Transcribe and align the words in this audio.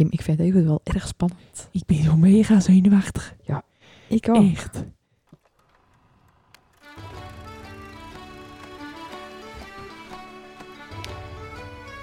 Kim, 0.00 0.08
ik 0.10 0.22
vind 0.22 0.38
het 0.38 0.64
wel 0.64 0.80
erg 0.84 1.06
spannend. 1.06 1.68
Ik 1.72 1.82
ben 1.86 2.02
zo 2.02 2.16
mega 2.16 2.60
zenuwachtig. 2.60 3.34
Ik 4.08 4.28
ook. 4.28 4.52
Echt. 4.52 4.84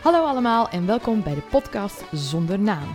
Hallo 0.02 0.25
allemaal 0.25 0.70
en 0.70 0.86
welkom 0.86 1.23
bij 1.23 1.36
de 1.36 1.41
podcast 1.41 2.04
Zonder 2.12 2.60
Naam. 2.60 2.88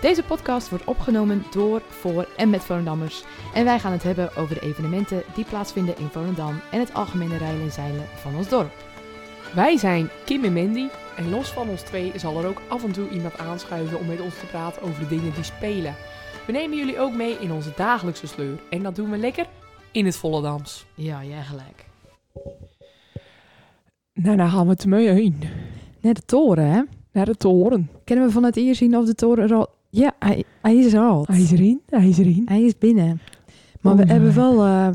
Deze 0.00 0.22
podcast 0.22 0.68
wordt 0.68 0.84
opgenomen 0.84 1.44
door, 1.50 1.82
voor 1.88 2.28
en 2.36 2.50
met 2.50 2.62
Volendammers. 2.62 3.24
En 3.54 3.64
wij 3.64 3.78
gaan 3.78 3.92
het 3.92 4.02
hebben 4.02 4.36
over 4.36 4.54
de 4.54 4.60
evenementen 4.60 5.22
die 5.34 5.44
plaatsvinden 5.44 5.98
in 5.98 6.08
Volendam 6.08 6.60
en 6.70 6.80
het 6.80 6.94
algemene 6.94 7.36
rijden 7.36 7.62
en 7.62 7.72
zeilen 7.72 8.06
van 8.14 8.36
ons 8.36 8.48
dorp. 8.48 8.89
Wij 9.54 9.76
zijn 9.76 10.08
Kim 10.24 10.44
en 10.44 10.52
Mandy. 10.52 10.86
En 11.16 11.30
los 11.30 11.48
van 11.52 11.68
ons 11.68 11.82
twee 11.82 12.12
zal 12.16 12.38
er 12.38 12.46
ook 12.46 12.62
af 12.68 12.84
en 12.84 12.92
toe 12.92 13.08
iemand 13.08 13.38
aanschuiven 13.38 13.98
om 13.98 14.06
met 14.06 14.20
ons 14.20 14.38
te 14.38 14.46
praten 14.46 14.82
over 14.82 15.00
de 15.00 15.08
dingen 15.08 15.34
die 15.34 15.44
spelen. 15.44 15.94
We 16.46 16.52
nemen 16.52 16.76
jullie 16.76 16.98
ook 16.98 17.14
mee 17.14 17.36
in 17.40 17.52
onze 17.52 17.72
dagelijkse 17.76 18.26
sleur. 18.26 18.60
En 18.70 18.82
dat 18.82 18.96
doen 18.96 19.10
we 19.10 19.16
lekker 19.16 19.46
in 19.92 20.04
het 20.04 20.16
Volendams. 20.16 20.86
Ja, 20.94 21.24
jij 21.24 21.42
gelijk. 21.42 21.84
Nou, 24.14 24.36
daar 24.36 24.48
gaan 24.48 24.64
we 24.64 24.72
het 24.72 24.86
mee 24.86 25.08
heen. 25.08 25.42
Naar 26.00 26.14
de 26.14 26.24
toren, 26.24 26.66
hè? 26.70 26.82
Naar 27.12 27.26
de 27.26 27.36
toren. 27.36 27.90
Kunnen 28.04 28.26
we 28.26 28.32
vanuit 28.32 28.54
hier 28.54 28.74
zien 28.74 28.96
of 28.96 29.04
de 29.06 29.14
toren 29.14 29.44
er 29.44 29.54
al... 29.54 29.68
Ja, 29.90 30.12
hij, 30.18 30.44
hij 30.62 30.76
is 30.76 30.92
er 30.92 31.00
al. 31.00 31.24
Hij 31.26 31.40
is 31.40 31.52
erin, 31.52 31.82
hij 31.86 32.08
is 32.08 32.18
erin. 32.18 32.42
Hij 32.48 32.62
is 32.62 32.78
binnen. 32.78 33.20
Maar 33.80 33.92
Oh, 33.92 33.98
we 33.98 34.04
hebben 34.06 34.34
wel 34.34 34.64
eh, 34.64 34.88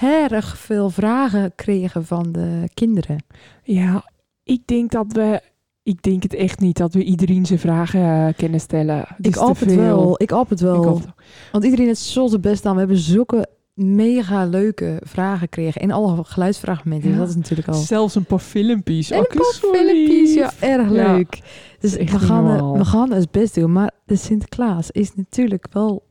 erg 0.00 0.58
veel 0.58 0.90
vragen 0.90 1.42
gekregen 1.42 2.04
van 2.06 2.32
de 2.32 2.68
kinderen. 2.74 3.24
Ja, 3.62 4.10
ik 4.42 4.66
denk 4.66 4.90
dat 4.90 5.12
we... 5.12 5.40
Ik 5.84 6.02
denk 6.02 6.22
het 6.22 6.34
echt 6.34 6.60
niet 6.60 6.76
dat 6.76 6.94
we 6.94 7.04
iedereen 7.04 7.46
zijn 7.46 7.58
vragen 7.58 8.00
eh, 8.00 8.34
kunnen 8.36 8.60
stellen. 8.60 9.06
Ik 9.18 9.26
is 9.26 9.34
hoop 9.34 9.58
het 9.58 9.74
wel. 9.74 10.14
Ik 10.22 10.30
hoop 10.30 10.48
het 10.48 10.60
wel. 10.60 10.96
het. 10.96 11.06
Want 11.52 11.64
iedereen 11.64 11.86
heeft 11.86 12.00
zo 12.00 12.26
zijn 12.26 12.40
best 12.40 12.66
aan. 12.66 12.72
We 12.72 12.78
hebben 12.78 12.96
zulke 12.96 13.46
mega 13.74 14.44
leuke 14.44 15.00
vragen 15.04 15.38
gekregen. 15.38 15.80
En 15.80 15.90
alle 15.90 16.24
geluidsfragmenten. 16.24 17.10
Ja. 17.10 17.16
Dat 17.16 17.28
is 17.28 17.34
natuurlijk 17.36 17.68
al... 17.68 17.74
Zelfs 17.74 18.14
een 18.14 18.24
paar 18.24 18.38
filmpjes. 18.38 19.10
En 19.10 19.18
een 19.18 19.26
paar 19.28 19.48
is 19.50 19.58
filmpjes, 19.58 20.34
ja, 20.34 20.52
erg 20.60 20.92
Ja. 20.92 21.12
leuk. 21.14 21.40
Dus 21.78 21.92
is 21.92 21.96
echt 21.96 22.12
we 22.12 22.18
gaan, 22.18 22.46
eh, 22.46 22.52
normaal. 22.56 22.76
we 22.76 22.84
gaan 22.84 23.12
het 23.12 23.30
best 23.30 23.54
doen. 23.54 23.72
Maar 23.72 23.90
de 24.04 24.16
Sinterklaas 24.16 24.90
is 24.90 25.14
natuurlijk 25.14 25.66
wel 25.70 26.02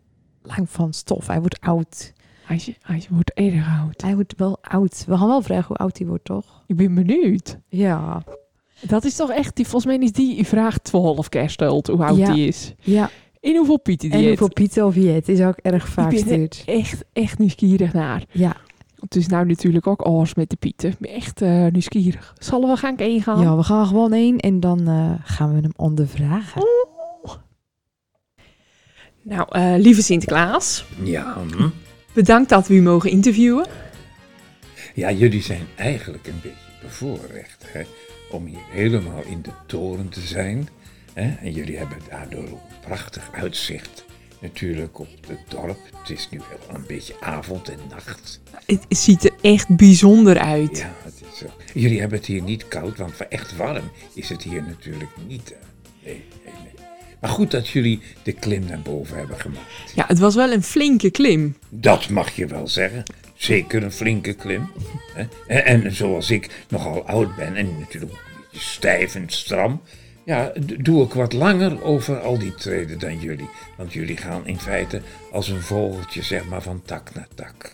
lang 0.42 0.70
van 0.70 0.94
stof. 0.94 1.28
Hij 1.28 1.40
wordt 1.40 1.60
oud. 1.60 2.14
Hij, 2.52 2.60
is- 2.68 2.78
hij 2.82 3.06
wordt 3.10 3.34
erg 3.34 3.80
oud. 3.82 4.02
Hij 4.02 4.16
wordt 4.16 4.34
wel 4.38 4.58
oud. 4.62 5.04
We 5.08 5.18
gaan 5.18 5.28
wel 5.28 5.42
vragen 5.42 5.66
hoe 5.68 5.76
oud 5.78 5.98
hij 5.98 6.08
wordt, 6.08 6.26
toch? 6.26 6.64
Ik 6.68 6.76
ben 6.76 6.94
benieuwd. 6.96 7.58
Ja. 7.68 8.24
Dat 8.82 9.04
is 9.04 9.16
toch 9.16 9.30
echt, 9.32 9.56
die, 9.56 9.68
volgens 9.68 9.98
mij 9.98 10.02
is 10.06 10.12
die 10.12 10.46
vraag 10.46 10.78
12 10.78 11.30
keer 11.30 11.44
gesteld, 11.44 11.88
hoe 11.88 12.06
oud 12.06 12.18
Ja. 12.18 12.34
die 12.34 12.48
is. 12.48 12.74
Ja. 12.80 13.10
En 13.42 13.56
hoeveel 13.56 13.80
pieten 13.80 14.10
die 14.10 14.20
En 14.22 14.28
hoeveel 14.28 14.54
Piet 14.54 14.82
of 14.82 14.96
Jet 14.96 15.30
is 15.30 15.42
ook 15.42 15.58
erg 15.58 15.88
vaak 15.88 16.12
er 16.12 16.18
gestuurd. 16.20 16.64
echt, 16.66 17.04
echt 17.14 17.40
nieuwsgierig 17.40 17.94
naar. 17.94 18.24
Ja. 18.32 18.56
Het 19.00 19.16
is 19.16 19.28
nou 19.28 19.46
natuurlijk 19.46 19.88
ook 19.88 20.08
oors 20.08 20.34
met 20.34 20.50
de 20.50 20.56
pieten. 20.56 20.90
Ik 20.90 20.98
ben 21.00 21.12
echt 21.12 21.42
eh, 21.42 21.66
nieuwsgierig. 21.68 22.34
Zullen 22.38 22.70
we 22.70 22.76
gaan 22.78 22.96
kijken 22.96 23.22
gaan? 23.22 23.42
ja, 23.42 23.56
we 23.56 23.64
gaan 23.64 23.86
gewoon 23.88 24.12
heen 24.12 24.40
en 24.40 24.60
dan 24.60 24.88
eh, 24.88 25.12
gaan 25.24 25.54
we 25.56 25.62
hem 25.62 25.74
ondervragen. 25.76 26.64
Nou, 29.24 29.48
eh, 29.52 29.74
lieve 29.78 30.02
Sinterklaas, 30.02 30.86
Ja, 31.04 31.38
hm. 31.58 31.68
Bedankt 32.14 32.50
dat 32.50 32.68
we 32.68 32.74
u 32.74 32.82
mogen 32.82 33.10
interviewen. 33.10 33.68
ja, 34.94 35.12
jullie 35.12 35.42
zijn 35.42 35.68
eigenlijk 35.76 36.28
een 36.28 36.40
beetje 36.42 36.58
bevoorrecht 36.82 37.66
hè, 37.68 37.82
om 38.32 38.46
hier 38.46 38.64
helemaal 38.70 39.24
in 39.26 39.42
de 39.42 39.52
toren 39.66 40.10
te 40.10 40.22
zijn. 40.22 40.70
Hè? 41.14 41.36
En 41.36 41.52
jullie 41.52 41.78
hebben 41.78 41.98
daardoor 42.10 42.44
ook 42.44 42.70
een 42.70 42.80
prachtig 42.86 43.30
uitzicht 43.32 44.06
natuurlijk 44.40 45.00
op 45.00 45.08
het 45.28 45.40
dorp. 45.48 45.78
Het 46.00 46.10
is 46.10 46.30
nu 46.30 46.38
wel 46.38 46.76
een 46.76 46.86
beetje 46.88 47.14
avond 47.20 47.70
en 47.70 47.80
nacht. 47.90 48.40
Het 48.66 48.86
ziet 48.90 49.24
er 49.26 49.32
echt 49.42 49.76
bijzonder 49.76 50.38
uit. 50.40 50.78
Ja, 50.78 50.94
het 51.04 51.22
is 51.32 51.38
zo. 51.38 51.46
Jullie 51.74 52.00
hebben 52.00 52.18
het 52.18 52.28
hier 52.28 52.42
niet 52.42 52.68
koud, 52.68 52.98
want 52.98 53.14
voor 53.14 53.26
echt 53.30 53.56
warm 53.56 53.92
is 54.14 54.30
het 54.30 54.44
hier 54.44 54.64
natuurlijk 54.64 55.12
niet. 55.28 55.50
hè. 55.50 55.56
Nee. 56.10 56.24
Maar 57.22 57.30
goed 57.30 57.52
dat 57.52 57.68
jullie 57.68 58.02
de 58.24 58.32
klim 58.32 58.66
naar 58.66 58.82
boven 58.82 59.18
hebben 59.18 59.40
gemaakt. 59.40 59.92
Ja, 59.96 60.06
het 60.08 60.20
was 60.20 60.36
wel 60.36 60.52
een 60.52 60.64
flinke 60.64 61.10
klim. 61.10 61.58
Dat 61.70 62.10
mag 62.10 62.36
je 62.36 62.46
wel 62.46 62.68
zeggen. 62.68 63.04
Zeker 63.36 63.84
een 63.84 63.92
flinke 63.92 64.34
klim. 64.34 64.72
En, 65.48 65.66
en 65.66 65.96
zoals 65.96 66.30
ik 66.30 66.66
nogal 66.70 67.08
oud 67.08 67.36
ben 67.36 67.56
en 67.56 67.80
natuurlijk 67.80 68.14
een 68.14 68.20
beetje 68.42 68.66
stijf 68.66 69.16
en 69.16 69.24
stram. 69.28 69.82
Ja, 70.26 70.52
doe 70.78 71.06
ik 71.06 71.14
wat 71.14 71.34
langer 71.34 71.84
over 71.84 72.20
al 72.20 72.38
die 72.38 72.54
treden 72.54 73.00
dan 73.00 73.20
jullie. 73.20 73.50
Want 73.78 73.94
jullie 73.94 74.18
gaan 74.18 74.48
in 74.48 74.60
feite 74.60 75.02
als 75.32 75.48
een 75.48 75.62
vogeltje 75.62 76.24
zeg 76.24 76.46
maar 76.46 76.62
van 76.62 76.82
tak 76.86 77.14
naar 77.14 77.28
tak. 77.36 77.74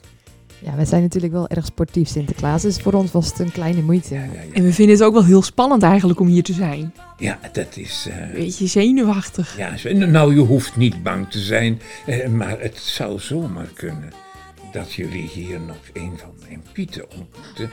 Ja, 0.59 0.75
we 0.75 0.85
zijn 0.85 1.01
natuurlijk 1.01 1.33
wel 1.33 1.47
erg 1.47 1.65
sportief 1.65 2.07
Sinterklaas. 2.09 2.61
Dus 2.61 2.77
voor 2.77 2.93
ons 2.93 3.11
was 3.11 3.27
het 3.27 3.39
een 3.39 3.51
kleine 3.51 3.81
moeite. 3.81 4.13
Ja, 4.13 4.23
ja, 4.23 4.31
ja. 4.31 4.53
En 4.53 4.63
we 4.63 4.73
vinden 4.73 4.95
het 4.95 5.03
ook 5.05 5.13
wel 5.13 5.25
heel 5.25 5.41
spannend 5.41 5.83
eigenlijk 5.83 6.19
om 6.19 6.27
hier 6.27 6.43
te 6.43 6.53
zijn. 6.53 6.93
ja 7.17 7.39
dat 7.51 7.77
is... 7.77 8.07
eh, 8.09 8.33
Beetje 8.33 8.67
zenuwachtig. 8.67 9.57
Ja, 9.57 9.93
nou, 9.93 10.35
je 10.35 10.41
hoeft 10.41 10.75
niet 10.75 11.03
bang 11.03 11.29
te 11.31 11.39
zijn, 11.39 11.81
eh, 12.05 12.27
maar 12.29 12.59
het 12.59 12.77
zou 12.77 13.19
zomaar 13.19 13.67
kunnen 13.73 14.11
dat 14.71 14.93
jullie 14.93 15.27
hier 15.27 15.59
nog 15.59 15.77
een 15.93 16.11
van 16.17 16.33
mijn 16.47 16.63
pieten 16.71 17.03
ontmoeten. 17.03 17.71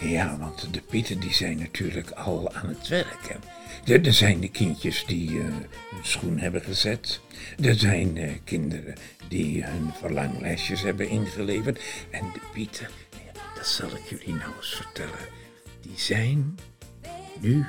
Ja, 0.00 0.36
want 0.40 0.68
de 0.70 0.82
pieten 0.90 1.20
die 1.20 1.34
zijn 1.34 1.58
natuurlijk 1.58 2.10
al 2.10 2.52
aan 2.54 2.68
het 2.68 2.88
werk. 2.88 3.38
Hè. 3.84 3.94
Er, 3.94 4.12
zijn 4.12 4.40
de 4.40 4.48
kindjes 4.48 5.04
die 5.06 5.28
eh, 5.28 5.34
hun 5.44 6.02
schoen 6.02 6.38
hebben 6.38 6.60
gezet. 6.60 7.20
Er 7.62 7.74
zijn 7.74 8.16
eh, 8.16 8.30
kinderen 8.44 8.94
die 9.28 9.64
hun 9.64 9.90
verlanglijstjes 10.00 10.82
hebben 10.82 11.08
ingeleverd. 11.08 11.80
En 12.10 12.24
de 12.32 12.40
pieten, 12.52 12.88
ja, 13.10 13.40
dat 13.54 13.66
zal 13.66 13.88
ik 13.88 14.02
jullie 14.08 14.34
nou 14.34 14.52
eens 14.56 14.74
vertellen. 14.74 15.28
Die 15.80 15.98
zijn 15.98 16.58
nu 17.40 17.66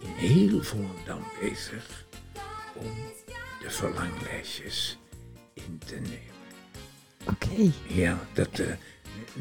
in 0.00 0.28
heel 0.28 0.62
Volendam 0.62 1.22
bezig 1.40 2.06
om 2.74 2.90
de 3.62 3.70
verlanglijstjes 3.70 4.98
in 5.54 5.80
te 5.86 5.94
nemen. 5.94 6.34
Oké. 7.28 7.72
Ja, 7.86 8.18
dat, 8.32 8.58
eh, 8.58 8.66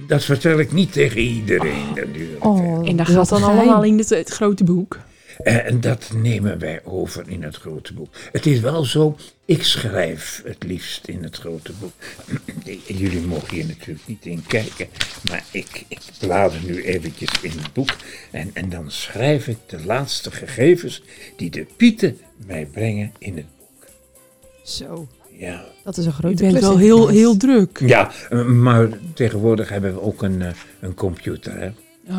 dat 0.08 0.24
vertel 0.24 0.60
ik 0.60 0.72
niet 0.72 0.92
tegen 0.92 1.22
iedereen 1.22 1.88
natuurlijk. 1.96 2.46
Oh, 2.46 2.88
En 2.88 2.96
dat 2.96 3.08
gaat 3.08 3.30
dan 3.30 3.44
allemaal 3.44 3.84
in 3.84 3.98
het, 3.98 4.10
het 4.10 4.30
grote 4.30 4.64
boek. 4.64 5.00
Eh, 5.44 5.66
En 5.66 5.82
dat 5.82 6.12
nemen 6.16 6.60
wij 6.60 6.82
over 6.84 7.30
in 7.30 7.44
het 7.44 7.56
grote 7.56 7.94
boek. 7.94 8.16
Het 8.32 8.46
is 8.46 8.60
wel 8.60 8.84
zo, 8.84 9.18
ik 9.46 9.64
schrijf 9.64 10.42
het 10.46 10.64
liefst 10.64 11.08
in 11.08 11.24
het 11.24 11.36
grote 11.38 11.72
boek. 11.80 11.92
Jullie 13.02 13.22
mogen 13.22 13.56
hier 13.56 13.66
natuurlijk 13.66 14.08
niet 14.08 14.26
in 14.26 14.44
kijken, 14.48 14.88
maar 15.30 15.44
ik, 15.52 15.84
ik 15.88 16.00
blader 16.20 16.60
nu 16.66 16.84
eventjes 16.84 17.30
in 17.42 17.52
het 17.58 17.74
boek. 17.74 17.90
En, 18.32 18.50
en 18.54 18.70
dan 18.70 18.92
schrijf 18.92 19.48
ik 19.48 19.58
de 19.66 19.86
laatste 19.86 20.32
gegevens 20.32 21.04
die 21.38 21.50
de 21.50 21.66
pieten 21.78 22.18
mij 22.46 22.66
brengen 22.66 23.12
in 23.20 23.36
het 23.36 23.46
boek. 23.60 23.88
Zo. 24.64 25.08
Ja, 25.38 25.66
Dat 25.84 25.98
is 25.98 26.06
een 26.06 26.12
Je 26.12 26.18
grote 26.18 26.36
bent 26.44 26.52
klus, 26.52 26.62
wel 26.64 26.78
heel, 26.78 27.08
heel 27.08 27.38
druk. 27.38 27.80
ja 27.86 28.12
eh, 28.30 28.46
maar 28.46 28.88
tegenwoordig 29.14 29.70
hebben 29.70 29.94
we 29.94 30.02
ook 30.02 30.22
een, 30.24 30.42
eh, 30.42 30.52
een 30.80 30.94
computer, 30.94 31.58
hè. 31.60 31.70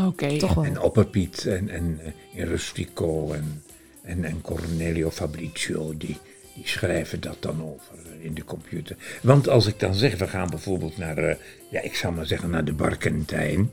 Oké. 0.06 0.36
Toch 0.36 0.54
wel. 0.54 0.64
En 0.64 0.80
Opperpiet 0.80 1.46
en, 1.46 1.68
en 1.68 2.00
eh, 2.04 2.40
in 2.40 2.46
Rustico 2.46 3.32
en, 3.32 3.62
en, 4.02 4.24
en 4.24 4.40
Cornelio 4.40 5.10
Fabricio, 5.10 5.96
die, 5.96 6.18
die 6.54 6.66
schrijven 6.68 7.20
dat 7.20 7.36
dan 7.40 7.62
over 7.62 7.94
eh, 8.04 8.24
in 8.24 8.34
de 8.34 8.44
computer. 8.44 8.96
Want 9.22 9.48
als 9.48 9.66
ik 9.66 9.80
dan 9.80 9.94
zeg, 9.94 10.18
we 10.18 10.28
gaan 10.28 10.50
bijvoorbeeld 10.50 10.96
naar, 10.96 11.18
eh, 11.18 11.36
ja, 11.70 11.80
ik 11.80 11.94
zal 11.94 12.12
maar 12.12 12.26
zeggen, 12.26 12.50
naar 12.50 12.64
de 12.64 12.72
Barkentijn, 12.72 13.72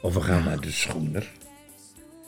of 0.00 0.14
we 0.14 0.20
gaan 0.20 0.44
naar 0.44 0.60
de 0.60 0.70
Schoener, 0.70 1.30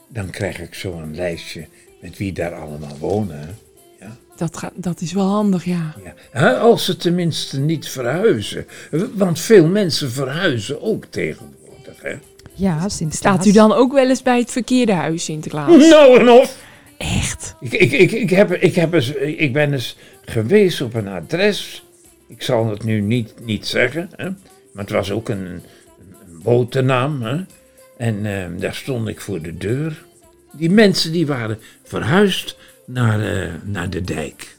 dan 0.08 0.30
krijg 0.30 0.60
ik 0.60 0.74
zo 0.74 0.98
een 0.98 1.14
lijstje 1.14 1.66
met 2.00 2.16
wie 2.16 2.32
daar 2.32 2.54
allemaal 2.54 2.98
wonen. 2.98 3.58
Ja. 4.00 4.16
Dat, 4.36 4.56
gaat, 4.56 4.72
dat 4.74 5.00
is 5.00 5.12
wel 5.12 5.26
handig, 5.26 5.64
ja. 5.64 5.94
Ja. 6.04 6.14
Hè, 6.30 6.58
Als 6.58 6.84
ze 6.84 6.96
tenminste 6.96 7.60
niet 7.60 7.88
verhuizen. 7.88 8.66
Want 9.14 9.40
veel 9.40 9.66
mensen 9.66 10.10
verhuizen 10.10 10.82
ook 10.82 11.04
tegenwoordig. 11.04 12.02
Hè? 12.02 12.18
Ja, 12.60 12.88
Sinterklaas. 12.88 13.34
Staat 13.34 13.46
u 13.46 13.52
dan 13.52 13.72
ook 13.72 13.92
wel 13.92 14.08
eens 14.08 14.22
bij 14.22 14.38
het 14.38 14.50
verkeerde 14.50 14.92
huis, 14.92 15.24
Sinterklaas? 15.24 15.88
Nou 15.88 16.20
en 16.20 16.28
of. 16.28 16.56
Echt? 16.96 17.54
Ik, 17.60 17.72
ik, 17.72 17.92
ik, 17.92 18.12
ik, 18.12 18.30
heb, 18.30 18.52
ik, 18.52 18.74
heb 18.74 18.92
eens, 18.92 19.10
ik 19.14 19.52
ben 19.52 19.72
eens 19.72 19.96
geweest 20.24 20.80
op 20.80 20.94
een 20.94 21.08
adres. 21.08 21.84
Ik 22.28 22.42
zal 22.42 22.70
het 22.70 22.84
nu 22.84 23.00
niet, 23.00 23.34
niet 23.44 23.66
zeggen. 23.66 24.10
Hè? 24.16 24.24
Maar 24.72 24.84
het 24.84 24.90
was 24.90 25.10
ook 25.10 25.28
een, 25.28 25.46
een, 25.46 25.62
botennaam. 26.42 27.22
Hè? 27.22 27.40
En 27.96 28.26
eh, 28.26 28.60
daar 28.60 28.74
stond 28.74 29.08
ik 29.08 29.20
voor 29.20 29.42
de 29.42 29.56
deur. 29.56 30.04
Die 30.52 30.70
mensen 30.70 31.12
die 31.12 31.26
waren 31.26 31.58
verhuisd 31.82 32.56
naar, 32.84 33.20
eh, 33.20 33.52
naar 33.64 33.90
de 33.90 34.00
dijk. 34.00 34.56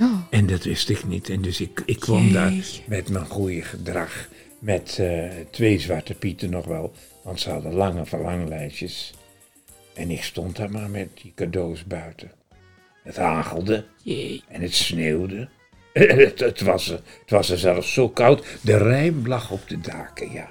Oh, 0.00 0.18
En 0.30 0.46
dat 0.46 0.64
wist 0.64 0.88
ik 0.88 1.06
niet. 1.06 1.28
En 1.28 1.42
dus 1.42 1.60
ik, 1.60 1.82
ik 1.86 2.00
kwam 2.00 2.32
daar 2.32 2.52
met 2.86 3.08
mijn 3.08 3.26
goede 3.26 3.62
gedrag. 3.62 4.28
Met 4.58 4.96
eh, 5.00 5.22
twee 5.50 5.80
zwarte 5.80 6.14
pieten 6.14 6.50
nog 6.50 6.64
wel. 6.64 6.92
Want 7.22 7.40
ze 7.40 7.50
hadden 7.50 7.72
lange 7.74 8.04
verlanglijstjes. 8.06 9.12
En 9.94 10.10
ik 10.10 10.22
stond 10.22 10.56
daar 10.56 10.70
maar 10.70 10.90
met 10.90 11.08
die 11.22 11.32
cadeaus 11.34 11.84
buiten. 11.84 12.30
Het 13.02 13.16
hagelde 13.16 13.84
Jee. 14.02 14.42
en 14.48 14.60
het 14.62 14.74
sneeuwde. 14.74 15.48
Het, 15.92 16.40
het, 16.40 16.60
was, 16.60 16.88
er- 16.90 17.00
het 17.20 17.30
was 17.30 17.50
er 17.50 17.58
zelfs 17.58 17.92
zo 17.92 18.08
koud. 18.08 18.46
De 18.60 18.76
rijm 18.76 19.26
lag 19.26 19.50
op 19.50 19.68
de 19.68 19.80
daken, 19.80 20.30
ja. 20.32 20.50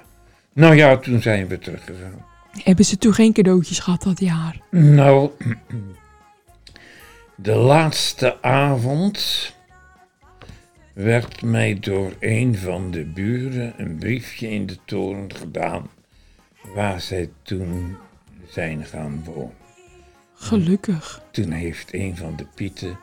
Nou 0.52 0.74
ja, 0.74 0.96
toen 0.96 1.22
zijn 1.22 1.46
we 1.46 1.58
teruggegaan. 1.58 2.24
Hebben 2.64 2.84
ze 2.84 2.98
toen 2.98 3.14
geen 3.14 3.32
cadeautjes 3.32 3.78
gehad 3.78 4.02
dat 4.02 4.20
jaar? 4.20 4.60
Nou, 4.70 5.30
de 7.36 7.54
laatste 7.54 8.42
avond 8.42 9.52
werd 10.94 11.42
mij 11.42 11.78
door 11.80 12.12
een 12.20 12.56
van 12.56 12.90
de 12.90 13.04
buren 13.04 13.74
een 13.76 13.96
briefje 13.96 14.48
in 14.50 14.66
de 14.66 14.76
toren 14.84 15.34
gedaan 15.34 15.90
waar 16.74 17.00
zij 17.00 17.30
toen 17.42 17.96
zijn 18.48 18.84
gaan 18.84 19.24
wonen. 19.24 19.54
Gelukkig. 20.34 21.22
Toen 21.30 21.50
heeft 21.50 21.94
een 21.94 22.16
van 22.16 22.36
de 22.36 22.46
pieten 22.54 22.98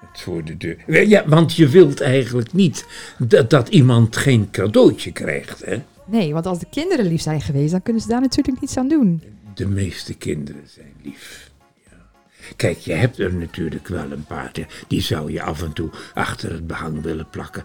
het 0.00 0.20
voor 0.20 0.44
de 0.44 0.56
deur. 0.56 1.06
Ja, 1.08 1.28
want 1.28 1.54
je 1.54 1.68
wilt 1.68 2.00
eigenlijk 2.00 2.52
niet 2.52 2.86
dat, 3.18 3.50
dat 3.50 3.68
iemand 3.68 4.16
geen 4.16 4.50
cadeautje 4.50 5.12
krijgt, 5.12 5.64
hè? 5.64 5.82
Nee, 6.06 6.32
want 6.32 6.46
als 6.46 6.58
de 6.58 6.66
kinderen 6.70 7.06
lief 7.06 7.20
zijn 7.20 7.40
geweest, 7.40 7.70
dan 7.70 7.82
kunnen 7.82 8.02
ze 8.02 8.08
daar 8.08 8.20
natuurlijk 8.20 8.60
niets 8.60 8.76
aan 8.76 8.88
doen. 8.88 9.22
De 9.54 9.66
meeste 9.66 10.14
kinderen 10.14 10.62
zijn 10.66 10.92
lief. 11.02 11.47
Kijk, 12.56 12.78
je 12.78 12.92
hebt 12.92 13.18
er 13.18 13.34
natuurlijk 13.34 13.88
wel 13.88 14.10
een 14.12 14.24
paar. 14.24 14.52
Die 14.88 15.00
zou 15.00 15.32
je 15.32 15.42
af 15.42 15.62
en 15.62 15.72
toe 15.72 15.90
achter 16.14 16.52
het 16.52 16.66
behang 16.66 17.02
willen 17.02 17.28
plakken. 17.30 17.62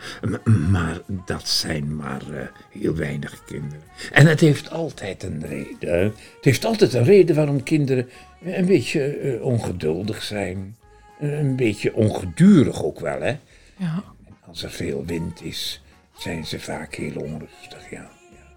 Maar 0.69 1.01
dat 1.25 1.47
zijn 1.47 1.95
maar 1.95 2.21
eh, 2.31 2.47
heel 2.69 2.95
weinig 2.95 3.43
kinderen. 3.45 3.83
En 4.11 4.27
het 4.27 4.39
heeft 4.39 4.69
altijd 4.69 5.23
een 5.23 5.45
reden. 5.47 6.03
Het 6.03 6.13
heeft 6.41 6.65
altijd 6.65 6.93
een 6.93 7.03
reden 7.03 7.35
waarom 7.35 7.63
kinderen 7.63 8.09
een 8.43 8.65
beetje 8.65 9.05
eh, 9.05 9.41
ongeduldig 9.41 10.23
zijn. 10.23 10.75
Eh, 11.19 11.39
Een 11.39 11.55
beetje 11.55 11.93
ongedurig 11.93 12.83
ook 12.83 12.99
wel, 12.99 13.21
hè. 13.21 13.37
Ja. 13.77 14.03
Als 14.45 14.63
er 14.63 14.71
veel 14.71 15.05
wind 15.05 15.43
is, 15.43 15.81
zijn 16.17 16.45
ze 16.45 16.59
vaak 16.59 16.95
heel 16.95 17.21
onrustig, 17.21 17.89
ja. 17.89 18.09
ja. 18.31 18.55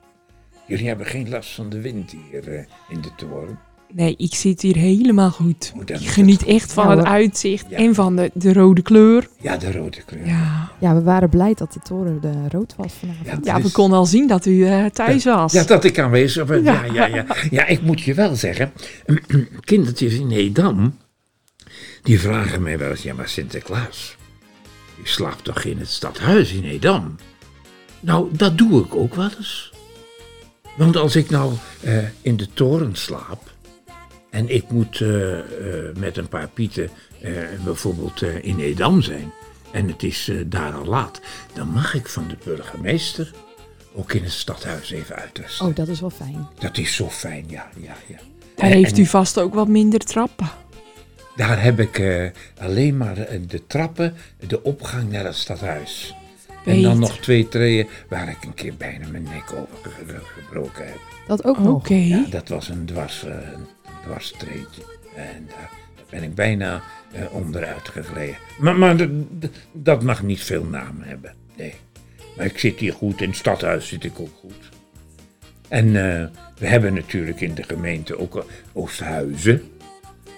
Jullie 0.67 0.87
hebben 0.87 1.07
geen 1.07 1.29
last 1.29 1.55
van 1.55 1.69
de 1.69 1.81
wind 1.81 2.11
hier 2.31 2.55
eh, 2.55 2.65
in 2.89 3.01
de 3.01 3.15
toren. 3.17 3.59
Nee, 3.97 4.15
ik 4.17 4.35
zit 4.35 4.61
hier 4.63 4.77
helemaal 4.77 5.31
goed. 5.31 5.73
Ik 5.87 6.09
geniet 6.09 6.45
echt 6.45 6.73
van 6.73 6.85
Ja, 6.85 6.91
het 6.91 6.99
hoor. 6.99 7.09
uitzicht 7.09 7.67
Ja. 7.71 7.77
en 7.77 7.95
van 7.95 8.17
de, 8.17 8.31
de 8.35 8.53
rode 8.53 8.83
kleur. 8.83 9.29
Ja, 9.41 9.57
de 9.57 9.73
rode 9.73 10.03
kleur. 10.07 10.27
Ja. 10.27 10.71
Ja, 10.81 10.95
we 10.95 11.03
waren 11.03 11.29
blij 11.29 11.55
dat 11.55 11.73
de 11.73 11.81
toren 11.81 12.21
de 12.21 12.33
rood 12.49 12.75
was 12.77 12.93
vanavond. 12.93 13.27
Ja. 13.27 13.39
Ja, 13.53 13.57
we 13.57 13.63
Dus- 13.63 13.73
konden 13.73 13.99
al 13.99 14.07
zien 14.07 14.27
dat 14.29 14.47
u 14.47 14.67
eh, 14.67 14.85
thuis 14.85 15.25
was. 15.25 15.53
Ja, 15.53 15.65
dat 15.65 15.85
ik 15.85 15.99
aanwezig 15.99 16.47
ben. 16.47 16.63
Ja, 16.63 16.85
Ja. 16.85 16.93
ja, 16.93 17.07
ja. 17.07 17.27
ja, 17.51 17.67
ik 17.67 17.83
moet 17.83 18.01
je 18.01 18.15
wel 18.15 18.35
zeggen, 18.37 18.73
kindertjes 19.65 20.15
in 20.15 20.31
Edam, 20.31 20.97
die 22.03 22.21
vragen 22.21 22.63
mij 22.63 22.79
wel 22.79 22.91
eens, 22.91 23.03
ja 23.03 23.15
maar 23.15 23.29
Sinterklaas, 23.29 24.17
je 25.03 25.09
slaapt 25.09 25.45
toch 25.45 25.65
in 25.65 25.79
het 25.79 25.89
stadhuis 25.91 26.53
in 26.53 26.65
Edam? 26.65 27.15
Nou, 28.01 28.29
dat 28.33 28.59
doe 28.59 28.85
ik 28.85 28.95
ook 28.95 29.15
wel 29.15 29.31
eens. 29.39 29.73
Want 30.77 30.97
als 30.97 31.17
ik 31.17 31.31
nou 31.31 31.53
eh, 31.83 31.95
in 32.23 32.37
de 32.37 32.47
toren 32.55 32.95
slaap 32.97 33.46
en 34.31 34.49
ik 34.49 34.71
moet 34.71 35.01
eh, 35.01 35.39
eh, 35.39 35.45
met 35.97 36.17
een 36.17 36.29
paar 36.29 36.49
pieten 36.49 36.89
eh, 37.21 37.33
bijvoorbeeld 37.65 38.23
in 38.23 38.59
Edam 38.61 39.03
zijn 39.03 39.33
en 39.73 39.89
het 39.89 40.03
is 40.03 40.31
daar 40.47 40.73
al 40.75 40.85
laat, 40.85 41.21
dan 41.53 41.69
mag 41.69 41.95
ik 41.95 42.07
van 42.09 42.29
de 42.29 42.37
burgemeester 42.45 43.33
ook 43.95 44.13
in 44.13 44.23
het 44.23 44.33
stadhuis 44.33 44.91
even 44.91 45.17
uitrusten. 45.17 45.67
Oh, 45.67 45.75
dat 45.75 45.89
is 45.89 46.01
wel 46.01 46.11
fijn. 46.11 46.49
Dat 46.59 46.79
is 46.79 46.95
zo 46.95 47.11
fijn, 47.11 47.45
ja, 47.49 47.69
ja, 47.81 47.95
ja. 48.07 48.19
Daar 48.57 48.71
En- 48.71 48.77
heeft 48.77 48.99
u 48.99 49.07
vast 49.07 49.39
ook 49.39 49.55
wat 49.55 49.69
minder 49.69 50.01
trappen. 50.01 50.49
Daar 51.37 51.63
heb 51.63 51.81
ik 51.81 52.03
alleen 52.59 52.97
maar 52.97 53.15
de 53.47 53.67
trappen, 53.67 54.15
de 54.47 54.63
opgang 54.63 55.11
naar 55.11 55.25
het 55.25 55.35
stadhuis. 55.37 56.15
En 56.67 56.83
dan 56.83 56.99
nog 56.99 57.19
twee 57.19 57.49
treden 57.49 57.87
waar 58.09 58.29
ik 58.29 58.45
een 58.45 58.55
keer 58.55 58.75
bijna 58.77 59.09
mijn 59.09 59.23
nek 59.23 59.53
over 59.53 59.91
ge- 59.91 60.05
ge- 60.07 60.21
gebroken 60.43 60.87
heb. 60.87 60.99
Dat 61.27 61.45
ook 61.45 61.57
Oké. 61.59 61.65
nog. 61.65 61.89
Ja, 61.89 62.25
dat 62.31 62.49
was 62.49 62.69
een, 62.69 62.85
dwars, 62.87 63.25
eh, 63.25 63.35
een 63.35 63.67
dwarstreetje. 64.05 64.83
En 65.15 65.47
daar, 65.49 65.71
ben 66.11 66.23
ik 66.23 66.35
bijna 66.35 66.83
eh, 67.13 67.35
onderuit 67.35 67.89
gegleden. 67.89 68.37
Maar, 68.59 68.77
maar 68.77 69.09
dat 69.73 70.03
mag 70.03 70.23
niet 70.23 70.43
veel 70.43 70.65
naam 70.65 70.97
hebben. 71.01 71.35
Nee. 71.57 71.75
Maar 72.37 72.47
ik 72.47 72.59
zit 72.59 72.79
hier 72.79 72.93
goed. 72.93 73.21
In 73.21 73.29
het 73.29 73.37
stadhuis 73.39 73.89
zit 73.89 74.05
ik 74.05 74.21
ook 74.21 74.35
goed. 74.41 74.69
En 75.69 75.87
eh, 75.87 76.27
we 76.59 76.67
hebben 76.67 76.95
natuurlijk 76.95 77.41
in 77.41 77.55
de 77.55 77.63
gemeente 77.63 78.19
ook 78.19 78.45
Oosthuizen. 78.73 79.63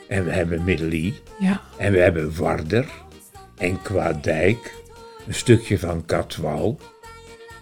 En 0.09 0.25
we 0.25 0.31
hebben 0.31 0.65
Middelie. 0.65 1.15
Ja. 1.39 1.61
En 1.79 1.93
we 1.93 1.99
hebben 1.99 2.37
Warder. 2.37 2.87
En 3.57 3.83
Kwaadijk. 3.83 4.75
Een 5.29 5.35
stukje 5.35 5.79
van 5.79 6.05
Katwouw. 6.05 6.79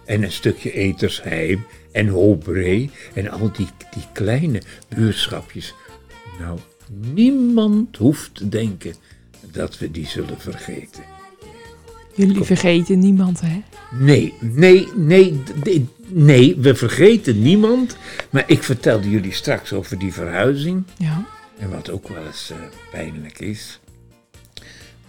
En 0.05 0.23
een 0.23 0.33
stukje 0.33 0.73
Etersheim. 0.73 1.67
En 1.93 2.09
Hobree. 2.09 2.91
En 3.15 3.31
al 3.31 3.53
die, 3.53 3.69
die 3.95 4.05
kleine 4.13 4.63
buurtschapjes. 4.89 5.75
Nou, 6.39 6.59
niemand 7.15 7.97
hoeft 7.97 8.35
te 8.35 8.49
denken 8.49 8.95
dat 9.53 9.79
we 9.79 9.91
die 9.91 10.07
zullen 10.07 10.41
vergeten. 10.41 11.03
Jullie 12.15 12.45
vergeten 12.45 12.99
niemand, 12.99 13.41
hè? 13.41 13.63
Nee, 13.99 14.35
nee, 14.41 14.89
nee, 14.95 15.41
nee, 16.09 16.57
we 16.57 16.75
vergeten 16.75 17.43
niemand. 17.43 17.97
Maar 18.31 18.45
ik 18.47 18.63
vertelde 18.63 19.11
jullie 19.11 19.33
straks 19.33 19.73
over 19.73 19.99
die 19.99 20.13
verhuizing. 20.13 20.85
Ja. 20.97 21.27
En 21.59 21.71
wat 21.71 21.91
ook 21.91 22.09
wel 22.09 22.27
eens 22.27 22.51
eh, 22.51 22.57
pijnlijk 22.91 23.39
is, 23.41 23.81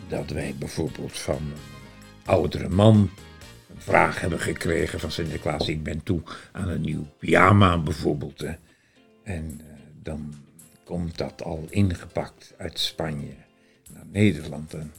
dat 0.07 0.29
wij 0.29 0.55
bijvoorbeeld 0.59 1.17
van 1.17 1.41
oudere 2.27 2.69
man 2.69 2.95
een 3.69 3.81
vraag 3.81 4.21
hebben 4.21 4.39
gekregen 4.39 4.99
van 4.99 5.11
Sinterklaas. 5.11 5.67
Ik 5.67 5.83
ben 5.83 6.03
toe 6.03 6.21
aan 6.51 6.69
een 6.69 6.81
nieuw 6.81 7.07
pyjama 7.19 7.77
bijvoorbeeld. 7.77 8.39
Hè. 8.39 8.53
En 9.23 9.61
eh, 9.69 9.75
dan 10.03 10.33
komt 10.83 11.17
dat 11.17 11.43
al 11.43 11.67
ingepakt 11.69 12.53
uit 12.57 12.79
Spanje 12.79 13.33
naar 13.93 14.05
Nederland. 14.11 14.73
En 14.73 14.91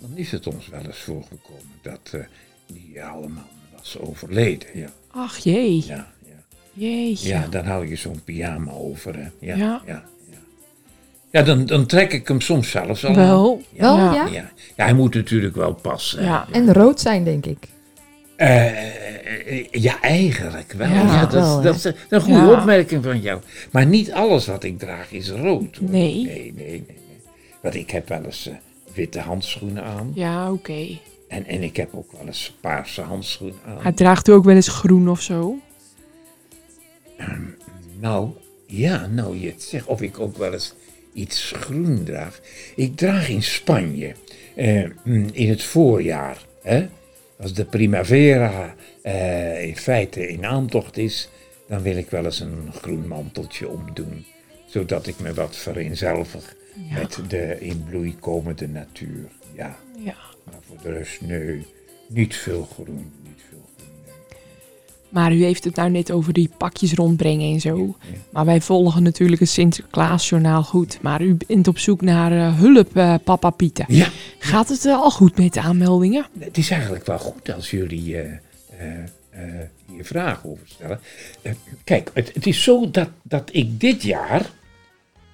dan 0.00 0.16
is 0.16 0.32
het 0.32 0.46
ons 0.46 0.68
wel 0.68 0.82
eens 0.84 0.98
voorgekomen 0.98 1.72
dat 1.82 2.10
eh, 2.12 2.20
die 2.66 3.02
oude 3.02 3.28
man 3.28 3.46
was 3.76 3.98
overleden. 3.98 4.68
Ja, 4.78 4.88
Ach 5.10 5.38
jee. 5.38 5.84
ja, 5.86 6.12
ja. 6.26 6.44
Jeetje. 6.72 7.28
Ja, 7.28 7.46
dan 7.46 7.64
hou 7.64 7.88
je 7.88 7.96
zo'n 7.96 8.24
pyjama 8.24 8.70
over. 8.72 9.16
Hè. 9.16 9.28
Ja, 9.38 9.56
ja. 9.56 9.82
Ja. 9.86 10.04
Ja, 11.34 11.42
dan, 11.42 11.66
dan 11.66 11.86
trek 11.86 12.12
ik 12.12 12.28
hem 12.28 12.40
soms 12.40 12.70
zelfs 12.70 13.04
al 13.04 13.14
Wel. 13.14 13.62
Wel, 13.76 13.96
Ja. 13.96 14.12
ja? 14.14 14.26
Ja. 14.26 14.50
ja, 14.76 14.84
hij 14.84 14.94
moet 14.94 15.14
natuurlijk 15.14 15.56
wel 15.56 15.74
passen. 15.74 16.22
Ja. 16.22 16.46
En 16.52 16.72
rood 16.72 17.00
zijn, 17.00 17.24
denk 17.24 17.46
ik. 17.46 17.58
Eh, 18.36 19.70
ja, 19.70 20.00
eigenlijk 20.00 20.72
wel. 20.72 20.88
Ja, 20.88 21.20
dat, 21.20 21.32
wel, 21.32 21.62
dat 21.62 21.74
is 21.74 21.92
een 22.08 22.20
goede 22.20 22.56
opmerking 22.56 23.04
van 23.04 23.20
jou. 23.20 23.40
Maar 23.70 23.86
niet 23.86 24.12
alles 24.12 24.46
wat 24.46 24.64
ik 24.64 24.78
draag 24.78 25.12
is 25.12 25.30
rood. 25.30 25.76
hoor. 25.76 25.90
Nee. 25.90 26.14
Nee, 26.14 26.24
nee, 26.24 26.52
nee. 26.56 26.84
nee. 26.86 26.96
Want 27.62 27.74
ik 27.74 27.90
heb 27.90 28.08
wel 28.08 28.24
eens 28.24 28.46
eh, 28.48 28.54
witte 28.94 29.20
handschoenen 29.20 29.84
aan. 29.84 30.10
Ja, 30.14 30.52
oké. 30.52 30.86
En, 31.28 31.46
en 31.46 31.62
ik 31.62 31.76
heb 31.76 31.88
ook 31.94 32.12
wel 32.12 32.26
eens 32.26 32.56
paarse 32.60 33.00
handschoenen 33.02 33.58
aan. 33.66 33.82
Hij 33.82 33.92
draagt 33.92 34.28
u 34.28 34.32
ook 34.32 34.44
wel 34.44 34.54
eens 34.54 34.68
groen 34.68 35.08
of 35.08 35.20
zo? 35.20 35.56
Nou, 38.00 38.28
ja, 38.66 39.06
nou 39.06 39.40
je 39.40 39.46
het 39.48 39.62
zegt. 39.62 39.86
Of 39.86 40.02
ik 40.02 40.20
ook 40.20 40.36
wel 40.36 40.52
eens 40.52 40.74
iets 41.14 41.52
groen 41.56 42.04
draag. 42.04 42.40
Ik 42.76 42.96
draag 42.96 43.28
in 43.28 43.42
Spanje, 43.42 44.14
eh, 44.54 44.84
mm, 45.04 45.28
in 45.32 45.48
het 45.48 45.62
voorjaar, 45.62 46.44
hè, 46.62 46.86
als 47.38 47.54
de 47.54 47.64
primavera 47.64 48.74
eh, 49.02 49.66
in 49.66 49.76
feite 49.76 50.28
in 50.28 50.44
aantocht 50.46 50.96
is, 50.96 51.28
dan 51.68 51.82
wil 51.82 51.96
ik 51.96 52.10
wel 52.10 52.24
eens 52.24 52.40
een 52.40 52.72
groen 52.72 53.06
manteltje 53.08 53.68
omdoen. 53.68 54.24
Zodat 54.66 55.06
ik 55.06 55.18
me 55.20 55.34
wat 55.34 55.56
vereenzelvig 55.56 56.56
Ja. 56.90 56.98
met 56.98 57.18
de 57.28 57.56
in 57.60 57.84
bloei 57.88 58.16
komende 58.20 58.68
natuur. 58.68 59.28
Ja, 59.54 59.78
Ja. 59.98 60.16
maar 60.44 60.54
voor 60.66 60.76
de 60.82 60.92
rest, 60.92 61.20
nee, 61.20 61.66
niet 62.08 62.36
veel 62.36 62.68
groen. 62.72 63.12
Niet 63.22 63.42
veel 63.48 63.58
groen. 63.62 63.73
Maar 65.14 65.32
u 65.32 65.44
heeft 65.44 65.64
het 65.64 65.76
nou 65.76 65.90
net 65.90 66.10
over 66.10 66.32
die 66.32 66.50
pakjes 66.58 66.92
rondbrengen 66.92 67.52
en 67.52 67.60
zo. 67.60 67.96
Ja. 68.00 68.18
Maar 68.32 68.44
wij 68.44 68.60
volgen 68.60 69.02
natuurlijk 69.02 69.40
het 69.40 69.50
Sinterklaasjournaal 69.50 70.62
goed. 70.62 70.98
Maar 71.02 71.22
u 71.22 71.36
bent 71.46 71.68
op 71.68 71.78
zoek 71.78 72.00
naar 72.00 72.32
eh, 72.32 72.58
hulp, 72.58 72.96
eh, 72.96 73.14
papa 73.24 73.50
Pieten. 73.50 73.84
ja, 73.88 74.08
Gaat 74.38 74.68
het 74.68 74.84
eh, 74.84 75.00
al 75.00 75.10
goed 75.10 75.38
met 75.38 75.52
de 75.52 75.60
aanmeldingen? 75.60 76.26
Het 76.38 76.58
is 76.58 76.70
eigenlijk 76.70 77.06
wel 77.06 77.18
goed 77.18 77.52
als 77.52 77.70
jullie 77.70 78.00
hier 78.00 78.40
vragen 80.00 80.50
over 80.50 80.68
stellen. 80.68 81.00
Kijk, 81.84 82.10
het, 82.14 82.30
het 82.34 82.46
is 82.46 82.62
zo 82.62 82.90
dat, 82.90 83.08
dat 83.22 83.48
ik 83.52 83.80
dit 83.80 84.02
jaar 84.02 84.50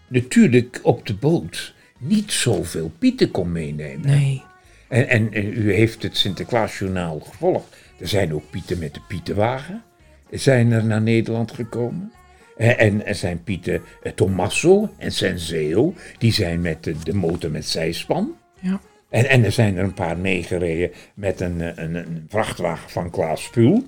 natuurlijk 0.08 0.80
op 0.82 1.06
de 1.06 1.14
boot 1.14 1.74
niet 1.98 2.32
zoveel 2.32 2.92
pieten 2.98 3.30
kon 3.30 3.52
meenemen. 3.52 4.06
Nee. 4.06 4.42
En, 4.88 5.08
en, 5.08 5.32
en 5.32 5.46
u 5.46 5.72
heeft 5.72 6.02
het 6.02 6.16
Sinterklaasjournaal 6.16 7.20
gevolgd. 7.20 7.76
Er 8.00 8.08
zijn 8.08 8.34
ook 8.34 8.50
pieten 8.50 8.78
met 8.78 8.94
de 8.94 9.00
pietenwagen. 9.08 9.82
Zijn 10.30 10.72
er 10.72 10.84
naar 10.84 11.02
Nederland 11.02 11.52
gekomen. 11.52 12.12
Eh, 12.56 12.80
En 12.82 13.06
er 13.06 13.14
zijn 13.14 13.42
pieten 13.42 13.82
eh, 14.02 14.12
Tommaso 14.12 14.94
en 14.98 15.12
Senseo. 15.12 15.94
Die 16.18 16.32
zijn 16.32 16.60
met 16.60 16.84
de, 16.84 16.94
de 17.04 17.14
motor 17.14 17.50
met 17.50 17.66
zijspan. 17.66 18.36
Ja. 18.60 18.80
En, 19.08 19.28
en 19.28 19.44
er 19.44 19.52
zijn 19.52 19.76
er 19.76 19.84
een 19.84 19.94
paar 19.94 20.18
meegereden 20.18 20.90
met 21.14 21.40
een, 21.40 21.60
eh, 21.60 21.84
een, 21.84 21.94
een 21.94 22.26
vrachtwagen 22.28 22.90
van 22.90 23.10
Klaas 23.10 23.42
Spuul. 23.44 23.84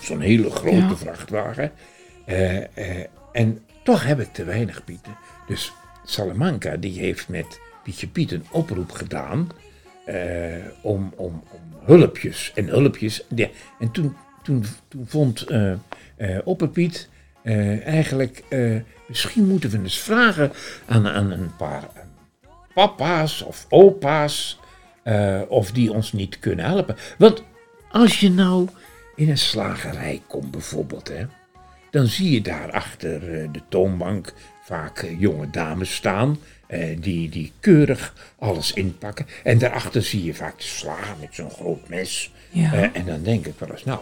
Zo'n 0.00 0.20
hele 0.20 0.50
grote 0.50 0.76
Ja. 0.76 0.96
vrachtwagen. 0.96 1.72
Eh, 2.24 2.56
en 3.32 3.58
toch 3.84 4.04
heb 4.04 4.20
ik 4.20 4.32
te 4.32 4.44
weinig 4.44 4.84
Pieten. 4.84 5.16
Dus 5.46 5.72
Salamanca 6.04 6.76
die 6.76 6.98
heeft 7.00 7.28
met 7.28 7.60
Pietje 7.84 8.08
Piet 8.08 8.32
een 8.32 8.46
oproep 8.50 8.90
gedaan. 8.90 9.48
Eh, 10.08 10.64
om, 10.80 11.12
om, 11.16 11.42
om 11.50 11.60
hulpjes 11.84 12.52
en 12.54 12.66
hulpjes. 12.66 13.24
Ja, 13.34 13.48
en 13.78 13.90
toen, 13.90 14.16
toen, 14.42 14.64
toen 14.88 15.06
vond 15.06 15.42
eh 15.42 15.72
eh, 16.16 16.38
Opperpiet 16.44 17.08
eigenlijk... 17.84 18.44
misschien 19.06 19.46
moeten 19.46 19.70
we 19.70 19.78
eens 19.78 19.98
vragen 19.98 20.52
aan, 20.86 21.08
aan 21.08 21.30
een 21.30 21.56
paar 21.56 21.88
papa's 22.74 23.42
of 23.42 23.66
opa's... 23.68 24.60
of 25.48 25.70
die 25.70 25.92
ons 25.92 26.12
niet 26.12 26.38
kunnen 26.38 26.64
helpen. 26.64 26.96
Want 27.18 27.42
als 27.90 28.20
je 28.20 28.30
nou 28.30 28.68
in 29.14 29.30
een 29.30 29.38
slagerij 29.38 30.22
komt 30.26 30.50
bijvoorbeeld... 30.50 31.08
Hè, 31.08 31.24
dan 31.90 32.06
zie 32.06 32.30
je 32.30 32.40
daar 32.40 32.70
achter 32.70 33.20
de 33.52 33.62
toonbank 33.68 34.32
vaak 34.62 35.14
jonge 35.18 35.50
dames 35.50 35.94
staan... 35.94 36.38
eh, 36.68 36.96
die, 37.00 37.28
die 37.28 37.52
keurig 37.60 38.32
alles 38.38 38.72
inpakken. 38.72 39.26
En 39.44 39.58
daarachter 39.58 40.02
zie 40.02 40.24
je 40.24 40.34
vaak 40.34 40.56
de 40.58 40.64
slager 40.64 41.16
met 41.20 41.28
zo'n 41.34 41.50
groot 41.50 41.88
mes... 41.88 42.32
Ja. 42.50 42.72
Eh, 42.72 42.88
en 42.92 43.04
dan 43.06 43.22
denk 43.22 43.46
ik 43.46 43.58
wel 43.58 43.70
eens, 43.70 43.84
nou, 43.84 44.00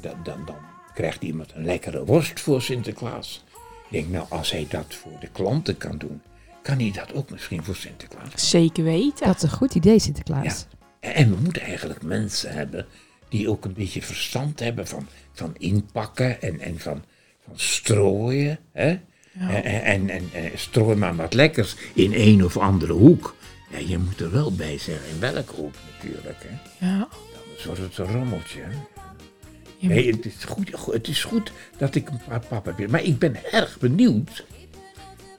dan, 0.00 0.14
dan, 0.24 0.44
dan 0.46 0.56
krijgt 0.94 1.22
iemand 1.22 1.52
een 1.54 1.64
lekkere 1.64 2.04
worst 2.04 2.40
voor 2.40 2.62
Sinterklaas. 2.62 3.44
Ik 3.84 3.90
denk, 3.90 4.08
nou, 4.08 4.26
als 4.28 4.50
hij 4.50 4.66
dat 4.70 4.94
voor 4.94 5.20
de 5.20 5.28
klanten 5.32 5.76
kan 5.76 5.98
doen, 5.98 6.22
kan 6.62 6.78
hij 6.78 6.90
dat 6.94 7.14
ook 7.14 7.30
misschien 7.30 7.64
voor 7.64 7.76
Sinterklaas. 7.76 8.50
Zeker 8.50 8.84
weten. 8.84 9.26
Dat 9.26 9.36
is 9.36 9.42
een 9.42 9.50
goed 9.50 9.74
idee, 9.74 9.98
Sinterklaas. 9.98 10.66
En- 11.00 11.14
En 11.14 11.30
we 11.30 11.36
moeten 11.42 11.62
eigenlijk 11.62 12.02
mensen 12.02 12.52
hebben 12.52 12.86
die 13.28 13.48
ook 13.50 13.64
een 13.64 13.72
beetje 13.72 14.02
verstand 14.02 14.60
hebben 14.60 14.86
van, 14.86 15.06
van 15.32 15.54
inpakken 15.58 16.42
en, 16.42 16.60
en 16.60 16.78
van, 16.80 17.02
van 17.44 17.58
strooien. 17.58 18.58
Hè? 18.72 18.98
En, 19.38 19.64
en, 19.84 20.08
en, 20.10 20.28
en 20.32 20.50
strooi 20.54 20.96
maar 20.96 21.16
wat 21.16 21.34
lekkers 21.34 21.74
in 21.94 22.12
een 22.14 22.44
of 22.44 22.56
andere 22.56 22.92
hoek. 22.92 23.34
Ja, 23.70 23.78
je 23.86 23.98
moet 23.98 24.20
er 24.20 24.30
wel 24.32 24.52
bij 24.52 24.78
zeggen 24.78 25.08
in 25.14 25.20
welke 25.20 25.54
hoek 25.54 25.74
natuurlijk. 25.98 26.46
Hè? 26.46 26.86
Ja. 26.86 27.08
Anders 27.46 27.64
wordt 27.64 27.80
het 27.80 27.98
een 27.98 28.12
rommeltje. 28.14 28.60
Nee, 29.80 30.10
het 30.10 30.26
is, 30.26 30.34
goed, 30.48 30.70
go- 30.72 30.92
het 30.92 31.08
is 31.08 31.24
goed 31.24 31.52
dat 31.78 31.94
ik 31.94 32.08
een 32.08 32.20
paar 32.28 32.40
papa 32.48 32.72
heb. 32.76 32.90
Maar 32.90 33.02
ik 33.02 33.18
ben 33.18 33.52
erg 33.52 33.78
benieuwd. 33.78 34.44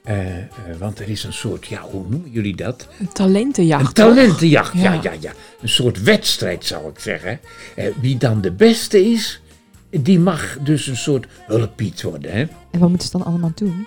Eh, 0.04 0.38
eh, 0.38 0.44
want 0.78 0.98
er 0.98 1.08
is 1.08 1.24
een 1.24 1.32
soort, 1.32 1.66
ja, 1.66 1.80
hoe 1.82 2.08
noemen 2.08 2.30
jullie 2.30 2.56
dat? 2.56 2.88
Een 2.98 3.12
talentenjacht. 3.12 3.86
Een 3.86 3.92
talentenjacht, 3.92 4.72
ja. 4.74 4.92
Ja. 4.92 5.00
ja, 5.02 5.12
ja, 5.20 5.32
Een 5.60 5.68
soort 5.68 6.02
wedstrijd 6.02 6.64
zou 6.64 6.88
ik 6.90 6.98
zeggen. 6.98 7.40
Eh, 7.76 7.86
wie 8.00 8.16
dan 8.16 8.40
de 8.40 8.52
beste 8.52 9.04
is, 9.10 9.41
die 10.00 10.18
mag 10.18 10.58
dus 10.58 10.86
een 10.86 10.96
soort 10.96 11.26
hulppiet 11.46 12.02
worden. 12.02 12.32
Hè? 12.32 12.40
En 12.70 12.78
wat 12.78 12.88
moeten 12.88 13.08
ze 13.08 13.18
dan 13.18 13.26
allemaal 13.26 13.52
doen? 13.54 13.86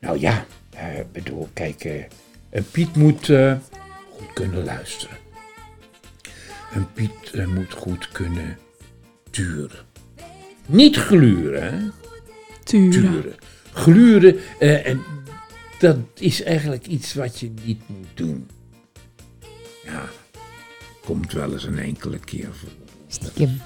Nou 0.00 0.20
ja, 0.20 0.46
eh, 0.70 0.98
ik 0.98 1.12
bedoel, 1.12 1.48
kijk, 1.52 1.84
eh, 1.84 2.04
een 2.50 2.70
Piet 2.70 2.96
moet 2.96 3.28
eh, 3.28 3.56
goed 4.10 4.32
kunnen 4.32 4.64
luisteren. 4.64 5.16
Een 6.74 6.92
Piet 6.92 7.46
moet 7.46 7.72
goed 7.72 8.08
kunnen 8.08 8.58
turen. 9.30 9.84
Niet 10.66 10.96
gluren, 10.96 11.72
hè? 11.72 11.90
Turen. 12.62 12.90
turen. 12.90 13.34
Gluren, 13.72 14.38
en 14.84 15.02
dat 15.78 15.96
is 16.14 16.42
eigenlijk 16.42 16.86
iets 16.86 17.14
wat 17.14 17.40
je 17.40 17.50
niet 17.64 17.88
moet 17.88 18.06
doen. 18.14 18.48
Ja, 19.84 20.08
komt 21.04 21.32
wel 21.32 21.52
eens 21.52 21.64
een 21.64 21.78
enkele 21.78 22.18
keer 22.18 22.54
voor. 22.54 22.68
Stiekem. 23.08 23.60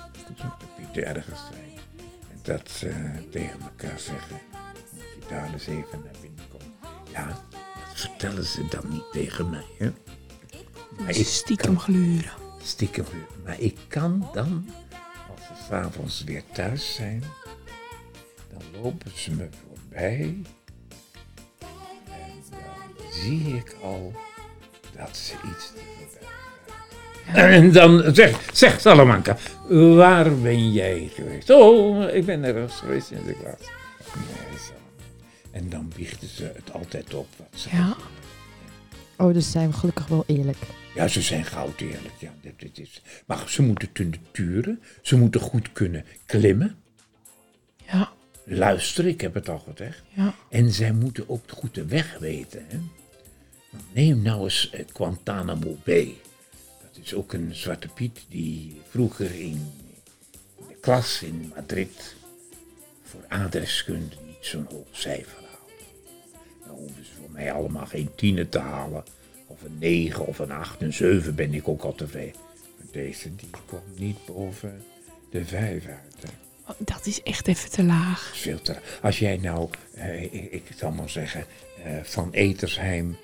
Dat 1.05 1.14
Pieten 1.14 1.23
ergens 1.23 1.40
zijn. 1.50 1.78
En 2.31 2.38
dat 2.43 2.71
ze 2.71 2.93
tegen 3.31 3.61
elkaar 3.61 3.99
zeggen. 3.99 4.37
Moet 4.93 5.02
je 5.19 5.28
daar 5.28 5.52
eens 5.52 5.67
even 5.67 6.00
naar 6.05 6.14
binnen 6.21 6.45
komen. 6.49 6.67
Ja, 7.12 7.26
dat 7.26 8.00
vertellen 8.00 8.45
ze 8.45 8.67
dan 8.69 8.85
niet 8.88 9.12
tegen 9.12 9.50
mij, 9.50 9.64
hè? 9.78 9.90
Maar 10.99 11.17
ik 11.17 11.26
Stiekem 11.26 11.78
gluren. 11.78 12.33
stiekem 12.62 13.05
gluren. 13.05 13.26
Maar 13.45 13.61
ik 13.61 13.78
kan 13.88 14.28
dan, 14.33 14.71
als 15.31 15.40
ze 15.47 15.64
s'avonds 15.69 16.25
weer 16.25 16.43
thuis 16.52 16.95
zijn, 16.95 17.23
dan 18.52 18.83
lopen 18.83 19.11
ze 19.14 19.31
me 19.31 19.49
voorbij. 19.67 20.21
En 21.61 22.45
dan 22.50 23.12
zie 23.12 23.57
ik 23.57 23.76
al 23.83 24.12
dat 24.97 25.17
ze 25.17 25.33
iets 25.55 25.67
te 25.67 25.81
verbergen 26.11 26.28
hebben. 27.25 27.50
En 27.52 27.73
dan 27.73 28.14
zegt, 28.14 28.57
zegt 28.57 28.81
Salamanca, 28.81 29.37
waar 29.69 30.37
ben 30.37 30.73
jij 30.73 31.11
geweest? 31.15 31.51
Oh, 31.51 32.15
ik 32.15 32.25
ben 32.25 32.45
ergens 32.45 32.75
geweest 32.75 33.11
in 33.11 33.25
de 33.27 33.33
klas. 33.33 33.71
Nee, 34.15 34.59
zo. 34.59 34.73
En 35.51 35.69
dan 35.69 35.93
biechten 35.97 36.29
ze 36.29 36.53
het 36.55 36.73
altijd 36.73 37.15
op 37.15 37.29
wat 37.37 37.61
ze 37.61 37.69
Ja. 37.73 37.97
Oh, 39.17 39.33
dus 39.33 39.51
zijn 39.51 39.71
we 39.71 39.77
gelukkig 39.77 40.07
wel 40.07 40.25
eerlijk. 40.27 40.57
Ja, 40.95 41.09
ze 41.09 41.23
zijn 41.23 41.45
goud 41.45 41.81
eerlijk. 41.81 42.15
Ja, 42.19 42.33
dit, 42.57 42.79
is. 42.79 43.03
Maar 43.27 43.49
ze 43.49 43.63
moeten 43.63 43.93
kunnen 43.93 44.19
turen. 44.31 44.83
Ze 45.03 45.17
moeten 45.17 45.41
goed 45.41 45.73
kunnen 45.73 46.05
klimmen. 46.27 46.77
Ja. 47.87 48.13
Luisteren, 48.45 49.11
ik 49.11 49.21
heb 49.21 49.35
het 49.35 49.49
al 49.49 49.59
gezegd. 49.59 50.03
Ja. 50.09 50.35
En 50.51 50.73
zij 50.73 50.93
moeten 50.93 51.29
ook 51.29 51.43
goed 51.51 51.75
de 51.75 51.85
weg 51.85 52.19
weten. 52.19 52.65
Hè? 52.69 52.79
Neem 53.93 54.23
nou 54.23 54.43
eens 54.43 54.71
eh, 54.71 54.85
Guantanamo 54.93 55.77
Bay. 55.85 56.17
Is 57.02 57.14
ook 57.14 57.33
een 57.33 57.55
zwarte 57.55 57.88
piet 57.88 58.21
die 58.28 58.81
vroeger 58.88 59.40
in 59.40 59.73
de 60.69 60.75
klas 60.81 61.23
in 61.23 61.52
Madrid 61.55 62.17
voor 63.02 63.25
adreskunde 63.28 64.17
niet 64.26 64.37
zo'n 64.40 64.67
hoog 64.71 64.87
cijfer 64.90 65.38
haalde. 65.43 65.73
Dan 66.67 66.75
hoeven 66.76 67.05
ze 67.05 67.11
voor 67.21 67.31
mij 67.31 67.52
allemaal 67.52 67.87
geen 67.87 68.11
tienen 68.14 68.49
te 68.49 68.59
halen. 68.59 69.05
Of 69.47 69.62
een 69.62 69.78
9 69.78 70.26
of 70.26 70.38
een 70.38 70.50
8, 70.50 70.83
een 70.83 70.93
7 70.93 71.35
ben 71.35 71.55
ik 71.55 71.69
ook 71.69 71.83
al 71.83 71.95
tevreden. 71.95 72.40
Maar 72.76 72.87
deze 72.93 73.35
die 73.37 73.50
komt 73.67 73.99
niet 73.99 74.25
boven 74.26 74.83
de 75.31 75.45
5 75.45 75.87
uit. 75.87 76.14
Hè. 76.21 76.28
Oh, 76.73 76.76
Dat 76.78 77.07
is 77.07 77.23
echt 77.23 77.49
even 77.49 77.71
te 77.71 77.83
laag. 77.83 78.33
Veel 78.37 78.62
te... 78.62 78.76
Als 79.02 79.19
jij 79.19 79.37
nou, 79.37 79.71
eh, 79.95 80.23
ik, 80.23 80.33
ik 80.50 80.64
zal 80.76 80.90
maar 80.90 81.11
zeggen, 81.11 81.45
eh, 81.85 82.02
van 82.02 82.33
Etersheim 82.33 83.17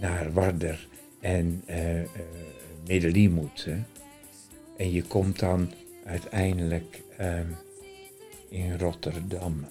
naar 0.00 0.32
Warder 0.32 0.86
en 1.20 1.62
eh 1.66 2.00
Medellin 2.86 3.32
moet. 3.32 3.64
Hè? 3.64 3.82
En 4.76 4.92
je 4.92 5.02
komt 5.02 5.38
dan 5.38 5.70
uiteindelijk 6.04 7.02
ehm, 7.16 7.46
in 8.48 8.78
Rotterdam. 8.78 9.64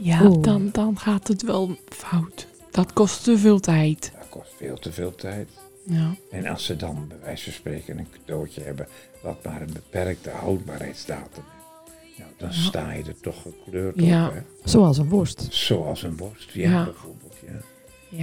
Ja, 0.00 0.24
Oeh. 0.24 0.42
dan, 0.42 0.68
dan 0.72 0.98
gaat 0.98 1.28
het 1.28 1.42
wel 1.42 1.76
fout. 1.88 2.46
Dat 2.70 2.92
kost 2.92 3.24
te 3.24 3.38
veel 3.38 3.60
tijd. 3.60 4.12
Dat 4.18 4.28
kost 4.28 4.50
veel 4.56 4.78
te 4.78 4.92
veel 4.92 5.14
tijd. 5.14 5.48
Ja. 5.82 6.14
En 6.30 6.46
als 6.46 6.64
ze 6.64 6.76
dan 6.76 7.04
bij 7.08 7.18
wijze 7.22 7.44
van 7.44 7.52
spreken 7.52 7.98
een 7.98 8.06
cadeautje 8.10 8.60
hebben 8.62 8.88
wat 9.22 9.44
maar 9.44 9.60
een 9.62 9.72
beperkte 9.72 10.30
houdbaarheidsdatum 10.30 11.42
heeft. 11.44 12.18
Nou, 12.18 12.30
dan 12.36 12.52
sta 12.52 12.92
je 12.92 13.02
er 13.04 13.20
toch 13.20 13.42
gekleurd 13.42 14.00
Ja. 14.00 14.26
op. 14.26 14.34
Hè? 14.34 14.40
Zoals 14.64 14.98
een 14.98 15.08
worst. 15.08 15.46
Zoals 15.50 16.02
een 16.02 16.16
worst, 16.16 16.50
ja, 16.50 16.70
Ja. 16.70 16.84
bijvoorbeeld. 16.84 17.34
Ja. 17.46 17.60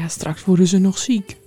ja, 0.01 0.07
straks 0.07 0.43
worden 0.45 0.67
ze 0.67 0.77
nog 0.77 0.97
ziek. 0.97 1.37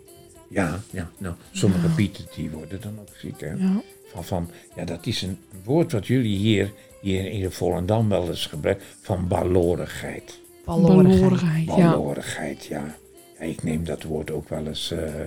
Ja, 0.49 0.81
ja, 0.91 1.11
nou, 1.19 1.35
sommige 1.53 1.89
pieten 1.89 2.25
die 2.35 2.51
worden 2.51 2.81
dan 2.81 3.01
ook 3.01 3.17
ziek. 3.17 3.41
Hè? 3.41 3.53
Ja. 3.53 3.83
Van, 4.07 4.25
van, 4.25 4.51
ja, 4.77 4.85
dat 4.85 5.07
is 5.07 5.23
een 5.23 5.39
woord 5.65 5.93
wat 5.93 6.07
jullie 6.07 6.37
hier, 6.37 6.73
hier 7.01 7.31
in 7.31 7.41
de 7.41 7.51
Volendam 7.51 8.09
wel 8.09 8.29
eens 8.29 8.47
gebruiken, 8.47 8.87
van 9.01 9.29
balorigheid. 9.29 10.41
Balorigheid. 10.65 11.65
Ja. 11.65 11.91
Balorigheid, 11.91 12.65
ja. 12.65 12.97
ja. 13.39 13.45
Ik 13.45 13.63
neem 13.63 13.85
dat 13.85 14.03
woord 14.03 14.31
ook 14.31 14.49
wel 14.49 14.67
eens 14.67 14.91
eh, 14.91 15.25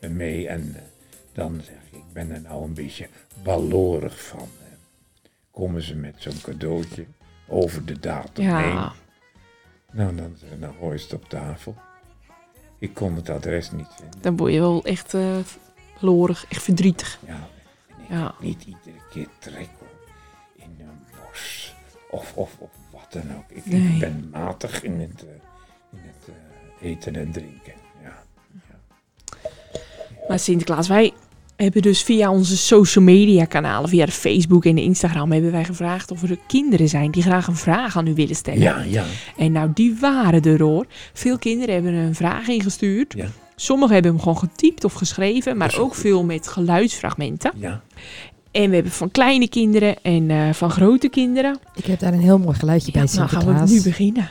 eh, 0.00 0.10
mee 0.10 0.48
en 0.48 0.72
eh, 0.76 0.82
dan 1.32 1.60
zeg 1.64 1.76
ik, 1.90 1.98
ik 1.98 2.12
ben 2.12 2.30
er 2.30 2.40
nou 2.40 2.64
een 2.64 2.74
beetje 2.74 3.08
balorig 3.42 4.24
van. 4.24 4.48
Komen 5.50 5.82
ze 5.82 5.94
met 5.94 6.14
zo'n 6.18 6.40
cadeautje 6.42 7.04
over 7.48 7.84
de 7.84 8.00
datum 8.00 8.44
heen. 8.44 8.52
Ja. 8.52 8.92
Nou, 9.92 10.14
dan, 10.16 10.36
dan 10.60 10.74
gooi 10.78 10.96
je 10.96 11.02
het 11.02 11.12
op 11.12 11.28
tafel. 11.28 11.76
Ik 12.84 12.94
kon 12.94 13.14
het 13.16 13.28
adres 13.30 13.70
niet 13.70 13.86
vinden. 14.00 14.20
Dan 14.20 14.36
word 14.36 14.52
je 14.52 14.60
wel 14.60 14.84
echt 14.84 15.14
eh 15.14 15.36
lorig, 15.98 16.46
echt 16.48 16.62
verdrietig. 16.62 17.18
Ja, 17.26 17.48
Ja. 18.08 18.34
niet 18.40 18.62
iedere 18.64 19.04
keer 19.10 19.28
trek 19.38 19.68
hoor, 19.78 19.88
in 20.56 20.76
een 20.78 20.98
bos 21.10 21.74
of, 22.10 22.32
of, 22.36 22.56
of 22.58 22.70
wat 22.92 23.12
dan 23.12 23.36
ook. 23.36 23.44
Ik, 23.50 23.66
Nee. 23.66 23.98
ben 23.98 24.28
matig 24.32 24.82
in 24.82 25.00
het, 25.00 25.24
eh, 25.24 25.30
in 25.92 25.98
het 26.02 26.28
eh, 26.80 26.90
eten 26.90 27.16
en 27.16 27.32
drinken. 27.32 27.74
Ja. 28.02 28.22
Maar 30.28 30.38
Sinterklaas, 30.38 30.88
wij 30.88 31.12
hebben 31.56 31.82
dus 31.82 32.02
via 32.02 32.30
onze 32.30 32.56
social 32.56 33.04
media 33.04 33.44
kanalen, 33.44 33.88
via 33.88 34.06
de 34.06 34.12
Facebook 34.12 34.64
en 34.64 34.74
de 34.74 34.82
Instagram, 34.82 35.32
hebben 35.32 35.52
wij 35.52 35.64
gevraagd 35.64 36.10
of 36.10 36.22
er 36.22 36.38
kinderen 36.46 36.88
zijn 36.88 37.10
die 37.10 37.22
graag 37.22 37.46
een 37.46 37.56
vraag 37.56 37.96
aan 37.96 38.06
u 38.06 38.14
willen 38.14 38.36
stellen. 38.36 38.60
ja, 38.60 38.82
ja. 38.82 39.04
En 39.36 39.52
nou, 39.52 39.70
die 39.74 39.96
waren 40.00 40.42
er 40.42 40.60
hoor. 40.62 40.86
Veel 41.12 41.38
kinderen 41.38 41.74
hebben 41.74 41.92
een 41.92 42.14
vraag 42.14 42.48
ingestuurd. 42.48 43.14
Ja. 43.16 43.26
Sommigen 43.56 43.94
hebben 43.94 44.12
hem 44.12 44.20
gewoon 44.20 44.38
getypt 44.38 44.84
of 44.84 44.92
geschreven, 44.92 45.56
maar 45.56 45.76
ook 45.78 45.92
goed. 45.92 46.00
veel 46.00 46.24
met 46.24 46.48
geluidsfragmenten. 46.48 47.52
Ja. 47.56 47.82
En 48.50 48.68
we 48.68 48.74
hebben 48.74 48.92
van 48.92 49.10
kleine 49.10 49.48
kinderen 49.48 50.02
en 50.02 50.30
eh, 50.30 50.52
van 50.52 50.70
grote 50.70 51.08
kinderen. 51.08 51.58
Ik 51.74 51.84
heb 51.84 51.98
daar 51.98 52.12
een 52.12 52.20
heel 52.20 52.38
mooi 52.38 52.56
geluidje 52.56 52.90
Ja, 52.92 53.04
bij 53.04 53.14
nou 53.14 53.28
gaan 53.28 53.66
we 53.66 53.72
nu 53.72 53.82
beginnen. 53.82 54.30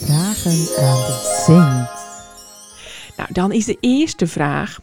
Vragen 0.00 0.50
aan 0.84 0.96
de 0.96 1.42
Saint. 1.46 1.88
Nou, 3.16 3.28
dan 3.32 3.52
is 3.52 3.64
de 3.64 3.76
eerste 3.80 4.26
vraag. 4.26 4.78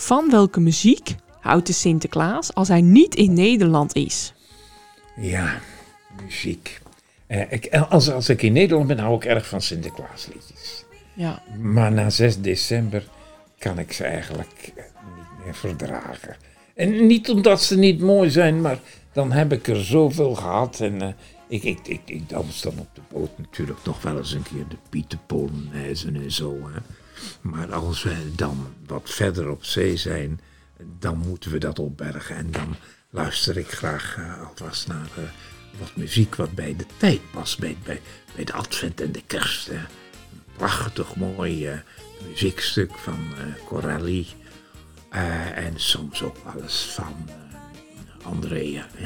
Van 0.00 0.30
welke 0.30 0.60
muziek 0.60 1.14
houdt 1.40 1.66
de 1.66 1.72
Sinterklaas 1.72 2.54
als 2.54 2.68
hij 2.68 2.80
niet 2.80 3.14
in 3.14 3.32
Nederland 3.32 3.94
is? 3.94 4.32
Ja, 5.16 5.60
muziek. 6.22 6.80
Eh, 7.26 7.52
ik, 7.52 7.74
als, 7.74 8.10
als 8.10 8.28
ik 8.28 8.42
in 8.42 8.52
Nederland 8.52 8.86
ben, 8.86 8.98
hou 8.98 9.16
ik 9.16 9.24
erg 9.24 9.48
van 9.48 9.60
Sinterklaasliedjes. 9.60 10.84
Ja, 11.14 11.42
Maar 11.58 11.92
na 11.92 12.10
6 12.10 12.40
december 12.40 13.08
kan 13.58 13.78
ik 13.78 13.92
ze 13.92 14.04
eigenlijk 14.04 14.72
eh, 14.76 14.84
niet 15.16 15.44
meer 15.44 15.54
verdragen. 15.54 16.36
En 16.74 17.06
niet 17.06 17.30
omdat 17.30 17.62
ze 17.62 17.78
niet 17.78 18.00
mooi 18.00 18.30
zijn, 18.30 18.60
maar 18.60 18.78
dan 19.12 19.32
heb 19.32 19.52
ik 19.52 19.68
er 19.68 19.84
zoveel 19.84 20.34
gehad. 20.34 20.80
En 20.80 21.02
eh, 21.02 21.08
ik, 21.48 21.62
ik, 21.62 21.78
ik, 21.88 22.00
ik 22.04 22.28
dans 22.28 22.60
dan 22.60 22.78
op 22.78 22.88
de 22.94 23.00
boot 23.08 23.38
natuurlijk 23.38 23.78
nog 23.84 24.02
wel 24.02 24.18
eens 24.18 24.32
een 24.32 24.42
keer 24.42 24.68
de 24.68 24.76
Pieter 24.88 25.18
Polonaise 25.26 26.08
en 26.12 26.32
zo. 26.32 26.70
Hè. 26.72 26.80
Maar 27.40 27.72
als 27.72 28.02
we 28.02 28.34
dan 28.34 28.74
wat 28.86 29.10
verder 29.10 29.50
op 29.50 29.64
zee 29.64 29.96
zijn, 29.96 30.40
dan 30.98 31.18
moeten 31.18 31.50
we 31.50 31.58
dat 31.58 31.78
opbergen. 31.78 32.36
En 32.36 32.50
dan 32.50 32.76
luister 33.10 33.56
ik 33.56 33.70
graag 33.70 34.16
eh, 34.18 34.48
alvast 34.48 34.88
naar 34.88 35.08
eh, 35.16 35.22
wat 35.78 35.96
muziek 35.96 36.34
wat 36.34 36.52
bij 36.52 36.76
de 36.76 36.86
tijd 36.96 37.20
past. 37.30 37.58
Bij, 37.58 37.76
bij, 37.84 38.00
bij 38.34 38.44
de 38.44 38.52
advent 38.52 39.00
en 39.00 39.12
de 39.12 39.22
kerst. 39.26 39.68
Een 39.68 39.86
prachtig 40.56 41.16
mooi 41.16 41.66
eh, 41.66 41.78
muziekstuk 42.28 42.94
van 42.94 43.18
Coralie. 43.66 44.26
En 45.54 45.72
soms 45.76 46.22
ook 46.22 46.36
eens 46.60 46.92
van 46.94 47.28
Andrea. 48.22 48.86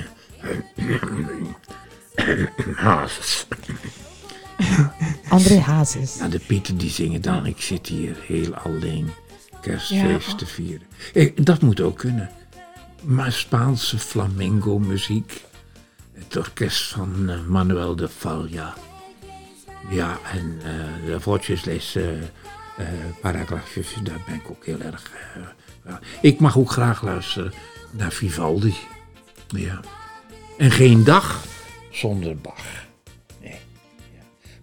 André 5.28 5.58
Hazes. 5.58 6.16
Nou, 6.18 6.30
de 6.30 6.38
Pieten 6.38 6.76
die 6.76 6.90
zingen 6.90 7.22
dan, 7.22 7.46
ik 7.46 7.60
zit 7.60 7.86
hier 7.86 8.16
heel 8.26 8.54
alleen 8.54 9.10
kerstfeest 9.60 10.30
Ja. 10.30 10.34
te 10.34 10.46
vieren. 10.46 10.86
Eh, 11.14 11.32
dat 11.34 11.62
moet 11.62 11.80
ook 11.80 11.98
kunnen. 11.98 12.30
Maar 13.02 13.32
Spaanse 13.32 13.98
flamenco 13.98 14.78
muziek. 14.78 15.42
Het 16.12 16.36
orkest 16.36 16.92
van 16.92 17.30
eh, 17.30 17.40
Manuel 17.46 17.96
de 17.96 18.08
Falla. 18.08 18.74
Ja, 19.90 20.18
en 20.32 20.58
eh 20.64 21.06
de 21.06 21.20
Voces 21.20 21.96
uh, 21.96 22.04
Paragrafjes, 23.20 23.94
daar 24.02 24.20
ben 24.26 24.34
ik 24.34 24.50
ook 24.50 24.64
heel 24.64 24.80
erg... 24.80 25.10
ik 26.20 26.40
mag 26.40 26.58
ook 26.58 26.70
graag 26.70 27.02
luisteren 27.02 27.52
naar 27.90 28.12
Vivaldi. 28.12 28.74
Ja. 29.48 29.80
En 30.58 30.70
geen 30.70 31.04
dag 31.04 31.44
zonder 31.90 32.36
Bach. 32.36 32.64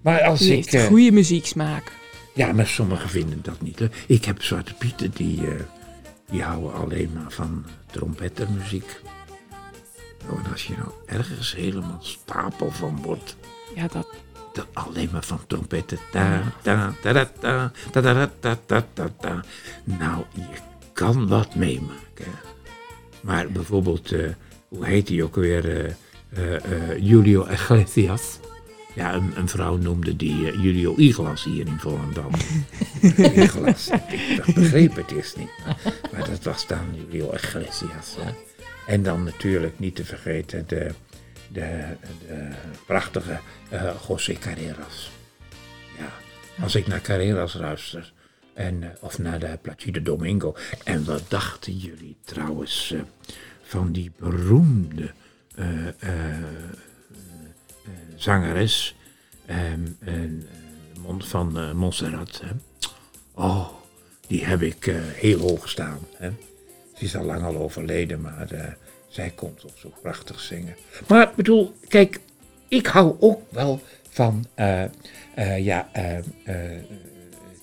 Maar 0.01 0.21
als 0.23 0.39
die 0.39 0.57
ik... 0.57 0.71
eh, 0.73 0.85
goede 0.85 1.11
muzieksmaak. 1.11 1.91
ja, 2.33 2.51
maar 2.53 2.67
sommigen 2.67 3.09
vinden 3.09 3.39
dat 3.41 3.61
niet. 3.61 3.79
Hè. 3.79 3.87
Ik 4.07 4.25
heb 4.25 4.41
Zwarte 4.43 4.73
Pieten, 4.73 5.11
die, 5.13 5.47
eh, 5.47 5.53
die 6.31 6.41
houden 6.43 6.73
alleen 6.73 7.11
maar 7.13 7.31
van 7.31 7.65
trompettermuziek. 7.91 9.01
Oh, 10.29 10.39
en 10.45 10.51
als 10.51 10.67
je 10.67 10.73
nou 10.77 10.89
ergens 11.05 11.55
helemaal 11.55 11.99
stapel 12.01 12.71
van 12.71 12.99
wordt, 13.01 13.35
Ja, 13.75 13.87
dat, 13.87 14.07
alleen 14.73 15.09
maar 15.11 15.23
van 15.23 15.39
trompetten. 15.47 15.97
Ta, 16.11 16.41
ta, 16.61 16.93
ta, 17.01 17.13
ta, 17.13 17.25
ta, 17.39 17.71
ta, 17.91 18.01
ta, 18.01 18.29
ta, 18.39 18.57
ta, 18.65 18.85
ta, 18.93 19.09
ta. 19.19 19.43
Nou, 19.83 20.23
je 20.33 20.45
kan 20.93 21.27
wat 21.27 21.55
meemaken. 21.55 22.31
Maar 23.21 23.51
bijvoorbeeld, 23.51 24.11
eh, 24.11 24.29
hoe 24.67 24.85
heet 24.85 25.09
hij 25.09 25.23
ook 25.23 25.35
weer? 25.35 25.85
eh, 25.85 25.93
eh, 26.29 26.55
eh, 26.91 26.97
Julio 26.99 27.45
Iglesias. 27.47 28.39
Ja, 28.93 29.13
een, 29.13 29.31
een 29.35 29.47
vrouw 29.47 29.77
noemde 29.77 30.15
die 30.15 30.51
eh, 30.51 30.63
Julio 30.63 30.93
Iglas 30.97 31.43
hier 31.43 31.67
in 31.67 31.79
Volendam. 31.79 32.31
Iglas. 33.43 33.89
Ik 33.89 34.43
dat 34.45 34.55
begreep 34.55 34.95
het 34.95 35.11
eerst 35.11 35.37
niet. 35.37 35.51
Maar 36.11 36.29
dat 36.29 36.43
was 36.43 36.67
dan 36.67 36.85
Julio 36.95 37.33
Iglesias. 37.33 38.15
hè. 38.19 38.31
En 38.87 39.03
dan 39.03 39.23
natuurlijk 39.23 39.79
niet 39.79 39.95
te 39.95 40.05
vergeten 40.05 40.63
de, 40.67 40.91
de, 41.47 41.83
de 42.27 42.49
prachtige 42.85 43.39
eh, 43.69 43.93
José 44.07 44.33
Carreras. 44.33 45.11
Ja, 45.97 46.11
als 46.63 46.75
ik 46.75 46.87
naar 46.87 47.01
Carreras 47.01 47.53
luister, 47.53 48.13
en, 48.53 48.83
eh, 48.83 48.89
of 48.99 49.19
naar 49.19 49.39
de 49.39 49.59
Placido 49.61 50.01
Domingo. 50.01 50.55
En 50.83 51.05
wat 51.05 51.23
dachten 51.27 51.77
jullie 51.77 52.17
trouwens 52.23 52.95
van 53.61 53.91
die 53.91 54.11
beroemde 54.17 55.11
zangeres 58.21 58.95
ehm, 59.45 59.59
en, 59.99 60.47
eh, 60.93 61.01
Mon- 61.03 61.23
van 61.23 61.57
eh, 61.59 61.71
Montserrat? 61.71 62.41
Hè? 62.45 62.51
Oh, 63.43 63.67
die 64.27 64.45
heb 64.45 64.61
ik 64.61 64.87
eh, 64.87 64.95
heel 65.15 65.39
hoog 65.39 65.69
staan. 65.69 65.99
Hè? 66.17 66.29
Ze 66.95 67.03
is 67.05 67.15
al 67.15 67.23
lang 67.25 67.43
al 67.43 67.55
overleden, 67.57 68.21
maar 68.21 68.77
zij 69.07 69.29
kon 69.35 69.53
toch 69.55 69.71
zo 69.77 69.93
prachtig 70.01 70.39
zingen. 70.39 70.75
Maar 71.07 71.29
ik 71.29 71.35
bedoel, 71.35 71.73
kijk, 71.87 72.19
ik 72.67 72.85
hou 72.87 73.15
ook 73.19 73.41
wel 73.49 73.81
van 74.09 74.45
ja, 75.59 75.89
eh, 75.93 76.17
eh, 76.43 76.81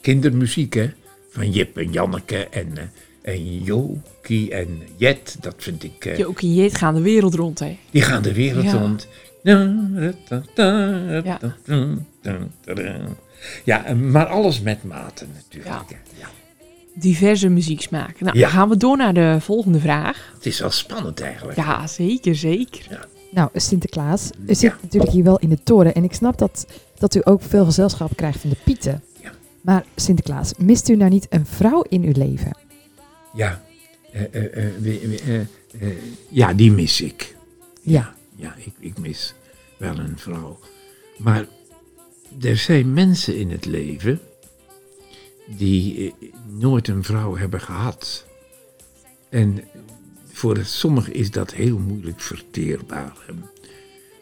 kindermuziek, 0.00 0.74
hè? 0.74 0.90
Van 1.30 1.50
Jip 1.50 1.76
en 1.76 1.92
Janneke 1.92 2.48
en, 2.48 2.72
en 3.22 3.62
Jokie 3.62 4.50
en 4.54 4.82
Jet. 4.96 5.36
Dat 5.40 5.54
vind 5.58 5.82
ik. 5.84 6.04
eh, 6.04 6.18
Joke 6.18 6.40
en 6.42 6.54
Jet 6.54 6.74
gaan 6.76 6.94
de 6.94 7.00
wereld 7.00 7.34
rond, 7.34 7.58
hè. 7.58 7.78
die 7.90 8.02
gaan 8.02 8.22
de 8.22 8.32
wereld 8.34 8.64
Ja. 8.64 8.72
rond. 8.72 9.08
Ja, 13.64 13.94
maar 13.94 14.26
alles 14.26 14.60
met 14.60 14.84
mate 14.84 15.26
natuurlijk. 15.34 15.74
hè. 15.88 16.20
Ja. 16.20 16.28
Diverse 16.94 17.48
muzieksmaak. 17.48 18.20
Nou, 18.20 18.36
Ja. 18.36 18.42
dan 18.42 18.50
gaan 18.50 18.68
we 18.68 18.76
door 18.76 18.96
naar 18.96 19.14
de 19.14 19.36
volgende 19.40 19.80
vraag. 19.80 20.32
Het 20.34 20.46
is 20.46 20.60
wel 20.60 20.70
spannend 20.70 21.20
eigenlijk. 21.20 21.58
Ja, 21.58 21.86
zeker, 21.86 22.34
zeker. 22.34 23.06
Nou, 23.30 23.48
Sinterklaas, 23.54 24.30
u 24.46 24.54
zit 24.54 24.60
Ja. 24.60 24.76
natuurlijk 24.82 25.12
hier 25.12 25.24
wel 25.24 25.38
in 25.38 25.48
de 25.48 25.62
toren. 25.62 25.94
En 25.94 26.04
ik 26.04 26.12
snap 26.14 26.38
dat, 26.38 26.66
dat 26.98 27.14
u 27.14 27.20
ook 27.24 27.42
veel 27.42 27.64
gezelschap 27.64 28.16
krijgt 28.16 28.40
van 28.40 28.50
de 28.50 28.56
Pieten. 28.64 29.02
Ja. 29.22 29.30
Maar 29.60 29.84
Sinterklaas, 29.94 30.52
mist 30.58 30.88
u 30.88 30.96
nou 30.96 31.10
niet 31.10 31.26
een 31.30 31.46
vrouw 31.46 31.82
in 31.88 32.02
uw 32.02 32.12
leven? 32.14 32.56
Ja, 33.34 33.62
eh, 34.12 34.22
eh, 34.34 35.40
eh, 35.80 35.88
ja 36.28 36.52
die 36.54 36.72
mis 36.72 37.00
ik. 37.00 37.36
Ja. 37.82 38.14
Ja, 38.38 38.54
ik, 38.56 38.72
ik 38.78 38.98
mis 38.98 39.34
wel 39.76 39.98
een 39.98 40.18
vrouw. 40.18 40.58
Maar 41.16 41.46
er 42.40 42.56
zijn 42.56 42.92
mensen 42.92 43.36
in 43.36 43.50
het 43.50 43.64
leven 43.64 44.20
die 45.46 46.14
eh, 46.20 46.28
nooit 46.46 46.88
een 46.88 47.04
vrouw 47.04 47.36
hebben 47.36 47.60
gehad. 47.60 48.26
En 49.28 49.64
voor 50.32 50.64
sommigen 50.64 51.14
is 51.14 51.30
dat 51.30 51.52
heel 51.52 51.78
moeilijk 51.78 52.20
verteerbaar. 52.20 53.16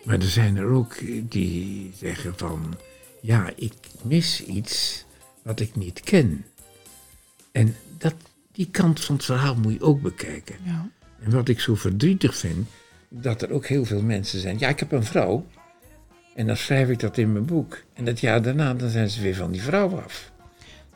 Maar 0.04 0.18
er 0.18 0.30
zijn 0.30 0.56
er 0.56 0.66
ook 0.66 0.96
die 1.22 1.92
zeggen 1.94 2.32
van, 2.36 2.74
ja, 3.20 3.52
ik 3.56 3.72
mis 4.02 4.44
iets 4.44 5.04
wat 5.42 5.60
ik 5.60 5.76
niet 5.76 6.00
ken. 6.00 6.44
En 7.52 7.76
dat, 7.98 8.14
die 8.52 8.68
kant 8.70 9.00
van 9.00 9.14
het 9.14 9.24
verhaal 9.24 9.56
moet 9.56 9.72
je 9.72 9.80
ook 9.80 10.02
bekijken. 10.02 10.56
Ja. 10.64 10.90
En 11.20 11.30
wat 11.30 11.48
ik 11.48 11.60
zo 11.60 11.74
verdrietig 11.74 12.36
vind, 12.36 12.68
dat 13.20 13.42
er 13.42 13.52
ook 13.52 13.66
heel 13.66 13.84
veel 13.84 14.02
mensen 14.02 14.40
zijn. 14.40 14.56
Ja, 14.58 14.68
ik 14.68 14.78
heb 14.80 14.92
een 14.92 15.04
vrouw. 15.04 15.46
En 16.34 16.46
dan 16.46 16.56
schrijf 16.56 16.88
ik 16.88 17.00
dat 17.00 17.18
in 17.18 17.32
mijn 17.32 17.44
boek. 17.44 17.78
En 17.94 18.04
dat 18.04 18.20
jaar 18.20 18.42
daarna, 18.42 18.74
dan 18.74 18.88
zijn 18.88 19.10
ze 19.10 19.22
weer 19.22 19.34
van 19.34 19.50
die 19.50 19.62
vrouw 19.62 19.96
af. 20.00 20.32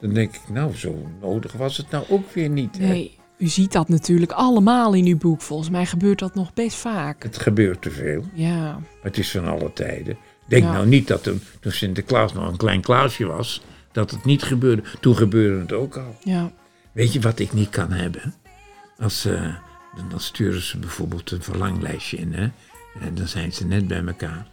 Dan 0.00 0.12
denk 0.12 0.34
ik, 0.34 0.40
nou, 0.48 0.74
zo 0.76 1.08
nodig 1.20 1.52
was 1.52 1.76
het 1.76 1.90
nou 1.90 2.04
ook 2.08 2.32
weer 2.32 2.48
niet. 2.48 2.78
hè. 2.78 2.86
Nee, 2.86 3.18
u 3.38 3.46
ziet 3.46 3.72
dat 3.72 3.88
natuurlijk 3.88 4.32
allemaal 4.32 4.92
in 4.94 5.06
uw 5.06 5.16
boek. 5.18 5.40
Volgens 5.40 5.70
mij 5.70 5.86
gebeurt 5.86 6.18
dat 6.18 6.34
nog 6.34 6.54
best 6.54 6.76
vaak. 6.76 7.22
Het 7.22 7.38
gebeurt 7.38 7.82
te 7.82 7.90
veel. 7.90 8.24
Ja, 8.34 8.72
Maar 8.72 8.82
het 9.02 9.18
is 9.18 9.30
van 9.30 9.48
alle 9.48 9.72
tijden. 9.72 10.16
Denk 10.46 10.62
Ja. 10.64 10.72
nou 10.72 10.86
niet 10.86 11.06
dat 11.08 11.22
toen, 11.22 11.40
toen 11.60 11.72
Sinterklaas 11.72 12.32
nog 12.32 12.48
een 12.48 12.56
klein 12.56 12.80
Klaasje 12.80 13.26
was, 13.26 13.62
dat 13.92 14.10
het 14.10 14.24
niet 14.24 14.42
gebeurde. 14.42 14.82
Toen 15.00 15.16
gebeurde 15.16 15.60
het 15.60 15.72
ook 15.72 15.96
al. 15.96 16.16
ja. 16.22 16.52
Weet 16.92 17.12
je 17.12 17.20
wat 17.20 17.38
ik 17.38 17.52
niet 17.52 17.68
kan 17.68 17.92
hebben? 17.92 18.34
Als, 18.98 19.24
eh, 19.24 19.54
dan, 19.96 20.08
dan 20.08 20.20
sturen 20.20 20.62
ze 20.62 20.78
bijvoorbeeld 20.78 21.30
een 21.30 21.42
verlanglijstje 21.42 22.16
in, 22.16 22.32
hè? 22.32 22.48
En 23.00 23.14
dan 23.14 23.28
zijn 23.28 23.52
ze 23.52 23.66
net 23.66 23.88
bij 23.88 24.04
elkaar. 24.06 24.46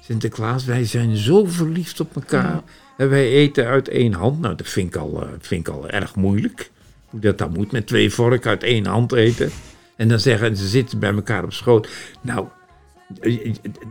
Sinterklaas, 0.00 0.64
wij 0.64 0.84
zijn 0.84 1.16
zo 1.16 1.44
verliefd 1.44 2.00
op 2.00 2.14
elkaar. 2.14 2.52
Ja. 2.52 2.64
En 2.96 3.08
wij 3.08 3.28
eten 3.28 3.66
uit 3.66 3.88
één 3.88 4.12
hand. 4.12 4.40
Nou, 4.40 4.54
dat 4.54 4.68
vind 4.68 4.94
ik 4.94 5.00
al, 5.00 5.22
eh, 5.22 5.28
vind 5.40 5.68
ik 5.68 5.74
al 5.74 5.88
erg 5.88 6.14
moeilijk. 6.14 6.70
Hoe 7.06 7.20
dat 7.20 7.38
dan 7.38 7.52
moet, 7.52 7.72
met 7.72 7.86
twee 7.86 8.10
vorken 8.10 8.50
uit 8.50 8.62
één 8.62 8.86
hand 8.86 9.12
eten. 9.12 9.50
En 9.96 10.08
dan 10.08 10.20
zeggen 10.20 10.56
ze 10.56 10.68
zitten 10.68 10.98
bij 10.98 11.12
elkaar 11.12 11.44
op 11.44 11.52
schoot. 11.52 11.88
Nou, 12.20 12.46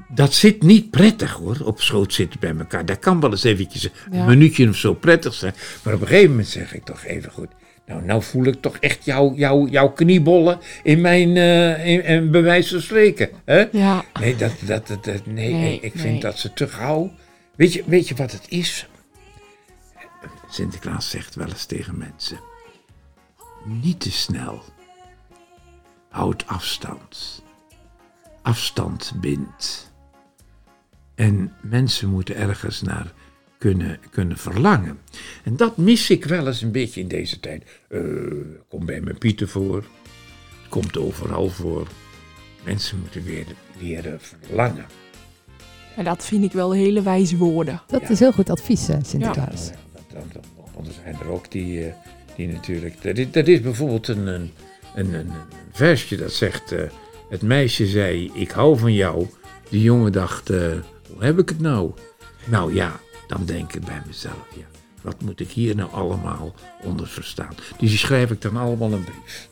dat 0.09 0.33
zit 0.33 0.63
niet 0.63 0.89
prettig 0.89 1.31
hoor, 1.31 1.57
op 1.63 1.81
schoot 1.81 2.13
zitten 2.13 2.39
bij 2.39 2.55
elkaar. 2.57 2.85
Dat 2.85 2.99
kan 2.99 3.19
wel 3.19 3.31
eens 3.31 3.43
eventjes 3.43 3.89
een 4.11 4.25
minuutje 4.25 4.69
of 4.69 4.75
zo 4.75 4.93
prettig 4.93 5.33
zijn. 5.33 5.53
Maar 5.83 5.93
op 5.93 6.01
een 6.01 6.07
gegeven 6.07 6.29
moment 6.29 6.47
zeg 6.47 6.73
ik 6.73 6.83
toch 6.83 7.03
even 7.03 7.31
goed. 7.31 7.49
Nou, 7.85 8.03
nou 8.05 8.23
voel 8.23 8.45
ik 8.45 8.61
toch 8.61 8.77
echt 8.77 9.05
jouw 9.05 9.33
jou, 9.33 9.69
jouw 9.69 9.89
kniebollen 9.91 10.59
in 10.83 11.01
mijn, 11.01 11.37
eh 11.37 11.85
in, 11.87 12.03
in 12.03 12.31
bij 12.31 12.41
wijze 12.41 12.69
van 12.73 12.81
spreken. 12.81 13.29
Hè? 13.45 13.65
Ja. 13.71 14.03
Nee, 14.19 14.35
dat, 14.35 14.51
dat, 14.65 14.87
dat, 14.87 15.03
dat- 15.03 15.25
nee, 15.25 15.53
Nee, 15.53 15.79
ik 15.79 15.93
nee. 15.93 16.03
vind 16.03 16.21
dat 16.21 16.39
ze 16.39 16.53
te 16.53 16.67
gauw. 16.67 17.11
Weet 17.55 17.73
je, 17.73 17.83
weet 17.85 18.07
je 18.07 18.15
wat 18.15 18.31
het 18.31 18.45
is? 18.49 18.87
Sinterklaas 20.49 21.09
zegt 21.09 21.35
wel 21.35 21.47
eens 21.47 21.65
tegen 21.65 21.97
mensen: 21.97 22.39
niet 23.65 23.99
te 23.99 24.11
snel. 24.11 24.63
Houd 26.09 26.47
afstand. 26.47 27.43
Afstand 28.41 29.11
bindt. 29.15 29.91
En 31.15 31.53
mensen 31.61 32.09
moeten 32.09 32.35
ergens 32.35 32.81
naar 32.81 33.11
kunnen, 33.57 33.99
kunnen 34.11 34.37
verlangen. 34.37 34.97
En 35.43 35.55
dat 35.57 35.77
mis 35.77 36.09
ik 36.09 36.25
wel 36.25 36.47
eens 36.47 36.61
een 36.61 36.71
beetje 36.71 37.01
in 37.01 37.07
deze 37.07 37.39
tijd. 37.39 37.63
Eh, 37.89 38.01
komt 38.69 38.85
bij 38.85 39.01
mijn 39.01 39.17
Pieter 39.17 39.47
voor. 39.47 39.75
Het 39.75 40.69
komt 40.69 40.97
overal 40.97 41.49
voor. 41.49 41.87
Mensen 42.63 42.99
moeten 42.99 43.23
weer 43.23 43.45
leren 43.79 44.19
verlangen. 44.21 44.85
En 45.95 46.03
dat 46.03 46.25
vind 46.25 46.43
ik 46.43 46.51
wel 46.51 46.71
hele 46.73 47.01
wijze 47.01 47.37
woorden. 47.37 47.81
Dat 47.87 48.01
Ja. 48.01 48.09
is 48.09 48.19
heel 48.19 48.31
goed 48.31 48.49
advies, 48.49 48.87
eh, 48.89 48.97
Sinterklaas. 49.03 49.69
Ja, 50.13 50.21
want 50.75 50.87
er 50.87 50.93
zijn 51.03 51.15
er 51.19 51.27
ook 51.27 51.51
die, 51.51 51.85
eh, 51.85 51.93
die 52.35 52.47
natuurlijk. 52.47 53.01
Dat 53.01 53.17
is, 53.17 53.31
dat 53.31 53.47
is 53.47 53.61
bijvoorbeeld 53.61 54.07
een, 54.07 54.27
een, 54.27 54.51
een, 54.95 55.13
een 55.13 55.31
versje 55.71 56.15
dat 56.15 56.31
zegt: 56.33 56.71
eh, 56.71 56.81
Het 57.29 57.41
meisje 57.41 57.85
zei: 57.87 58.31
Ik 58.33 58.51
hou 58.51 58.77
van 58.79 58.93
jou. 58.93 59.27
Die 59.69 59.81
jongen 59.81 60.11
dacht: 60.11 60.49
eh, 60.49 60.71
Hoe 61.13 61.23
heb 61.23 61.39
ik 61.39 61.49
het 61.49 61.59
nou? 61.59 61.91
Nou 62.45 62.73
ja, 62.73 62.99
dan 63.27 63.45
denk 63.45 63.73
ik 63.73 63.85
bij 63.85 64.01
mezelf: 64.05 64.47
ja, 64.55 64.65
Wat 65.01 65.21
moet 65.21 65.39
ik 65.39 65.49
hier 65.51 65.75
nou 65.75 65.91
allemaal 65.91 66.53
onder 66.83 67.07
verstaan? 67.07 67.53
Dus 67.55 67.89
die 67.89 67.97
schrijf 67.97 68.31
ik 68.31 68.41
dan 68.41 68.57
allemaal 68.57 68.91
een 68.91 69.03
brief. 69.03 69.49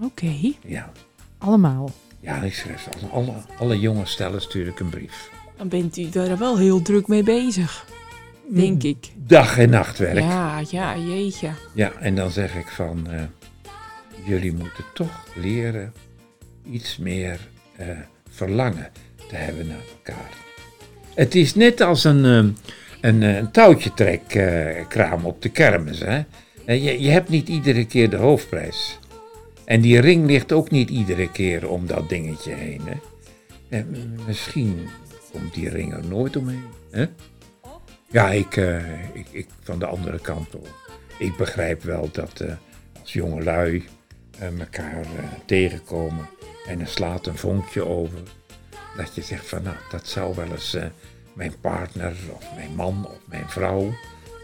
Oké. 0.00 0.52
Ja, 0.66 0.92
Allemaal. 1.38 1.90
ja 2.20 2.42
ik 2.42 2.54
schrijf 2.54 2.88
alle, 3.00 3.10
alle, 3.12 3.34
alle 3.58 3.78
jonge 3.80 4.06
stellen 4.06 4.40
stuur 4.42 4.66
ik 4.66 4.80
een 4.80 4.88
brief. 4.88 5.30
Dan 5.56 5.68
bent 5.68 5.96
u 5.96 6.08
daar 6.10 6.38
wel 6.38 6.58
heel 6.58 6.82
druk 6.82 7.08
mee 7.08 7.22
bezig. 7.22 7.86
Denk 8.48 8.82
ik. 8.82 9.10
Dag 9.16 9.58
en 9.58 9.70
nachtwerk. 9.70 10.18
Ja, 10.18 10.62
ja, 10.70 10.96
jeetje. 10.96 11.50
Ja, 11.74 11.92
en 11.92 12.14
dan 12.14 12.30
zeg 12.30 12.54
ik 12.54 12.68
van, 12.68 13.10
eh, 13.10 13.22
jullie 14.24 14.52
moeten 14.52 14.84
toch 14.94 15.24
leren 15.34 15.92
iets 16.70 16.96
meer 16.96 17.38
eh, 17.76 17.86
verlangen 18.30 18.90
te 19.28 19.34
hebben 19.36 19.66
naar 19.66 19.82
elkaar. 19.96 20.30
Het 21.14 21.34
is 21.34 21.54
net 21.54 21.80
als 21.80 22.04
een, 22.04 22.24
eh, 22.24 22.64
een, 23.00 23.22
eh, 23.22 23.36
een 23.36 23.50
touwtje 23.50 23.94
trek 23.94 24.34
eh, 24.34 25.24
op 25.24 25.42
de 25.42 25.48
kermis. 25.48 25.98
Hè? 26.00 26.22
Eh, 26.64 26.84
Je, 26.84 27.00
je 27.02 27.10
hebt 27.10 27.28
niet 27.28 27.48
iedere 27.48 27.86
keer 27.86 28.10
de 28.10 28.16
hoofdprijs. 28.16 28.98
En 29.64 29.80
die 29.80 30.00
ring 30.00 30.26
ligt 30.26 30.52
ook 30.52 30.70
niet 30.70 30.90
iedere 30.90 31.30
keer 31.30 31.68
om 31.68 31.86
dat 31.86 32.08
dingetje 32.08 32.52
heen. 32.54 32.80
Hè? 33.68 33.80
M- 33.80 34.14
misschien 34.26 34.88
komt 35.32 35.54
die 35.54 35.68
ring 35.68 35.92
er 35.92 36.06
nooit 36.06 36.36
omheen. 36.36 36.64
Hè? 36.90 37.06
Ja, 38.10 38.30
ik, 38.30 38.56
ik, 39.32 39.46
van 39.62 39.78
de 39.78 39.86
andere 39.86 40.18
kant 40.18 40.54
op 40.54 40.68
ik 41.18 41.36
begrijp 41.36 41.82
wel 41.82 42.08
dat 42.12 42.44
als 43.00 43.12
jongelui 43.12 43.84
eh 44.38 44.58
elkaar 44.60 45.04
tegenkomen 45.46 46.28
en 46.66 46.80
er 46.80 46.86
slaat 46.88 47.26
een 47.26 47.36
vonkje 47.36 47.86
over, 47.86 48.18
dat 48.96 49.14
je 49.14 49.22
zegt 49.22 49.48
van 49.48 49.62
nou, 49.62 49.76
dat 49.90 50.06
zou 50.08 50.34
wel 50.34 50.50
eens 50.50 50.76
mijn 51.32 51.54
partner 51.60 52.16
of 52.34 52.54
mijn 52.54 52.74
man 52.74 53.06
of 53.06 53.18
mijn 53.24 53.48
vrouw 53.48 53.94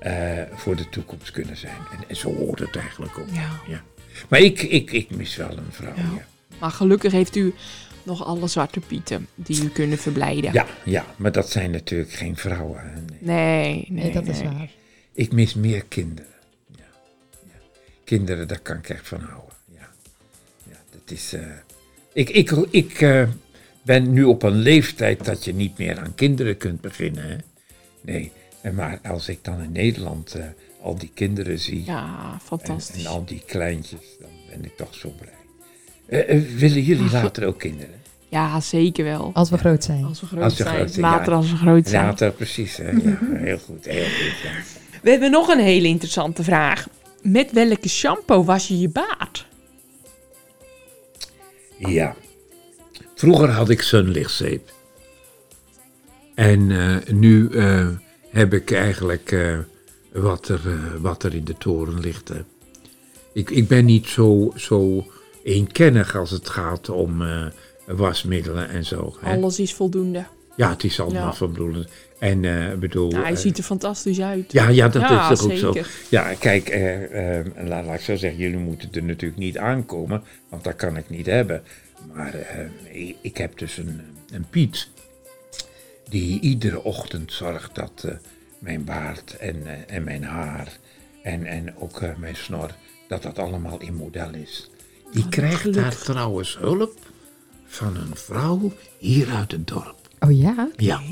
eh, 0.01 0.43
voor 0.55 0.77
de 0.77 0.89
toekomst 0.89 1.31
kunnen 1.31 1.57
zijn. 1.57 1.77
En, 1.93 2.09
en 2.09 2.17
zo 2.17 2.35
hoort 2.35 2.59
het 2.59 2.77
eigenlijk 2.77 3.19
ook. 3.19 3.29
Ja. 3.67 3.83
Maar 4.29 4.41
ik, 4.41 4.63
ik, 4.63 4.91
ik 4.93 5.11
mis 5.11 5.37
wel 5.37 5.57
een 5.59 5.71
vrouw. 5.73 5.95
Ja. 5.97 6.03
Ja, 6.03 6.27
Maar 6.59 6.71
gelukkig 6.71 7.13
heeft 7.13 7.37
u 7.37 7.55
nog 8.03 8.25
alle 8.25 8.47
zwarte 8.49 8.81
pieten 8.81 9.27
die 9.35 9.63
u 9.65 9.69
kunnen 9.69 9.99
verblijden. 9.99 10.53
ja, 10.53 10.67
ja, 10.85 11.05
maar 11.17 11.33
dat 11.33 11.51
zijn 11.51 11.71
natuurlijk 11.71 12.13
geen 12.13 12.37
vrouwen. 12.37 12.83
Nee. 13.21 13.21
Nee, 13.21 13.87
nee, 13.89 14.03
Nee, 14.05 14.13
dat 14.13 14.27
is 14.29 14.43
waar. 14.43 14.71
Ik 15.13 15.33
mis 15.33 15.55
meer 15.55 15.85
kinderen. 15.85 16.31
Ja. 16.77 16.85
Ja. 17.45 17.59
Kinderen, 18.05 18.49
daar 18.49 18.61
kan 18.61 18.77
ik 18.77 18.89
echt 18.89 19.09
van 19.09 19.21
houden. 19.21 19.55
Ja, 19.75 19.89
ja 20.71 20.77
dat 20.91 21.11
is. 21.11 21.33
eh, 21.33 21.43
ik 22.13 22.29
ik, 22.31 22.51
ik 22.71 23.01
eh, 23.01 23.29
ben 23.87 24.13
nu 24.13 24.25
op 24.25 24.43
een 24.43 24.55
leeftijd 24.57 25.25
dat 25.25 25.45
je 25.45 25.55
niet 25.55 25.79
meer 25.79 25.99
aan 25.99 26.15
kinderen 26.15 26.57
kunt 26.57 26.81
beginnen. 26.81 27.29
Hè? 27.29 27.37
Nee, 28.01 28.33
en 28.61 28.75
maar 28.75 28.99
als 29.03 29.29
ik 29.29 29.39
dan 29.45 29.63
in 29.63 29.73
Nederland 29.73 30.35
eh, 30.35 30.45
al 30.83 30.99
die 30.99 31.11
kinderen 31.15 31.59
zie 31.59 31.85
Ja, 31.85 32.39
fantastisch. 32.43 33.05
en 33.05 33.11
al 33.11 33.25
die 33.25 33.43
kleintjes, 33.47 34.01
dan 34.21 34.31
ben 34.51 34.65
ik 34.65 34.77
toch 34.77 34.95
zo 34.95 35.13
blij. 35.21 35.33
Eh, 36.07 36.37
eh, 36.37 36.43
willen 36.57 36.83
jullie 36.83 37.11
later 37.11 37.47
ook 37.47 37.59
kinderen? 37.59 37.95
Ja, 38.29 38.61
zeker 38.61 39.05
wel. 39.05 39.31
Als 39.35 39.51
we 39.51 39.59
groot 39.59 39.85
zijn. 39.85 40.05
Als 40.05 40.21
we 40.21 40.27
groot 40.27 40.43
Als 40.43 40.57
we 40.57 40.63
zijn. 40.63 40.75
groot 40.77 40.91
zijn, 40.91 41.05
Later 41.05 41.31
ja. 41.33 41.37
als 41.37 41.51
we 41.51 41.57
groot 41.57 41.89
zijn. 41.89 42.05
Later, 42.05 42.33
precies. 42.33 42.77
Hè? 42.77 42.91
Ja, 42.91 43.19
heel 43.33 43.59
goed, 43.59 43.85
heel 43.85 44.05
goed. 44.05 44.41
Ja. 44.43 44.51
We 45.03 45.11
hebben 45.11 45.31
nog 45.31 45.49
een 45.49 45.61
hele 45.61 45.89
interessante 45.89 46.45
vraag. 46.45 46.89
Met 47.23 47.53
welke 47.53 47.89
shampoo 47.89 48.45
was 48.45 48.69
je 48.69 48.81
je 48.81 48.89
baard? 48.89 49.47
Ja. 51.79 52.17
Vroeger 53.19 53.49
had 53.51 53.69
ik 53.69 53.83
zonlichtzeep. 53.83 54.73
En 56.35 56.71
eh, 56.71 57.13
nu 57.15 57.49
eh, 57.49 57.89
heb 58.31 58.53
ik 58.55 58.71
eigenlijk 58.73 59.33
eh, 59.33 59.59
wat, 60.13 60.49
er, 60.49 60.61
wat 61.01 61.23
er 61.23 61.35
in 61.35 61.45
de 61.45 61.55
toren 61.59 62.01
ligt. 62.01 62.29
hè. 62.29 62.41
Ik, 63.33 63.51
ik 63.51 63.69
ben 63.69 63.85
niet 63.85 64.07
zo, 64.07 64.53
zo 64.57 65.07
eenkennig 65.45 66.17
als 66.17 66.31
het 66.31 66.49
gaat 66.49 66.89
om 66.89 67.23
wasmiddelen 67.87 68.69
en 68.69 68.85
zo. 68.85 69.17
Hè. 69.21 69.33
Alles 69.37 69.59
is 69.61 69.75
voldoende. 69.75 70.25
Ja, 70.57 70.71
het 70.71 70.85
is 70.85 71.01
allemaal 71.01 71.23
Ja. 71.23 71.33
van. 71.35 71.87
En 72.19 72.45
ik 72.45 72.81
bedoel... 72.81 73.11
Ja, 73.11 73.23
hij 73.23 73.37
ziet 73.37 73.59
er 73.59 73.65
fantastisch 73.65 74.21
uit. 74.21 74.53
ja, 74.53 74.69
ja, 74.69 74.89
dat 74.89 75.03
Ja, 75.03 75.31
is 75.31 75.39
toch 75.39 75.51
ook 75.51 75.57
zo. 75.57 75.75
Ja, 76.09 76.35
kijk, 76.35 76.69
laat, 77.57 77.85
laat 77.85 77.95
ik 77.95 78.01
zo 78.01 78.17
zeggen, 78.17 78.41
jullie 78.41 78.59
moeten 78.59 78.89
er 78.93 79.03
natuurlijk 79.03 79.41
niet 79.41 79.59
aankomen, 79.59 80.23
want 80.49 80.65
dat 80.65 80.77
kan 80.77 80.97
ik 80.97 81.11
niet 81.11 81.27
hebben. 81.27 81.63
Maar 82.13 82.35
eh, 82.35 83.15
ik, 83.21 83.37
heb 83.37 83.59
dus 83.59 83.77
een, 83.77 84.01
een 84.31 84.49
Piet, 84.51 84.89
die 86.09 86.41
iedere 86.41 86.83
ochtend 86.83 87.33
zorgt 87.33 87.75
dat 87.75 88.05
eh, 88.05 88.15
mijn 88.59 88.85
baard 88.85 89.37
en, 89.37 89.67
eh, 89.67 89.97
en 89.97 90.05
mijn 90.05 90.25
haar 90.25 90.79
en, 91.23 91.47
en 91.47 91.77
ook 91.77 92.17
mijn 92.17 92.37
snor, 92.37 92.75
dat 93.09 93.23
dat 93.23 93.39
allemaal 93.39 93.81
in 93.81 93.95
model 93.95 94.35
is. 94.35 94.71
Die 95.13 95.29
krijgt 95.29 95.75
daar 95.75 95.97
trouwens 95.97 96.59
hulp 96.59 96.99
van 97.67 97.97
een 97.97 98.17
vrouw 98.17 98.73
hier 98.99 99.31
uit 99.31 99.53
het 99.53 99.67
dorp. 99.67 100.09
Oh 100.19 100.39
ja? 100.39 100.71
Ja. 100.77 101.03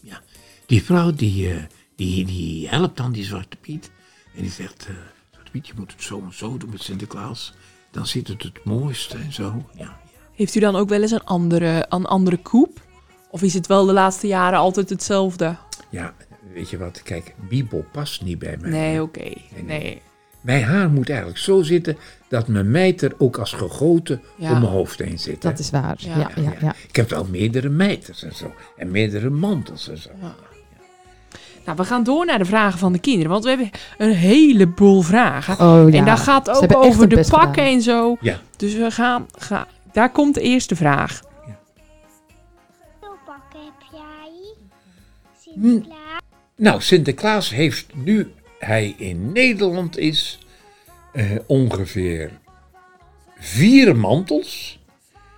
Ja, 0.00 0.22
die 0.66 0.82
vrouw 0.82 1.12
die, 1.12 1.66
die, 1.96 2.24
die 2.24 2.68
helpt 2.68 2.96
dan 2.96 3.12
die 3.12 3.24
Zwarte 3.24 3.56
Piet. 3.56 3.90
En 4.34 4.42
die 4.42 4.50
zegt, 4.50 4.88
Zwarte 5.30 5.50
Piet, 5.50 5.66
je 5.66 5.72
moet 5.76 5.92
het 5.92 6.02
zo 6.02 6.20
en 6.20 6.32
zo 6.34 6.56
doen 6.56 6.70
met 6.70 6.82
Sinterklaas. 6.82 7.52
Dan 7.90 8.06
zit 8.06 8.28
het 8.28 8.42
het 8.42 8.64
mooiste 8.64 9.16
en 9.16 9.32
zo. 9.32 9.70
Ja. 9.76 10.01
Heeft 10.34 10.54
u 10.54 10.60
dan 10.60 10.76
ook 10.76 10.88
wel 10.88 11.02
eens 11.02 11.10
een 11.10 11.24
andere, 11.24 11.86
een 11.88 12.06
andere 12.06 12.36
koep? 12.36 12.80
Of 13.30 13.42
is 13.42 13.54
het 13.54 13.66
wel 13.66 13.84
de 13.86 13.92
laatste 13.92 14.26
jaren 14.26 14.58
altijd 14.58 14.90
hetzelfde? 14.90 15.56
ja, 15.90 16.14
weet 16.54 16.70
je 16.70 16.78
wat, 16.78 17.02
kijk, 17.02 17.34
Bibel 17.48 17.84
past 17.92 18.22
niet 18.22 18.38
bij 18.38 18.56
mij. 18.60 18.70
Nee, 18.70 19.02
oké. 19.02 19.20
nee. 19.20 19.62
Nee. 19.64 20.02
Mijn 20.40 20.62
haar 20.64 20.90
moet 20.90 21.08
eigenlijk 21.08 21.38
zo 21.38 21.62
zitten 21.62 21.96
dat 22.28 22.48
mijn 22.48 22.70
mijter 22.70 23.12
ook 23.18 23.38
als 23.38 23.52
gegoten 23.52 24.20
Ja. 24.36 24.52
om 24.52 24.58
mijn 24.60 24.72
hoofd 24.72 24.98
heen 24.98 25.18
zit. 25.18 25.42
hè. 25.42 25.48
Dat 25.50 25.58
is 25.58 25.70
waar. 25.70 25.96
Ja. 25.98 26.16
Ja, 26.18 26.30
ja, 26.36 26.52
ja. 26.60 26.74
Ik 26.88 26.96
heb 26.96 27.10
wel 27.10 27.26
meerdere 27.30 27.68
mijters 27.68 28.22
en 28.22 28.34
zo. 28.34 28.52
En 28.76 28.90
meerdere 28.90 29.30
mantels 29.30 29.88
en 29.88 29.98
zo. 29.98 30.08
Nou, 31.64 31.76
we 31.76 31.84
gaan 31.84 32.02
door 32.04 32.26
naar 32.26 32.38
de 32.38 32.44
vragen 32.44 32.78
van 32.78 32.92
de 32.92 32.98
kinderen. 32.98 33.30
Want 33.30 33.44
we 33.44 33.50
hebben 33.50 33.70
een 33.98 34.12
heleboel 34.14 35.00
vragen. 35.02 35.54
Oh 35.66 35.90
ja. 35.90 35.98
en 35.98 36.04
dat 36.04 36.18
gaat 36.20 36.50
ook 36.50 36.76
over 36.76 37.08
de 37.08 37.26
pakken 37.30 37.48
gedaan. 37.64 37.66
en 37.74 37.82
zo. 37.82 38.16
Ja, 38.20 38.40
Dus 38.56 38.74
we 38.74 38.90
gaan, 38.90 39.26
gaan. 39.38 39.66
Daar 39.92 40.10
komt 40.12 40.34
de 40.34 40.40
eerste 40.40 40.76
vraag. 40.76 41.22
Hoeveel 43.00 43.18
pakken 43.26 43.60
heb 43.64 43.88
jij? 43.92 44.54
Hm. 45.54 45.60
Sinterklaas? 45.60 46.20
Nou, 46.56 46.80
Sinterklaas 46.80 47.50
heeft 47.50 47.94
nu 47.94 48.32
hij 48.58 48.94
in 48.98 49.32
Nederland 49.32 49.98
is 49.98 50.38
eh, 51.12 51.30
ongeveer 51.46 52.30
vier 53.38 53.96
mantels. 53.96 54.80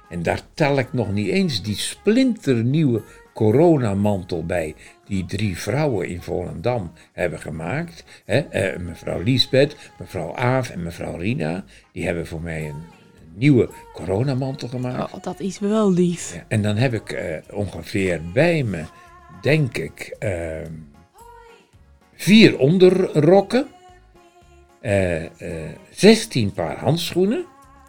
En 0.08 0.22
daar 0.22 0.40
tel 0.54 0.78
ik 0.78 0.92
nog 0.92 1.12
niet 1.12 1.28
eens 1.28 1.62
die 1.62 1.76
splinternieuwe 1.76 3.02
coronamantel 3.34 4.46
bij. 4.46 4.74
Die 5.04 5.24
drie 5.24 5.58
vrouwen 5.58 6.08
in 6.08 6.22
Volendam 6.22 6.92
hebben 7.12 7.38
gemaakt. 7.38 8.04
Hè? 8.24 8.38
eh, 8.38 8.78
mevrouw 8.78 9.22
Liesbeth, 9.22 9.76
mevrouw 9.98 10.36
Aaf 10.36 10.70
en 10.70 10.82
mevrouw 10.82 11.16
Rina. 11.16 11.64
Die 11.92 12.04
hebben 12.04 12.26
voor 12.26 12.40
mij 12.42 12.68
een 12.68 12.82
nieuwe 13.36 13.68
coronamantel 13.94 14.68
gemaakt. 14.68 15.12
Oh, 15.14 15.22
dat 15.22 15.40
is 15.40 15.58
wel 15.58 15.92
lief. 15.92 16.34
Ja, 16.34 16.44
en 16.48 16.62
dan 16.62 16.76
heb 16.76 16.92
ik 16.94 17.12
eh, 17.12 17.36
ongeveer 17.50 18.20
bij 18.32 18.62
me, 18.62 18.82
denk 19.42 19.76
ik, 19.78 20.16
ehm, 20.18 20.70
vier 22.14 22.58
onderrokken, 22.58 23.66
eh, 24.80 25.24
eh, 25.24 25.70
16 25.90 26.52
paar 26.52 26.78
handschoenen 26.78 27.44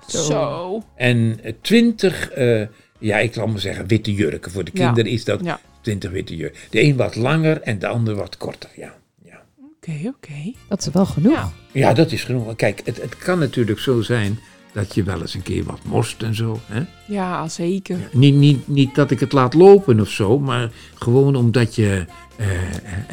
Zo. 0.08 0.84
en 0.95 1.39
eh, 1.43 1.53
20, 1.62 2.29
eh, 2.31 2.67
ja, 2.99 3.17
ik 3.17 3.36
laat 3.36 3.47
maar 3.47 3.60
zeggen, 3.60 3.88
witte 3.88 4.13
jurken. 4.13 4.51
Voor 4.51 4.63
de 4.63 4.71
Ja. 4.73 4.86
kinderen 4.86 5.12
is 5.12 5.23
dat 5.23 5.39
Ja. 5.43 5.60
20 5.81 6.12
witte 6.12 6.36
jurken. 6.36 6.60
De 6.69 6.81
een 6.84 6.95
wat 6.95 7.15
langer 7.15 7.62
en 7.62 7.79
de 7.79 7.88
ander 7.88 8.15
wat 8.15 8.38
korter, 8.38 8.69
ja. 8.75 8.93
ja. 9.23 9.41
Oké, 9.75 9.91
oké. 10.08 10.53
Dat 10.69 10.79
is 10.79 10.88
wel 10.93 11.05
genoeg. 11.05 11.34
Ja. 11.34 11.51
Ja, 11.71 11.93
dat 11.93 12.12
is 12.12 12.23
genoeg. 12.23 12.55
Kijk, 12.55 12.81
het, 12.86 13.01
het 13.01 13.17
kan 13.17 13.39
natuurlijk 13.39 13.79
zo 13.79 14.01
zijn 14.01 14.39
dat 14.75 14.95
je 14.95 15.03
wel 15.03 15.21
eens 15.21 15.33
een 15.33 15.41
keer 15.43 15.63
wat 15.63 15.79
morst 15.83 16.23
en 16.23 16.35
zo. 16.35 16.59
Hè? 16.65 16.83
Ja, 17.07 17.47
zeker. 17.47 18.09
Niet, 18.11 18.35
niet, 18.35 18.67
niet 18.67 18.95
dat 18.95 19.11
ik 19.11 19.19
het 19.19 19.31
laat 19.31 19.53
lopen 19.53 19.99
of 19.99 20.09
zo, 20.09 20.39
maar 20.39 20.71
gewoon 20.95 21.35
omdat 21.35 21.75
je 21.75 22.05
eh, 22.35 22.47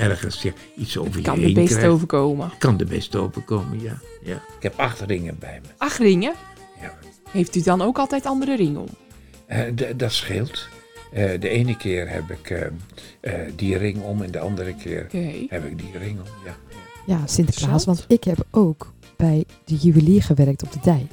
ergens 0.03 0.43
ja, 0.43 0.53
iets 0.77 0.97
over 0.99 1.17
je 1.17 1.23
Kan 1.23 1.39
heen 1.39 1.49
er 1.49 1.55
best 1.55 1.69
krijgt. 1.75 1.89
overkomen. 1.89 2.51
Kan 2.59 2.79
er 2.81 2.87
best 2.87 3.17
overkomen, 3.17 3.81
ja. 3.83 3.99
ja. 4.23 4.35
Ik 4.35 4.63
heb 4.63 4.79
acht 4.79 5.01
ringen 5.01 5.37
bij 5.39 5.61
me. 5.63 5.69
Acht 5.77 5.99
ringen. 5.99 6.33
Ja. 6.81 6.99
Heeft 7.31 7.57
u 7.57 7.63
dan 7.63 7.83
ook 7.83 7.99
altijd 7.99 8.27
andere 8.27 8.57
ringen 8.57 8.81
om? 8.81 8.89
Eh, 9.47 9.61
d- 9.75 9.99
dat 9.99 10.13
scheelt. 10.13 10.69
Eh, 11.13 11.41
de 11.41 11.49
ene 11.49 11.77
keer 11.77 12.09
heb 12.11 12.31
ik 12.31 12.51
eh, 12.51 12.67
eh, 13.21 13.53
die 13.57 13.77
ring 13.77 14.03
om 14.03 14.23
en 14.23 14.31
de 14.31 14.39
andere 14.39 14.75
keer 14.75 15.07
heb 15.49 15.65
ik 15.67 15.79
die 15.79 15.99
ring 15.99 16.19
om. 16.19 16.27
Ja. 16.45 16.57
Ja, 17.07 17.27
Sinterklaas. 17.27 17.85
Want 17.85 18.05
ik 18.09 18.25
heb 18.25 18.47
ook 18.51 18.93
bij 19.17 19.45
de 19.65 19.75
juwelier 19.77 20.23
gewerkt 20.23 20.63
op 20.63 20.73
de 20.73 20.79
dijk. 20.83 21.11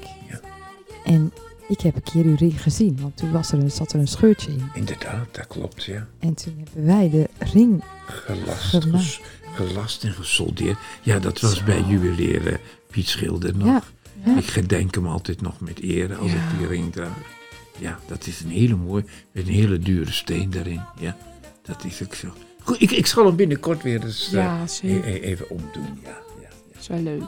En 1.10 1.34
ik 1.68 1.82
heb 1.82 1.96
een 1.96 2.04
keer 2.04 2.26
uw 2.26 2.36
ring 2.36 2.62
gezien. 2.62 2.98
Want 3.02 3.18
toen 3.18 3.32
was 3.32 3.52
er 3.52 3.60
een, 3.60 3.72
zat 3.72 3.94
er 3.94 4.00
een 4.00 4.08
scheurtje 4.08 4.52
in. 4.52 4.70
Inderdaad, 4.74 5.28
dat 5.36 5.48
klopt, 5.48 5.84
ja. 5.84 6.08
En 6.20 6.34
toen 6.34 6.54
hebben 6.64 6.86
wij 6.86 7.10
de 7.10 7.30
ring... 7.54 7.84
Gelast, 8.08 8.76
ges- 8.84 9.22
gelast 9.54 10.04
en 10.04 10.14
gesoldeerd. 10.14 10.78
Ja, 11.02 11.20
dat 11.20 11.40
was 11.40 11.58
Zo. 11.58 11.64
bij 11.66 11.82
juwelier 11.82 12.60
Piet 12.92 13.08
Schilder 13.08 13.58
nog. 13.58 13.68
Ja, 13.68 13.84
ja. 14.26 14.38
Ik 14.38 14.46
gedenk 14.46 14.96
hem 14.96 15.08
altijd 15.08 15.42
nog 15.42 15.60
met 15.60 15.84
eer 15.84 16.16
als 16.16 16.32
Ja. 16.32 16.38
ik 16.38 16.58
die 16.58 16.68
ring 16.68 16.92
draag. 16.92 17.18
Ja, 17.78 18.00
dat 18.08 18.28
is 18.28 18.42
een 18.42 18.50
hele 18.50 18.76
mooie, 18.76 19.04
met 19.32 19.48
een 19.48 19.54
hele 19.54 19.80
dure 19.80 20.12
steen 20.12 20.50
daarin. 20.50 20.82
Ja, 21.00 21.18
dat 21.62 21.84
is 21.84 22.04
ook 22.04 22.14
zo. 22.16 22.28
Goed, 22.64 22.82
ik, 22.82 22.92
ik 22.92 23.06
zal 23.06 23.26
hem 23.26 23.36
binnenkort 23.36 23.84
weer 23.84 24.04
eens 24.04 24.28
eh, 24.28 24.32
Ja, 24.34 24.64
e- 24.64 24.68
zeker. 24.68 25.08
e- 25.08 25.20
even 25.20 25.50
omdoen. 25.50 26.00
Ja, 26.04 26.10
ja, 26.10 26.42
ja. 26.42 26.50
Dat 26.74 26.82
is 26.82 26.88
wel 26.88 27.00
leuk. 27.02 27.24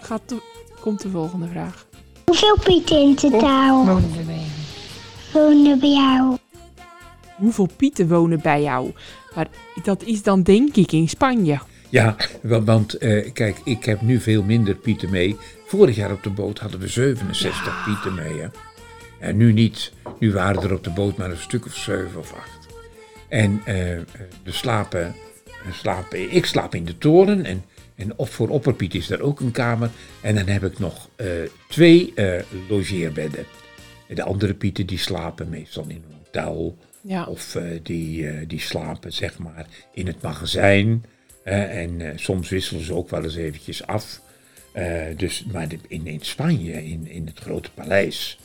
Gaat 0.00 0.22
de, 0.28 0.36
komt 0.80 1.02
de 1.02 1.10
volgende 1.10 1.48
vraag. 1.48 1.86
Hoeveel 2.28 2.58
pieten 2.64 3.00
in 3.00 3.14
totaal 3.14 3.84
wonen 5.32 5.78
bij 5.80 5.90
jou? 5.90 6.36
Hoeveel 7.36 7.68
pieten 7.76 8.08
wonen 8.08 8.40
bij 8.40 8.62
jou? 8.62 8.92
Maar 9.34 9.46
dat 9.82 10.02
is 10.02 10.22
dan 10.22 10.42
denk 10.42 10.76
ik 10.76 10.92
in 10.92 11.08
Spanje. 11.08 11.58
Ja, 11.88 12.16
wa- 12.42 12.62
want 12.62 12.94
eh, 12.94 13.32
kijk, 13.32 13.56
ik 13.64 13.84
heb 13.84 14.00
nu 14.00 14.20
veel 14.20 14.42
minder 14.42 14.74
pieten 14.74 15.10
mee. 15.10 15.36
Vorig 15.66 15.96
jaar 15.96 16.12
op 16.12 16.22
de 16.22 16.30
boot 16.30 16.58
hadden 16.58 16.80
we 16.80 16.88
67 16.88 17.82
pieten 17.84 18.14
mee. 18.14 18.40
Hè? 18.40 18.46
En 19.20 19.36
nu 19.36 19.52
niet. 19.52 19.92
Nu 20.18 20.32
waren 20.32 20.62
er 20.62 20.72
op 20.74 20.84
de 20.84 20.90
boot 20.90 21.16
maar 21.16 21.30
een 21.30 21.36
stuk 21.36 21.66
of 21.66 21.74
zeven 21.74 22.18
of 22.18 22.32
acht. 22.32 22.66
En 23.28 23.60
eh, 23.64 23.96
eh, 23.96 24.00
de 24.44 24.52
slapen, 24.52 25.14
eh, 25.46 25.72
slapen, 25.72 26.32
ik 26.34 26.46
slaap 26.46 26.74
in 26.74 26.84
de 26.84 26.98
toren 26.98 27.44
en, 27.44 27.64
en 27.98 28.12
op, 28.18 28.28
voor 28.28 28.48
opperpiet 28.48 28.94
is 28.94 29.10
er 29.10 29.20
ook 29.22 29.40
een 29.40 29.50
kamer. 29.50 29.90
En 30.20 30.34
dan 30.34 30.46
heb 30.46 30.64
ik 30.64 30.78
nog 30.78 31.08
eh, 31.16 31.26
twee 31.68 32.12
eh, 32.14 32.42
logeerbedden. 32.68 33.44
En 34.08 34.14
de 34.14 34.22
andere 34.22 34.54
pieten 34.54 34.86
die 34.86 34.98
slapen 34.98 35.48
meestal 35.48 35.84
in 35.88 35.90
een 36.08 36.16
hotel 36.24 36.76
Ja. 37.00 37.24
of 37.26 37.54
eh, 37.54 37.78
die, 37.82 38.46
die 38.46 38.60
slapen 38.60 39.12
zeg 39.12 39.38
maar 39.38 39.66
in 39.92 40.06
het 40.06 40.22
magazijn. 40.22 41.04
en 41.42 42.12
soms 42.16 42.48
wisselen 42.48 42.84
ze 42.84 42.94
ook 42.94 43.10
wel 43.10 43.24
eens 43.24 43.36
eventjes 43.36 43.86
af. 43.86 44.20
Dus, 45.16 45.44
maar 45.52 45.68
de- 45.68 45.78
in, 45.88 46.06
in 46.06 46.20
Spanje, 46.22 46.84
in, 46.84 47.06
in 47.06 47.26
het 47.26 47.38
grote 47.38 47.70
paleis, 47.74 48.38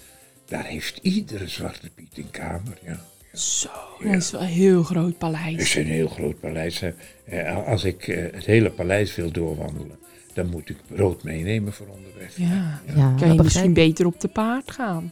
daar 0.46 0.66
heeft 0.66 1.00
iedere 1.02 1.48
zwarte 1.48 1.89
piet 1.96 2.18
een 2.18 2.32
kamer. 2.32 2.78
Ja. 2.86 3.06
Zo, 3.34 3.69
dat 4.04 4.13
is 4.13 4.32
wel 4.32 4.41
een 4.41 4.48
heel 4.48 4.84
groot 4.84 5.08
Het 5.08 5.17
paleis. 5.17 5.56
is 5.62 5.76
een 5.76 5.86
heel 5.86 6.08
groot 6.08 6.39
paleis. 6.39 6.80
hè. 6.80 6.91
Eh, 7.26 7.67
als 7.67 7.84
ik 7.84 8.08
eh, 8.08 8.34
het 8.34 8.46
hele 8.46 8.69
paleis 8.72 9.15
wil 9.15 9.32
doorwandelen, 9.32 9.98
dan 10.34 10.50
moet 10.50 10.69
ik 10.69 10.78
brood 10.88 11.24
meenemen 11.24 11.74
voor 11.74 11.88
onderweg. 11.88 12.38
Ja. 12.38 12.82
ja 12.96 13.15
Kan 13.19 13.34
je 13.34 13.43
misschien 13.43 13.74
beter 13.74 14.06
op 14.06 14.19
de 14.19 14.28
paard 14.28 14.72
gaan? 14.72 15.12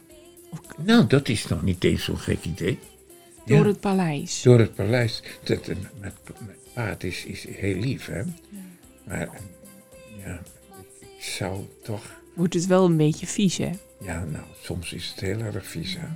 Nou, 0.84 1.06
dat 1.06 1.28
is 1.28 1.46
nog 1.46 1.62
niet 1.62 1.84
eens 1.84 2.04
zo'n 2.04 2.18
gek 2.18 2.44
idee. 2.44 2.78
Door 3.46 3.58
Ja. 3.58 3.66
het 3.66 3.80
paleis. 3.80 4.42
Door 4.42 4.58
het 4.58 4.74
paleis. 4.74 5.22
Dat, 5.42 5.68
eh, 5.68 5.76
met, 6.00 6.12
met 6.46 6.56
paard 6.74 7.04
is, 7.04 7.24
is 7.24 7.46
heel 7.48 7.76
lief, 7.78 8.06
hè. 8.06 8.22
Maar, 9.04 9.28
ja, 10.24 10.40
ik, 10.80 11.08
ik 11.18 11.22
zou 11.24 11.60
toch... 11.82 12.20
Wordt 12.34 12.54
het 12.54 12.66
wel 12.66 12.84
een 12.84 12.96
beetje 12.96 13.26
vies, 13.26 13.56
hè? 13.56 13.70
Ja, 14.04 14.24
nou, 14.24 14.44
soms 14.62 14.92
is 14.92 15.08
het 15.10 15.20
heel 15.20 15.40
erg 15.40 15.66
vies, 15.66 15.96
hè. 15.98 16.06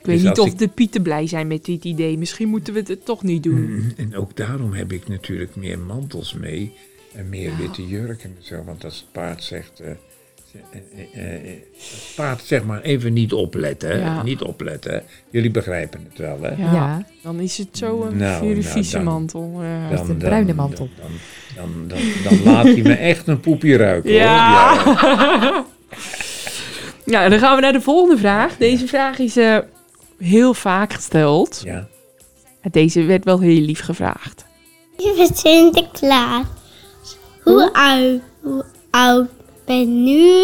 Ik 0.00 0.06
weet 0.06 0.16
Dus 0.20 0.28
niet 0.28 0.38
of 0.38 0.46
ik- 0.46 0.58
de 0.58 0.68
pieten 0.68 1.02
blij 1.02 1.26
zijn 1.26 1.46
met 1.46 1.64
dit 1.64 1.84
idee. 1.84 2.18
Misschien 2.18 2.48
moeten 2.48 2.74
we 2.74 2.82
het 2.86 3.04
toch 3.04 3.22
niet 3.22 3.42
doen. 3.42 3.60
Mm, 3.74 3.92
En 3.96 4.16
ook 4.16 4.36
daarom 4.36 4.72
heb 4.72 4.92
ik 4.92 5.08
natuurlijk 5.08 5.56
meer 5.56 5.78
mantels 5.78 6.32
mee 6.34 6.72
en 7.14 7.28
meer 7.28 7.50
witte 7.58 7.86
jurken 7.86 8.34
en 8.38 8.44
zo. 8.44 8.62
Want 8.64 8.84
als 8.84 8.96
het 8.96 9.12
paard 9.12 9.42
zegt... 9.44 9.80
eh, 9.80 9.90
ze- 10.52 10.58
eh, 10.72 11.22
eh, 11.24 11.34
eh, 11.34 11.42
het 11.76 12.12
paard 12.16 12.42
zeg 12.44 12.64
maar 12.64 12.80
even 12.82 13.12
niet 13.12 13.32
opletten. 13.32 13.98
Ja. 13.98 14.22
Niet 14.22 14.40
opletten. 14.42 15.02
Jullie 15.30 15.50
begrijpen 15.50 16.00
het 16.08 16.18
wel, 16.18 16.38
hè. 16.42 16.48
Ja. 16.48 16.72
Ja. 16.72 17.06
Dan 17.22 17.40
is 17.40 17.58
het 17.58 17.68
zo 17.72 18.02
een 18.02 18.16
Nou, 18.16 18.42
nou, 18.44 18.46
nou, 18.52 18.62
vieze 18.62 18.92
dan- 18.96 19.04
mantel. 19.04 19.60
is 19.92 20.02
de 20.06 20.14
bruine 20.14 20.54
mantel. 20.54 20.88
Dan, 21.00 21.10
dan, 21.56 21.88
dan, 21.88 21.98
dan, 22.24 22.52
laat 22.52 22.64
hij 22.64 22.82
me 22.82 22.92
echt 22.94 23.26
een 23.26 23.40
poepje 23.40 23.76
ruiken, 23.76 24.12
Ja. 24.12 24.82
hoor. 24.84 24.94
Ja. 24.94 25.64
Ja, 27.04 27.28
dan 27.28 27.38
gaan 27.38 27.54
we 27.56 27.60
naar 27.62 27.72
de 27.72 27.80
volgende 27.80 28.18
vraag. 28.18 28.56
Deze 28.56 28.86
vraag 28.86 29.18
is 29.18 29.36
eh, 29.36 29.58
heel 30.18 30.54
vaak 30.54 30.92
gesteld. 30.92 31.60
Ja. 31.64 31.88
Deze 32.70 33.02
werd 33.02 33.24
wel 33.24 33.40
heel 33.40 33.60
lief 33.60 33.80
gevraagd. 33.80 34.44
Lieve 34.96 35.30
Sinterklaas, 35.34 36.46
hoe 37.42 37.72
oud, 37.72 38.20
hoe 38.40 38.64
oud 38.90 39.28
ben 39.64 40.04
nu? 40.04 40.42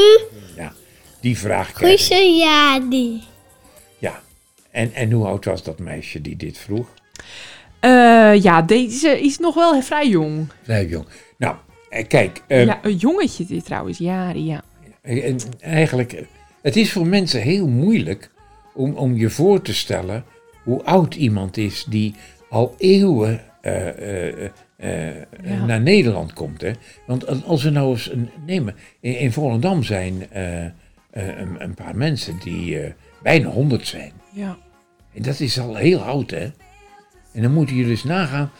ja, 0.56 0.72
die 1.20 1.38
vraag 1.38 1.72
krijg 1.72 2.00
ik. 2.00 2.16
Goeie 2.16 2.36
Jadi. 2.36 3.22
Ja. 3.98 4.22
En, 4.70 4.92
en 4.94 5.10
hoe 5.12 5.26
oud 5.26 5.44
was 5.44 5.62
dat 5.62 5.78
meisje 5.78 6.20
die 6.20 6.36
dit 6.36 6.58
vroeg? 6.58 6.86
Eh, 7.80 8.42
ja, 8.42 8.62
deze 8.62 9.20
is 9.20 9.38
nog 9.38 9.54
wel 9.54 9.82
vrij 9.82 10.08
jong. 10.08 10.46
Vrij 10.62 10.86
jong. 10.86 11.06
Nou, 11.38 11.56
eh, 11.88 12.06
kijk. 12.06 12.42
eh, 12.46 12.64
ja, 12.64 12.78
een 12.82 12.96
jongetje 12.96 13.44
dit 13.46 13.64
trouwens, 13.64 13.98
jaren, 13.98 14.44
ja. 14.44 14.62
en 15.02 15.38
eigenlijk, 15.60 16.12
eh, 16.12 16.24
het 16.62 16.76
is 16.76 16.92
voor 16.92 17.06
mensen 17.06 17.40
heel 17.40 17.66
moeilijk 17.66 18.30
om, 18.74 18.94
om 18.94 19.16
je 19.16 19.30
voor 19.30 19.62
te 19.62 19.74
stellen 19.74 20.24
hoe 20.64 20.84
oud 20.84 21.14
iemand 21.14 21.56
is 21.56 21.84
die 21.88 22.14
al 22.48 22.74
eeuwen 22.78 23.40
eh, 23.60 23.88
eh, 23.88 24.50
eh, 24.76 25.14
Ja. 25.42 25.64
naar 25.64 25.80
Nederland 25.80 26.32
komt. 26.32 26.60
Hè? 26.60 26.70
Want 27.06 27.44
als- 27.44 27.62
we 27.62 27.70
nou 27.70 27.90
eens 27.90 28.10
een- 28.10 28.30
nemen, 28.46 28.74
in, 29.00 29.18
in 29.18 29.32
Volendam 29.32 29.82
zijn 29.82 30.26
een, 31.10 31.62
een 31.62 31.74
paar 31.74 31.96
mensen 31.96 32.38
die 32.44 32.94
bijna 33.22 33.48
100 33.48 33.86
zijn. 33.86 34.12
Ja, 34.32 34.56
En 35.14 35.22
dat 35.22 35.40
is 35.40 35.60
al 35.60 35.74
heel 35.76 36.00
oud, 36.00 36.30
hè? 36.30 36.50
En 37.32 37.42
dan 37.42 37.52
moeten 37.52 37.76
jullie 37.76 37.90
dus 37.90 38.04
nagaan 38.04 38.50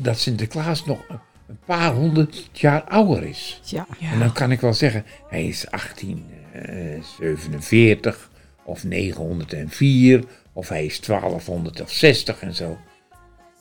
dat- 0.00 0.18
Sinterklaas 0.18 0.84
nog 0.84 0.98
een- 1.08 1.18
een 1.48 1.58
paar 1.64 1.92
honderd 1.92 2.48
jaar 2.52 2.82
ouder 2.82 3.22
is. 3.24 3.60
Ja. 3.64 3.86
ja. 3.98 4.12
En 4.12 4.18
dan 4.18 4.32
kan 4.32 4.50
ik 4.50 4.60
wel 4.60 4.74
zeggen, 4.74 5.04
hij 5.28 5.46
is 5.46 5.66
1847 5.70 8.30
of 8.64 8.84
904 8.84 10.24
of 10.52 10.68
hij 10.68 10.84
is 10.84 11.00
1260 11.00 12.40
en 12.40 12.54
zo. 12.54 12.78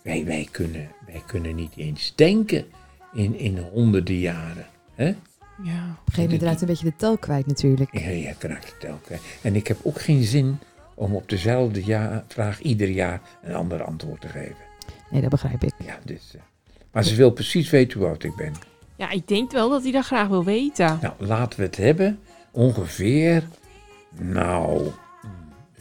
Wij, 0.03 0.25
wij, 0.25 0.47
kunnen, 0.51 0.89
wij 1.05 1.23
kunnen 1.25 1.55
niet 1.55 1.73
eens 1.75 2.13
denken 2.15 2.65
in, 3.13 3.39
in 3.39 3.57
honderden 3.57 4.19
jaren. 4.19 4.65
Hè? 4.95 5.05
ja. 5.63 5.91
Op 5.91 6.07
een 6.07 6.13
gegeven 6.13 6.23
moment 6.23 6.41
raakt 6.41 6.61
een 6.61 6.67
beetje 6.67 6.85
de 6.85 6.95
tel 6.95 7.17
kwijt 7.17 7.47
natuurlijk. 7.47 7.99
Ja, 7.99 8.09
je 8.09 8.33
raakt 8.39 8.73
het 8.73 8.83
elke 8.83 9.07
keer. 9.07 9.19
En 9.41 9.55
ik 9.55 9.67
heb 9.67 9.77
ook 9.83 10.01
geen 10.01 10.23
zin 10.23 10.57
om 10.93 11.15
op 11.15 11.29
dezelfde 11.29 11.85
ja, 11.85 12.25
vraag 12.27 12.61
ieder 12.61 12.89
jaar 12.89 13.21
een 13.41 13.55
ander 13.55 13.83
antwoord 13.83 14.21
te 14.21 14.27
geven. 14.27 14.55
Nee, 15.09 15.21
dat 15.21 15.29
begrijp 15.29 15.63
ik. 15.63 15.73
Ja, 15.85 15.99
dus, 16.05 16.35
maar 16.91 17.03
ze 17.03 17.15
wil 17.15 17.31
precies 17.31 17.69
weten 17.69 17.99
hoe 17.99 18.07
oud 18.07 18.23
ik 18.23 18.35
ben. 18.35 18.53
ja, 18.95 19.09
ik 19.09 19.27
denk 19.27 19.51
wel 19.51 19.69
dat 19.69 19.83
hij 19.83 19.91
dat 19.91 20.05
graag 20.05 20.27
wil 20.27 20.43
weten. 20.43 20.97
Nou, 21.01 21.13
laten 21.17 21.59
we 21.59 21.65
het 21.65 21.77
hebben. 21.77 22.19
Ongeveer, 22.51 23.43
nou, 24.19 24.87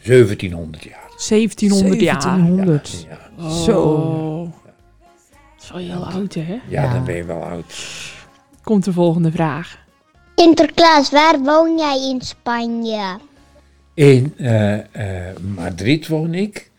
1700 0.04 0.82
jaar. 0.84 1.10
1700 1.28 2.00
jaar. 2.00 2.20
1700. 2.20 3.06
Ja, 3.08 3.20
Oh. 3.38 3.62
Zo. 3.62 4.44
Dat 4.44 5.62
is 5.62 5.70
wel 5.70 5.78
heel 5.80 6.06
oud, 6.06 6.34
hè? 6.34 6.52
ja, 6.52 6.60
Ja. 6.68 6.92
dan 6.92 7.04
ben 7.04 7.16
je 7.16 7.24
wel 7.24 7.42
oud. 7.42 7.74
Komt 8.62 8.84
de 8.84 8.92
volgende 8.92 9.30
vraag. 9.32 9.78
Sinterklaas, 10.36 11.10
waar 11.10 11.38
woon 11.40 11.78
jij 11.78 12.08
in 12.10 12.20
Spanje? 12.20 13.18
In 13.94 14.34
eh, 14.36 15.28
eh, 15.30 15.36
Madrid 15.54 16.08
woon 16.08 16.34
ik. 16.34 16.70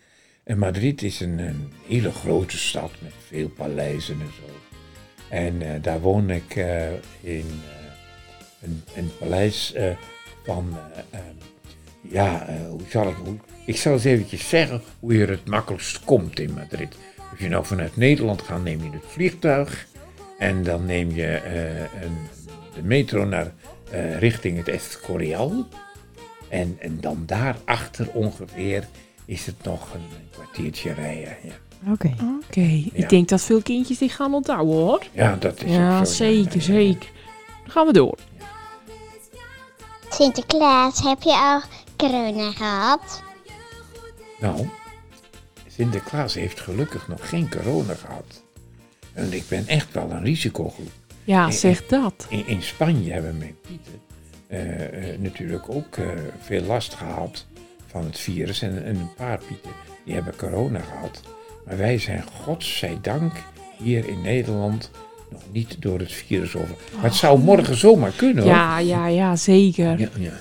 En 0.44 0.58
Madrid 0.58 1.02
is 1.02 1.20
een, 1.20 1.38
een 1.38 1.72
hele 1.86 2.12
grote 2.12 2.58
stad 2.58 2.90
met 2.98 3.12
veel 3.28 3.48
paleizen 3.48 4.20
en 4.20 4.30
zo. 4.36 4.52
En 5.28 5.62
eh, 5.62 5.82
daar 5.82 6.00
woon 6.00 6.30
ik 6.30 6.56
eh, 6.56 6.92
in 7.20 7.60
een, 8.62 8.82
een 8.96 9.10
paleis 9.18 9.72
eh, 9.72 9.90
van, 10.44 10.68
eh, 10.92 11.18
ehm, 11.18 11.34
ja, 12.00 12.46
eh, 12.46 12.54
hoe 12.68 12.80
zal 12.88 13.08
ik, 13.08 13.16
hoe, 13.24 13.36
ik 13.66 13.76
zal 13.76 13.92
eens 13.92 14.04
eventjes 14.04 14.48
zeggen 14.48 14.82
hoe 15.00 15.14
je 15.14 15.22
er 15.22 15.30
het 15.30 15.48
makkelijkst 15.48 16.04
komt 16.04 16.40
in 16.40 16.52
Madrid. 16.54 16.96
Als 17.30 17.38
je 17.38 17.48
nou 17.48 17.64
vanuit 17.64 17.96
Nederland 17.96 18.42
gaat, 18.42 18.62
neem 18.62 18.82
je 18.82 18.90
het 18.90 19.04
vliegtuig 19.06 19.86
en 20.38 20.62
dan 20.62 20.86
neem 20.86 21.10
je 21.10 21.26
eh, 21.26 21.78
een, 22.02 22.16
de 22.74 22.82
metro 22.82 23.24
naar 23.24 23.52
eh, 23.90 24.18
richting 24.18 24.56
het 24.56 24.68
Escorial. 24.68 25.66
En, 26.48 26.76
en 26.80 27.00
dan 27.00 27.22
daarachter 27.26 28.08
ongeveer 28.12 28.86
is 29.24 29.46
het 29.46 29.64
nog 29.64 29.94
een, 29.94 30.00
kwartiertje 30.30 30.92
rijden. 30.92 31.36
Ja, 31.42 31.92
Oké. 31.92 32.14
Ja. 32.18 32.38
ik 32.92 33.08
denk 33.08 33.28
dat 33.28 33.42
veel 33.42 33.62
kindjes 33.62 33.98
die 33.98 34.08
gaan 34.08 34.34
onthouden 34.34 34.74
hoor. 34.74 35.02
ja 35.12 35.36
dat 35.36 35.62
is 35.64 35.70
Ja, 35.74 35.98
ook 35.98 36.06
zo. 36.06 36.12
zeker, 36.12 36.54
ja. 36.56 36.60
zeker. 36.60 37.10
Dan 37.62 37.70
gaan 37.70 37.86
we 37.86 37.92
door. 37.92 38.18
Sinterklaas, 40.14 41.02
heb 41.02 41.22
je 41.22 41.32
al 41.32 41.60
corona 41.96 42.52
gehad? 42.52 43.22
Nou, 44.40 44.68
Sinterklaas 45.68 46.34
heeft 46.34 46.60
gelukkig 46.60 47.08
nog 47.08 47.28
geen 47.28 47.50
corona 47.50 47.94
gehad. 47.94 48.42
En 49.12 49.32
ik 49.32 49.48
ben 49.48 49.66
echt 49.66 49.92
wel 49.92 50.10
een 50.10 50.24
risicogroep. 50.24 50.90
Ja, 51.24 51.50
zeg 51.50 51.86
dat. 51.86 52.26
In, 52.28 52.46
in 52.46 52.62
Spanje 52.62 53.12
hebben 53.12 53.38
mijn 53.38 53.56
pieten 53.60 54.00
eh, 54.46 55.12
eh, 55.12 55.20
natuurlijk 55.20 55.70
ook 55.70 55.96
eh, 55.96 56.06
veel 56.40 56.62
last 56.62 56.94
gehad 56.94 57.46
van 57.86 58.04
het 58.04 58.18
virus. 58.18 58.62
En, 58.62 58.84
en 58.84 58.96
een 58.96 59.14
paar 59.14 59.38
pieten 59.38 59.70
die 60.04 60.14
hebben 60.14 60.36
corona 60.36 60.80
gehad. 60.80 61.20
Maar 61.66 61.76
wij 61.76 61.98
zijn 61.98 62.22
godzijdank 62.22 63.32
hier 63.78 64.08
in 64.08 64.20
Nederland 64.20 64.90
nog 65.34 65.42
niet 65.52 65.76
door 65.78 65.98
het 65.98 66.12
virus 66.12 66.56
over. 66.56 66.74
Maar 66.94 67.04
het 67.04 67.14
zou 67.14 67.38
morgen 67.38 67.76
zomaar 67.76 68.12
kunnen 68.16 68.42
hoor. 68.42 68.52
Ja, 68.52 68.78
ja, 68.78 69.06
ja, 69.06 69.36
zeker. 69.36 69.98
ja, 69.98 70.08
ja. 70.18 70.32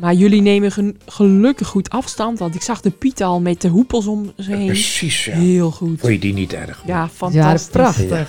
Maar 0.00 0.14
jullie 0.14 0.40
nemen 0.42 0.96
gelukkig 1.06 1.66
goed 1.68 1.90
afstand, 1.90 2.38
want 2.38 2.54
ik 2.54 2.62
zag 2.62 2.80
de 2.80 2.90
Piet 2.90 3.22
al 3.22 3.40
met 3.40 3.60
de 3.60 3.68
hoepels 3.68 4.06
om 4.06 4.32
ze 4.38 4.54
heen. 4.56 4.66
Precies, 4.66 5.24
ja. 5.24 5.36
Heel 5.36 5.70
goed. 5.70 6.00
Vond 6.00 6.12
je 6.12 6.18
die 6.18 6.32
niet 6.32 6.52
erg? 6.52 6.82
Ja, 6.86 6.94
Ja, 6.94 7.08
fantastisch. 7.08 7.70
prachtig. 7.70 8.08
Ja, 8.10 8.16
ja, 8.16 8.26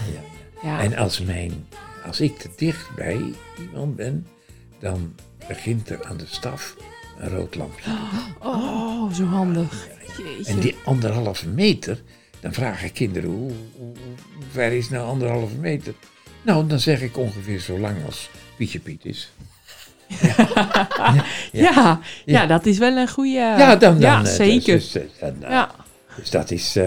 ja. 0.62 0.78
Ja. 0.78 0.84
En 0.84 0.96
als, 0.98 1.22
mijn, 1.22 1.52
als 2.06 2.20
ik 2.20 2.38
te 2.38 2.50
dicht 2.56 2.96
bij 2.96 3.22
iemand 3.60 3.96
ben, 3.96 4.28
dan 4.80 5.14
begint 5.48 5.90
er 5.90 6.06
aan 6.06 6.18
de 6.18 6.26
staf 6.28 6.76
een 7.20 7.30
rood 7.30 7.56
lampje. 7.56 7.92
Oh, 8.44 9.14
zo 9.14 9.24
handig. 9.26 9.88
Jeetje. 10.18 10.52
En 10.54 10.60
die 10.60 10.76
anderhalve 10.86 11.48
meter, 11.48 12.02
dan 12.40 12.54
vragen 12.54 12.92
kinderen, 12.92 13.30
hoe, 13.30 13.52
hoe, 13.78 13.94
hoe 14.36 14.44
ver 14.52 14.72
is 14.72 14.90
nou 14.90 15.08
anderhalve 15.08 15.56
meter? 15.56 15.94
Nou, 16.42 16.68
dan 16.68 16.80
zeg 16.80 17.02
ik 17.02 17.18
ongeveer 17.18 17.60
zo 17.60 17.80
lang 17.80 17.96
als 18.06 18.30
Pietje 18.58 18.80
Piet 18.80 19.06
is. 19.06 19.32
ja, 21.52 22.00
ja, 22.26 22.46
dat 22.46 22.66
is 22.66 22.78
wel 22.78 22.98
een 22.98 23.10
goede... 23.10 23.32
ja, 23.32 23.76
dan, 23.76 24.00
dan 24.00 24.00
ja, 24.00 24.20
eh, 24.20 24.26
zeker. 24.26 24.76
Dus, 24.76 24.92
dus, 24.92 25.04
eh, 25.04 25.20
dan, 25.20 25.44
eh, 25.44 25.50
ja, 25.50 25.72
dus 26.16 26.30
dat, 26.30 26.52
is, 26.52 26.78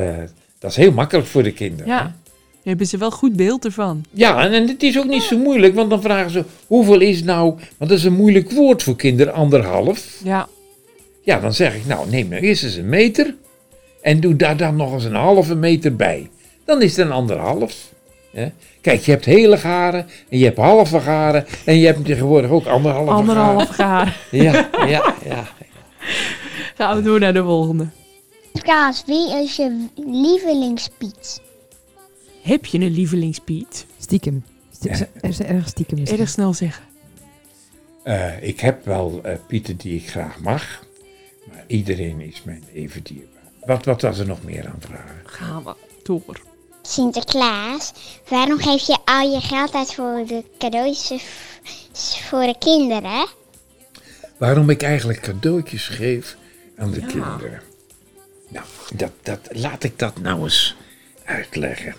dat 0.58 0.70
is 0.70 0.76
heel 0.76 0.92
makkelijk 0.92 1.28
voor 1.28 1.42
de 1.42 1.52
kinderen. 1.52 1.86
ja. 1.86 2.14
Daar 2.62 2.70
hebben 2.72 2.90
ze 2.90 2.98
wel 2.98 3.10
goed 3.10 3.36
beeld 3.36 3.64
ervan. 3.64 4.04
Ja, 4.10 4.44
en, 4.44 4.52
en 4.52 4.68
het 4.68 4.82
is 4.82 4.98
ook 4.98 5.06
niet 5.06 5.22
zo 5.22 5.38
moeilijk, 5.38 5.74
want 5.74 5.90
dan 5.90 6.02
vragen 6.02 6.30
ze, 6.30 6.44
hoeveel 6.66 7.00
is 7.00 7.22
nou, 7.22 7.44
want 7.76 7.90
dat 7.90 7.98
is 7.98 8.04
een 8.04 8.12
moeilijk 8.12 8.50
woord 8.50 8.82
voor 8.82 8.96
kinderen, 8.96 9.32
anderhalf. 9.32 10.20
Ja, 10.24 10.48
Ja, 11.22 11.40
dan 11.40 11.54
zeg 11.54 11.74
ik, 11.74 11.86
nou 11.86 12.10
neem 12.10 12.28
nou 12.28 12.42
eerst 12.42 12.62
eens 12.62 12.74
een 12.74 12.88
meter 12.88 13.34
en 14.02 14.20
doe 14.20 14.36
daar 14.36 14.56
dan 14.56 14.76
nog 14.76 14.92
eens 14.92 15.04
een 15.04 15.14
halve 15.14 15.54
meter 15.54 15.96
bij. 15.96 16.30
Dan 16.64 16.82
is 16.82 16.96
het 16.96 17.06
een 17.06 17.12
anderhalf. 17.12 17.91
Kijk, 18.80 19.00
je 19.00 19.10
hebt 19.10 19.24
hele 19.24 19.58
garen 19.58 20.06
en 20.28 20.38
je 20.38 20.44
hebt 20.44 20.56
halve 20.56 21.00
garen 21.00 21.46
en 21.64 21.78
je 21.78 21.86
hebt 21.86 22.04
tegenwoordig 22.04 22.50
ook 22.50 22.66
anderhalve 22.66 23.10
anderhalf 23.10 23.68
gaar. 23.68 24.06
garen. 24.06 24.42
Ja, 24.42 24.68
ja, 24.86 25.14
ja. 25.24 25.48
Gaan 26.76 26.96
we 26.96 27.02
door 27.02 27.20
naar 27.20 27.32
de 27.32 27.42
volgende. 27.42 27.86
Sinterklaas, 28.42 29.02
wie 29.06 29.42
is 29.42 29.56
je 29.56 29.86
lievelingspiet? 30.06 31.40
Heb 32.42 32.66
je 32.66 32.78
een 32.78 32.90
lievelingspiet? 32.90 33.86
Stiekem. 33.98 34.44
Er 34.82 35.08
is 35.20 35.40
erg 35.40 35.68
stiekem 35.68 35.98
misschien. 35.98 36.20
Erg 36.20 36.28
snel 36.28 36.54
zeggen. 36.54 36.84
Eh, 38.02 38.42
ik 38.42 38.60
heb 38.60 38.84
wel 38.84 39.20
eh, 39.22 39.36
pieten 39.46 39.76
die 39.76 39.94
ik 39.94 40.10
graag 40.10 40.40
mag, 40.40 40.84
maar 41.48 41.64
iedereen 41.66 42.20
is 42.20 42.42
mij 42.42 42.60
even 42.72 43.02
dierbaar. 43.02 43.42
Wat, 43.64 43.84
wat 43.84 44.02
was 44.02 44.18
er 44.18 44.26
nog 44.26 44.44
meer 44.44 44.66
aan 44.66 44.80
vragen? 44.80 45.20
Gaan 45.24 45.64
we 45.64 45.74
door. 46.02 46.40
Sinterklaas, 46.82 47.92
waarom 48.28 48.58
geef 48.58 48.86
je 48.86 48.98
al 49.04 49.30
je 49.30 49.40
geld 49.40 49.74
uit 49.74 49.94
voor 49.94 50.24
de 50.26 50.44
cadeautjes 50.58 51.22
voor 52.28 52.40
de 52.40 52.56
kinderen? 52.58 53.26
Waarom 54.38 54.70
ik 54.70 54.82
eigenlijk 54.82 55.20
cadeautjes 55.20 55.88
geef 55.88 56.36
aan 56.76 56.90
de 56.90 57.00
kinderen. 57.00 57.62
Nou, 58.48 58.66
dat, 58.94 59.12
dat, 59.22 59.40
laat 59.50 59.82
ik 59.82 59.98
dat 59.98 60.20
nou 60.20 60.42
eens 60.42 60.76
uitleggen. 61.24 61.94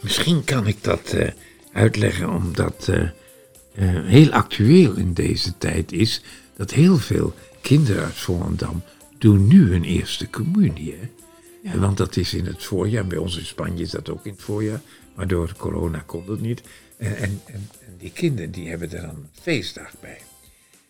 Misschien 0.00 0.44
kan 0.44 0.66
ik 0.66 0.84
dat 0.84 1.12
eh, 1.12 1.28
uitleggen 1.72 2.30
omdat 2.30 2.88
eh, 2.88 3.02
eh, 3.02 3.10
heel 4.04 4.30
actueel 4.30 4.94
in 4.94 5.12
deze 5.12 5.58
tijd 5.58 5.92
is 5.92 6.22
dat 6.56 6.70
heel 6.70 6.96
veel 6.96 7.34
kinderen 7.60 8.04
uit 8.04 8.14
Volendam 8.14 8.82
doen 9.18 9.46
nu 9.46 9.70
hun 9.70 9.84
eerste 9.84 10.30
communie. 10.30 10.96
Hè? 11.00 11.08
Want 11.72 11.96
dat 11.96 12.16
is 12.16 12.34
in 12.34 12.46
het 12.46 12.64
voorjaar, 12.64 13.06
bij 13.06 13.18
ons 13.18 13.38
in 13.38 13.44
Spanje 13.46 13.82
is 13.82 13.90
dat 13.90 14.08
ook 14.08 14.24
in 14.26 14.32
het 14.32 14.42
voorjaar, 14.42 14.80
maar 15.14 15.26
door 15.26 15.54
corona 15.56 16.02
kon 16.06 16.26
dat 16.26 16.40
niet. 16.40 16.62
En, 16.96 17.16
en, 17.16 17.40
en, 17.46 17.68
die 17.98 18.12
kinderen 18.12 18.50
die 18.50 18.68
hebben 18.68 18.92
er 18.92 19.00
dan 19.00 19.10
een 19.10 19.28
feestdag 19.32 20.00
bij. 20.00 20.20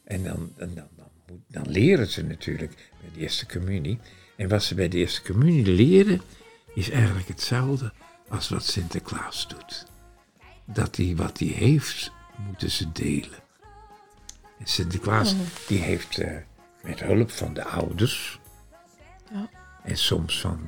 En 0.04 0.22
dan, 0.24 0.52
dan, 0.56 0.74
dan, 0.74 0.88
dan, 0.96 1.08
moet- 1.28 1.40
dan 1.48 1.70
leren 1.70 2.06
ze 2.06 2.22
natuurlijk 2.22 2.90
bij 3.00 3.10
de 3.14 3.20
eerste 3.20 3.46
communie. 3.46 3.98
En 4.37 4.48
wat 4.48 4.62
ze 4.62 4.74
bij 4.74 4.88
de 4.88 4.96
eerste 4.96 5.22
communie 5.22 5.66
leren, 5.66 6.20
is 6.74 6.90
eigenlijk 6.90 7.28
hetzelfde 7.28 7.92
als 8.28 8.48
wat 8.48 8.64
Sinterklaas 8.64 9.48
doet. 9.48 9.87
Dat 10.64 10.96
hij 10.96 11.12
wat 11.16 11.38
hij 11.38 11.48
heeft, 11.48 12.12
moeten 12.46 12.70
ze 12.70 12.92
delen. 12.92 13.42
En 14.58 14.66
Sinterklaas, 14.66 15.34
die 15.66 15.78
heeft 15.78 16.18
eh, 16.18 16.37
met 16.82 17.00
hulp 17.00 17.30
van 17.30 17.54
de 17.54 17.64
ouders, 17.64 18.40
Ja. 19.32 19.50
En 19.84 19.96
soms 19.96 20.40
van 20.40 20.60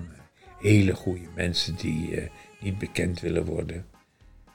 hele 0.58 0.94
goede 0.94 1.28
mensen 1.34 1.74
die 1.74 2.16
eh, 2.16 2.28
niet 2.60 2.78
bekend 2.78 3.20
willen 3.20 3.44
worden, 3.44 3.86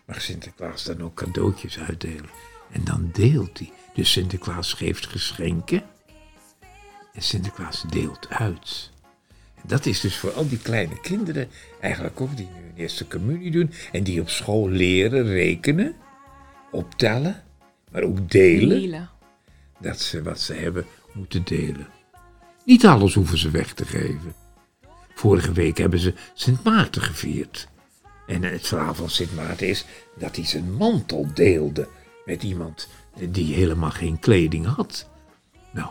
mag 0.06 0.21
Sinterklaas 0.21 0.84
dan 0.84 1.02
ook 1.02 1.13
cadeautjes 1.13 1.80
uitdelen. 1.80 2.30
En 2.71 2.84
dan 2.84 3.10
deelt 3.13 3.60
hij. 3.60 3.71
Dus 3.93 4.12
Sinterklaas 4.12 4.74
geeft 4.74 5.06
geschenken. 5.06 5.84
En 7.13 7.21
Sinterklaas 7.21 7.84
deelt 7.89 8.30
uit. 8.30 8.91
En 9.56 9.63
dat 9.67 9.86
is 9.86 10.00
dus 10.00 10.17
voor 10.17 10.32
al 10.32 10.47
die 10.47 10.60
kleine 10.60 11.00
kinderen 11.00 11.50
eigenlijk 11.80 12.21
ook 12.21 12.38
die 12.38 12.50
nu 12.56 12.62
een 12.62 12.76
eerste 12.76 13.08
communie 13.08 13.52
doen. 13.52 13.71
En 13.91 14.04
die 14.04 14.21
op 14.21 14.30
school 14.30 14.69
leren 14.69 15.24
rekenen, 15.24 15.95
optellen, 16.71 17.43
maar 17.91 18.04
ook 18.04 18.32
delen. 18.32 18.80
Delen. 18.80 19.10
Dat 19.80 20.00
ze 20.00 20.24
wat 20.24 20.39
ze 20.39 20.54
hebben 20.54 20.86
moeten 21.13 21.43
delen. 21.43 21.88
Niet 22.65 22.86
alles 22.86 23.13
hoeven 23.13 23.38
ze 23.38 23.50
weg 23.50 23.74
te 23.74 23.86
geven. 23.86 24.41
Vorige 25.22 25.52
week 25.52 25.78
hebben 25.78 26.00
ze 26.00 26.14
Sint 26.34 26.64
Maarten 26.64 27.02
gevierd. 27.02 27.68
En 28.28 28.44
het 28.44 28.68
verhaal 28.68 28.94
van 28.94 29.10
Sint 29.10 29.36
Maarten 29.36 29.68
is 29.68 29.86
dat 30.18 30.36
hij 30.36 30.46
zijn 30.46 30.74
mantel 30.74 31.28
deelde 31.34 31.88
met 32.26 32.44
iemand 32.44 32.88
die 33.30 33.54
helemaal 33.54 33.92
geen 33.92 34.20
kleding 34.20 34.66
had. 34.66 35.10
Nou, 35.72 35.90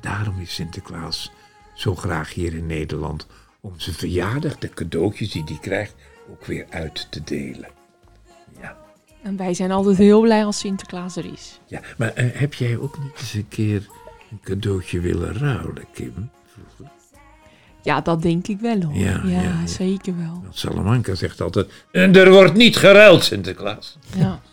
daarom 0.00 0.40
is 0.40 0.54
Sinterklaas 0.54 1.32
zo 1.74 1.94
graag 1.94 2.34
hier 2.34 2.54
in 2.54 2.66
Nederland 2.66 3.26
om 3.60 3.74
zijn 3.76 3.96
verjaardag, 3.96 4.58
de 4.58 4.68
cadeautjes 4.68 5.30
die 5.30 5.44
hij 5.44 5.58
krijgt, 5.60 5.94
ook 6.30 6.44
weer 6.44 6.66
uit 6.70 7.06
te 7.10 7.24
delen. 7.24 7.68
Ja, 8.60 8.76
En 9.22 9.36
wij 9.36 9.54
zijn 9.54 9.70
altijd 9.70 9.98
heel 9.98 10.20
blij 10.20 10.44
als 10.44 10.58
Sinterklaas 10.58 11.16
er 11.16 11.32
is. 11.32 11.60
ja. 11.66 11.80
maar 11.96 12.14
eh, 12.14 12.40
heb 12.40 12.54
jij 12.54 12.78
ook 12.78 12.98
niet 12.98 13.18
eens 13.20 13.34
een 13.34 13.48
keer 13.48 13.88
een 14.30 14.40
cadeautje 14.42 15.00
willen 15.00 15.38
ruilen, 15.38 15.86
Kim? 15.92 16.30
Vroeger? 16.46 16.96
Ja, 17.82 18.00
dat 18.00 18.22
denk 18.22 18.46
ik 18.48 18.60
wel 18.60 18.82
hoor. 18.82 18.94
Ja, 18.94 19.20
Ja, 19.24 19.30
ja, 19.30 19.42
ja. 19.42 19.66
zeker 19.66 20.16
wel. 20.16 20.40
Want 20.42 20.58
Salamanca 20.58 21.14
zegt 21.14 21.40
altijd, 21.40 21.70
en 21.90 22.14
er 22.16 22.30
wordt 22.30 22.54
niet 22.54 22.76
geruild, 22.76 23.24
Sinterklaas. 23.24 23.98
Ja. 24.16 24.40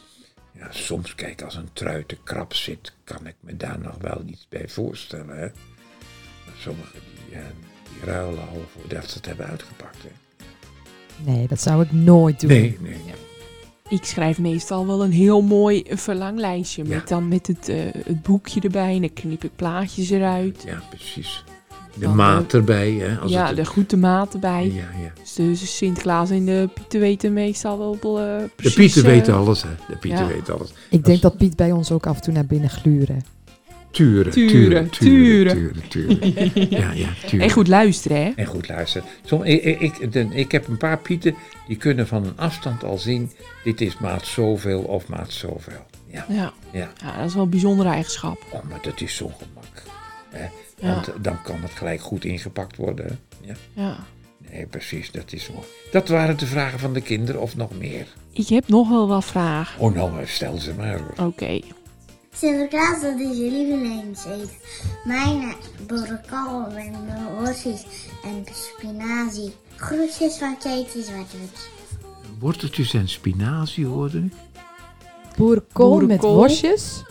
Ja, 0.59 0.67
soms, 0.71 1.15
kijk, 1.15 1.41
als 1.41 1.55
een 1.55 1.69
trui 1.73 2.03
te 2.05 2.17
krap 2.23 2.53
zit, 2.53 2.93
kan 3.03 3.27
ik 3.27 3.35
me 3.39 3.57
daar 3.57 3.79
nog 3.79 3.95
wel 4.01 4.21
iets 4.25 4.45
bij 4.49 4.67
voorstellen. 4.67 5.37
Hè? 5.37 5.45
Maar 6.45 6.55
sommigen 6.59 6.99
die, 7.29 7.35
eh, 7.39 7.45
die 7.83 8.05
ruilen 8.11 8.39
al 8.49 8.65
voordat 8.79 9.09
ze 9.09 9.17
het 9.17 9.25
hebben 9.25 9.45
uitgepakt. 9.47 9.97
Hè? 10.03 10.09
Nee, 11.31 11.47
dat 11.47 11.61
zou 11.61 11.83
ik 11.83 11.91
nooit 11.91 12.39
doen. 12.39 12.49
Nee, 12.49 12.77
nee. 12.81 12.97
Ik 13.89 14.03
schrijf 14.05 14.39
meestal 14.39 14.87
wel 14.87 15.03
een 15.03 15.11
heel 15.11 15.41
mooi 15.41 15.83
verlanglijstje. 15.89 16.83
Ja. 16.83 16.95
Met 16.95 17.07
dan 17.07 17.27
met 17.27 17.47
het, 17.47 17.69
eh, 17.69 17.77
het 18.05 18.21
boekje 18.21 18.61
erbij. 18.61 18.95
En 18.95 19.01
dan 19.01 19.13
knip 19.13 19.43
ik 19.43 19.55
plaatjes 19.55 20.09
eruit. 20.09 20.63
Ja, 20.65 20.81
precies. 20.89 21.43
De 21.95 22.05
Dan, 22.05 22.15
maat 22.15 22.53
erbij, 22.53 22.91
hè. 22.91 23.17
Als 23.17 23.31
ja, 23.31 23.47
het, 23.47 23.55
de 23.55 23.65
goede 23.65 23.97
maat 23.97 24.33
erbij. 24.33 24.65
ja, 24.73 24.99
ja. 25.01 25.11
Dus 25.21 25.59
de 25.59 25.65
Sinterklaas 25.65 26.29
en 26.29 26.45
de 26.45 26.69
Pieten 26.73 26.99
weten 26.99 27.33
meestal 27.33 27.77
wel 27.79 27.93
eh, 28.19 28.37
De 28.37 28.49
precies... 28.55 28.75
Pieten 28.75 29.03
eh, 29.03 29.07
weten 29.09 29.33
alles, 29.33 29.61
hè. 29.61 29.69
De 29.87 29.95
Pieten 29.97 30.27
ja. 30.27 30.33
weten 30.33 30.53
alles. 30.53 30.73
Ik 30.89 31.05
denk 31.05 31.21
dat 31.21 31.37
Piet 31.37 31.55
bij 31.55 31.71
ons 31.71 31.91
ook 31.91 32.07
af 32.07 32.15
en 32.15 32.21
toe 32.21 32.33
naar 32.33 32.45
binnen 32.45 32.69
gluren. 32.69 33.25
Turen, 33.91 34.31
Turen, 34.31 34.89
turen, 34.89 34.89
turen, 34.89 35.89
turen. 35.89 35.89
turen, 35.89 36.49
turen. 36.49 36.69
Ja, 36.79 36.91
ja, 36.91 37.07
turen. 37.27 37.45
En 37.45 37.51
goed 37.51 37.67
luisteren, 37.67 38.17
hè? 38.23 38.31
En 38.35 38.45
goed 38.45 38.67
luisteren. 38.67 39.07
Som, 39.25 39.43
ik, 39.43 39.63
ik, 39.63 39.97
ik, 39.97 40.11
de- 40.11 40.27
ik 40.31 40.51
heb 40.51 40.67
een 40.67 40.77
paar 40.77 40.97
pieten 40.97 41.35
die 41.67 41.77
kunnen 41.77 42.07
van 42.07 42.25
een 42.25 42.33
afstand 42.37 42.83
al 42.83 42.97
zien. 42.97 43.31
Dit 43.63 43.81
is 43.81 43.97
maat 43.97 44.25
zoveel 44.25 44.81
of 44.81 45.07
maat 45.07 45.31
zoveel. 45.31 45.85
Ja, 46.11 46.25
Ja. 46.29 46.53
ja. 46.71 46.89
ja, 47.03 47.17
dat 47.17 47.25
is 47.27 47.33
wel 47.33 47.43
een 47.43 47.49
bijzondere 47.49 47.89
eigenschap. 47.89 48.45
Oh, 48.51 48.63
maar 48.69 48.79
dat 48.81 49.01
is 49.01 49.15
zo'n 49.15 49.33
gemak. 49.37 49.83
Hè? 50.29 50.45
Ja. 50.77 50.93
Want 50.93 51.07
eh, 51.07 51.13
dan 51.21 51.41
kan 51.41 51.61
het 51.61 51.71
gelijk 51.71 52.01
goed 52.01 52.25
ingepakt 52.25 52.75
worden. 52.75 53.19
Ja. 53.41 53.53
Ja. 53.73 53.97
Nee, 54.51 54.65
precies, 54.65 55.11
dat 55.11 55.33
is 55.33 55.49
mooi. 55.49 55.65
Dat 55.91 56.07
waren 56.07 56.37
de 56.37 56.45
vragen 56.45 56.79
van 56.79 56.93
de 56.93 57.01
kinderen 57.01 57.41
of 57.41 57.55
nog 57.55 57.77
meer. 57.77 58.07
Ik 58.31 58.47
heb 58.47 58.67
nog 58.67 58.89
wel 58.89 59.07
wat 59.07 59.25
vragen. 59.25 59.81
Oh, 59.81 59.93
nou, 59.95 60.19
eh, 60.19 60.27
stel 60.27 60.57
ze 60.57 60.73
maar. 60.73 60.99
hoor. 60.99 61.27
Oké. 61.27 61.59
Sinterklaas, 62.33 63.01
dat 63.01 63.19
is 63.19 63.37
je 63.37 63.51
lievelingseten. 63.51 64.49
Mijn 65.03 65.53
boerenkool 65.87 66.67
en 66.67 66.93
worstjes 67.39 67.85
en 68.23 68.45
spinazie. 68.53 69.53
Groetjes 69.75 70.37
van 70.37 70.57
Katie 70.57 71.03
Zwartwit. 71.03 71.69
Worteltjes 72.39 72.93
en 72.93 73.09
spinazie 73.09 73.85
hoorde 73.85 74.17
ik. 74.17 74.33
Boerenkool, 75.37 75.99
met 75.99 76.21
worstjes. 76.21 77.03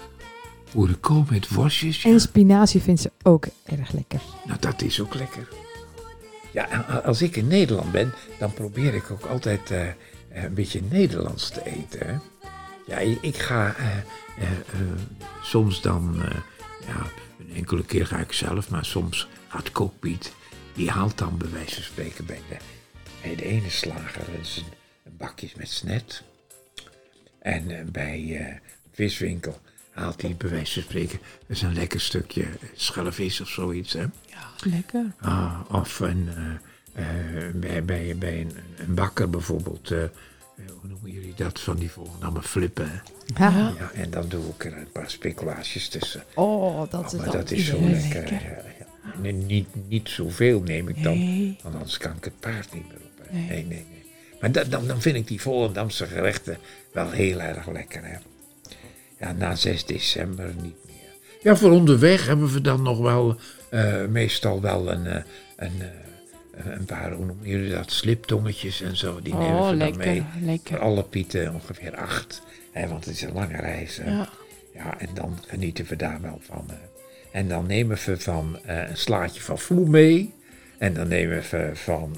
Boerenkool 0.75 1.25
met 1.31 1.49
worstjes. 1.49 2.03
ja. 2.03 2.11
En 2.11 2.21
spinazie 2.21 2.81
vindt 2.81 3.01
ze 3.01 3.11
ook 3.23 3.47
erg 3.65 3.93
lekker. 3.93 4.21
Nou, 4.45 4.59
dat 4.61 4.83
is 4.83 5.01
ook 5.01 5.15
lekker. 5.15 5.49
Ja, 6.53 6.65
als 7.05 7.23
ik 7.23 7.37
in 7.37 7.47
Nederland 7.47 7.93
ben, 7.93 8.13
dan 8.39 8.53
probeer 8.53 8.95
ik 8.95 9.11
ook 9.11 9.25
altijd 9.25 9.71
eh, 9.71 9.89
eh, 9.89 9.95
een 10.29 10.55
beetje 10.55 10.83
Nederlands 10.91 11.51
te 11.51 11.65
eten. 11.65 12.07
Hè. 12.07 12.17
Ja, 12.87 12.99
ik, 13.21 13.37
ga 13.37 13.75
eh, 13.77 14.49
soms 15.43 15.81
dan, 15.81 16.23
ja, 16.87 17.07
een 17.39 17.55
enkele 17.55 17.85
keer 17.85 18.07
ga 18.07 18.19
ik 18.19 18.33
zelf, 18.33 18.71
maar 18.71 18.85
soms 18.85 19.29
gaat 19.49 19.73
Kookpiet. 19.73 20.33
Die 20.75 20.91
haalt 20.91 21.19
dan 21.19 21.39
bij 21.39 21.51
wijze 21.51 21.75
van 21.75 21.83
spreken 21.83 22.27
bij 22.27 22.41
de, 22.49 22.57
bij 23.23 23.37
de 23.37 23.45
ene 23.45 23.71
slager 23.71 24.25
dus 24.39 24.57
een, 24.57 24.65
een 25.05 25.17
bakje 25.17 25.49
met 25.57 25.69
snet. 25.69 26.23
En 27.39 27.91
bij 27.93 28.61
viswinkel 28.93 29.61
haalt 29.95 30.23
hij 30.23 30.35
bij 30.39 30.51
wijze 30.51 30.73
van 30.73 30.83
spreken 30.83 31.19
dus 31.47 31.63
een 31.63 31.75
lekker 31.75 32.01
stukje 32.01 32.45
schellevis 32.75 33.41
of 33.41 33.49
zoiets. 33.49 33.93
Hè? 33.93 34.01
Ja, 34.01 34.51
lekker. 34.65 35.05
Ah, 35.21 35.61
of 35.71 36.01
een, 36.01 36.29
eh, 36.95 37.47
eh, 37.47 37.55
bij, 37.55 37.85
bij, 37.85 38.17
bij 38.19 38.41
een, 38.41 38.53
een 38.77 38.95
bakker 38.95 39.31
bijvoorbeeld, 39.31 39.91
eh, 39.91 39.99
hoe 40.57 40.89
noemen 40.91 41.11
jullie 41.11 41.33
dat, 41.37 41.61
van 41.61 41.77
die 41.77 41.91
volgen 41.91 42.23
allemaal 42.23 42.43
flippen. 42.43 42.91
hè? 42.91 42.99
Haha. 43.35 43.73
Ja, 43.79 43.91
en 43.95 44.11
dan 44.11 44.29
doe 44.29 44.45
ik 44.49 44.65
er 44.65 44.77
een 44.77 44.93
paar 44.93 45.11
speculaasjes 45.11 45.89
tussen. 45.89 46.25
Oh, 46.35 46.91
dat 46.91 47.01
Oh, 47.01 47.07
is 47.07 47.13
maar 47.13 47.31
dat 47.31 47.51
is 47.51 47.67
zo 47.67 47.81
lekker. 47.81 48.15
lekker. 48.15 48.33
Ja, 48.43 48.63
ja. 48.79 49.19
Nee, 49.21 49.33
niet, 49.33 49.69
niet 49.89 50.09
zoveel 50.09 50.61
neem 50.63 50.89
ik 50.89 51.03
dan, 51.03 51.19
Nee. 51.19 51.59
want 51.63 51.75
anders 51.75 51.99
kan 51.99 52.17
ik 52.17 52.25
het 52.25 52.41
paard 52.41 52.73
niet 52.75 52.89
meer 52.89 52.97
op. 52.97 53.31
Nee. 53.33 53.43
Nee, 53.49 53.65
nee, 53.65 53.87
nee. 53.91 54.03
Maar 54.41 54.53
dat, 54.53 54.71
dan, 54.71 54.87
dan 54.87 55.01
vind 55.01 55.17
ik 55.17 55.29
die 55.29 55.41
Volendamse 55.41 56.07
gerechten 56.07 56.59
wel 56.93 57.11
heel 57.11 57.41
erg 57.41 57.67
lekker. 57.71 58.05
Hè? 58.05 58.17
Ja, 59.25 59.33
na 59.33 59.55
6 59.55 59.85
december 59.87 60.47
niet 60.63 60.77
meer. 60.87 60.95
Ja, 61.43 61.57
voor 61.57 61.71
onderweg 61.71 62.27
hebben 62.27 62.53
we 62.53 62.61
dan 62.61 62.83
nog 62.83 62.99
wel 62.99 63.37
eh, 63.69 64.05
meestal 64.05 64.61
wel 64.61 64.91
een, 64.93 65.07
eh, 65.07 65.23
een, 65.57 65.73
eh, 65.81 66.67
een 66.73 66.85
paar, 66.85 67.13
hoe 67.13 67.25
noemen 67.27 67.49
jullie 67.49 67.71
dat, 67.71 67.91
sliptongetjes 67.91 68.81
en 68.81 68.97
zo. 68.97 69.21
Die 69.23 69.35
nemen 69.35 69.49
Oh, 69.49 69.71
we 69.71 69.77
dan 69.77 69.97
lekker. 69.97 70.25
mee. 70.41 70.61
Voor 70.65 70.79
alle 70.79 71.03
pieten 71.03 71.55
ongeveer 71.55 71.97
acht. 71.97 72.43
Hè, 72.73 72.89
want 72.89 73.05
het 73.05 73.15
is 73.15 73.23
een 73.23 73.33
lange 73.33 73.57
reis. 73.57 73.97
hè. 73.97 74.11
Ja. 74.11 74.29
Ja, 74.75 74.99
en 75.01 75.09
dan 75.15 75.39
genieten 75.47 75.85
we 75.89 75.97
daar 75.97 76.21
wel 76.21 76.39
van. 76.43 76.65
hè. 76.69 76.77
En 77.39 77.49
dan 77.49 77.67
nemen 77.67 77.99
we 78.05 78.17
van 78.21 78.59
een 78.67 78.97
slaatje 78.97 79.41
van 79.41 79.59
vloe 79.59 79.89
mee. 79.89 80.35
En 80.79 80.95
dan 80.95 81.09
nemen 81.09 81.43
we 81.51 81.71
van, 81.75 82.17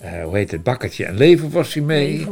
eh, 0.00 0.22
hoe 0.24 0.36
heet 0.36 0.50
het, 0.50 0.62
bakkertje 0.62 1.04
en 1.04 1.16
leverworstje 1.16 1.82
mee. 1.82 2.26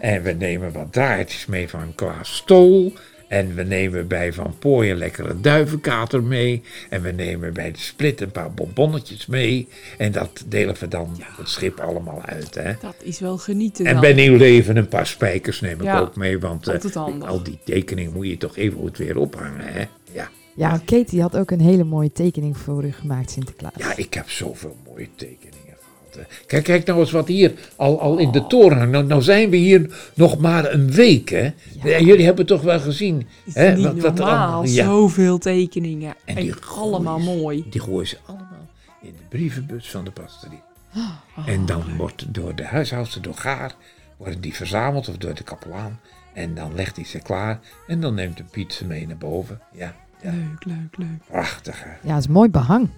En 0.00 0.22
we 0.22 0.32
nemen 0.32 0.72
wat 0.72 0.92
draadjes 0.92 1.46
mee 1.46 1.68
van 1.68 1.94
Klaas 1.94 2.36
Stol. 2.36 2.92
En 3.28 3.54
we 3.54 3.62
nemen 3.62 4.08
bij 4.08 4.32
Van 4.32 4.54
Pooij 4.58 4.90
een 4.90 4.96
lekkere 4.96 5.40
duivenkater 5.40 6.22
mee. 6.22 6.62
En 6.90 7.02
we 7.02 7.10
nemen 7.10 7.52
bij 7.52 7.72
de 7.72 7.78
split 7.78 8.20
een 8.20 8.30
paar 8.30 8.52
bonbonnetjes 8.52 9.26
mee. 9.26 9.68
En 9.98 10.12
dat 10.12 10.44
delen 10.46 10.74
we 10.78 10.88
dan 10.88 11.16
het 11.36 11.48
schip 11.48 11.80
allemaal 11.80 12.22
uit. 12.24 12.54
Hè? 12.54 12.72
Dat 12.80 12.94
is 13.02 13.20
wel 13.20 13.38
genieten 13.38 13.86
En 13.86 13.92
dan. 13.92 14.00
bij 14.00 14.12
Nieuw 14.12 14.36
Leven 14.36 14.76
een 14.76 14.88
paar 14.88 15.06
spijkers 15.06 15.60
neem 15.60 15.76
ik 15.78 15.82
Ja, 15.82 15.98
ook 15.98 16.16
mee. 16.16 16.38
Want 16.38 16.68
eh, 16.68 17.20
al 17.20 17.42
die 17.42 17.58
tekeningen 17.64 18.12
moet 18.12 18.26
je 18.26 18.36
toch 18.36 18.56
even 18.56 18.78
goed 18.78 18.98
weer 18.98 19.16
ophangen. 19.18 19.72
Hè? 19.72 19.84
Ja. 20.12 20.28
Ja, 20.54 20.80
Katie 20.84 21.20
had 21.20 21.36
ook 21.36 21.50
een 21.50 21.60
hele 21.60 21.84
mooie 21.84 22.12
tekening 22.12 22.58
voor 22.58 22.84
u 22.84 22.92
gemaakt, 22.92 23.30
Sinterklaas. 23.30 23.72
ja, 23.76 23.96
ik 23.96 24.14
heb 24.14 24.30
zoveel 24.30 24.76
mooie 24.86 25.08
tekeningen. 25.14 25.65
Kijk, 26.46 26.64
kijk 26.64 26.86
nou 26.86 26.98
eens 27.00 27.10
wat 27.10 27.28
hier 27.28 27.52
al, 27.76 28.00
al 28.00 28.16
in 28.18 28.30
de 28.30 28.46
toren 28.46 28.76
hangt. 28.78 28.92
Nou, 28.92 29.04
nou 29.06 29.22
zijn 29.22 29.50
we 29.50 29.56
hier 29.56 30.10
nog 30.14 30.38
maar 30.38 30.72
een 30.72 30.90
week. 30.90 31.28
Hè? 31.28 31.42
Ja. 31.82 31.94
En 31.96 32.04
jullie 32.04 32.24
hebben 32.24 32.46
toch 32.46 32.62
wel 32.62 32.80
gezien. 32.80 33.26
Hè, 33.52 33.74
niet 33.74 33.84
wat- 33.84 33.94
wat 33.94 34.04
er 34.04 34.24
normaal. 34.24 34.36
allemaal- 34.46 34.64
ja. 34.64 34.84
Zoveel 34.84 35.38
tekeningen. 35.38 36.14
En 36.24 36.36
En, 36.36 36.42
die 36.42 36.54
allemaal 36.76 37.18
gooien 37.20 37.40
mooi. 37.40 37.64
Die 37.70 37.80
gooien 37.80 38.06
ze 38.08 38.16
allemaal 38.26 38.68
in 39.02 39.12
de 39.16 39.22
brievenbus 39.28 39.90
van 39.90 40.04
de 40.04 40.10
pastorie. 40.10 40.62
Oh, 40.96 41.48
en 41.48 41.66
dan 41.66 41.82
wordt 41.96 42.34
door 42.34 42.54
de 42.54 42.64
huishoudster, 42.64 43.22
door 43.22 43.34
Gaar, 43.34 43.74
worden 44.16 44.40
die 44.40 44.54
verzameld 44.54 45.08
of 45.08 45.16
door 45.16 45.34
de 45.34 45.42
kapelaan. 45.42 46.00
En 46.34 46.54
dan 46.54 46.74
legt 46.74 46.96
hij 46.96 47.04
ze 47.04 47.18
klaar 47.18 47.60
en 47.86 48.00
dan 48.00 48.14
neemt 48.14 48.36
de 48.36 48.44
Piet 48.50 48.72
ze 48.72 48.84
mee 48.84 49.06
naar 49.06 49.16
boven. 49.16 49.60
Ja, 49.72 49.94
ja 50.22 50.30
Leuk, 50.30 50.64
leuk, 50.64 50.96
leuk. 50.96 51.18
prachtig 51.28 51.82
hè. 51.84 52.08
Ja, 52.08 52.14
het 52.14 52.22
is 52.24 52.28
mooi 52.30 52.48
behang. 52.50 52.88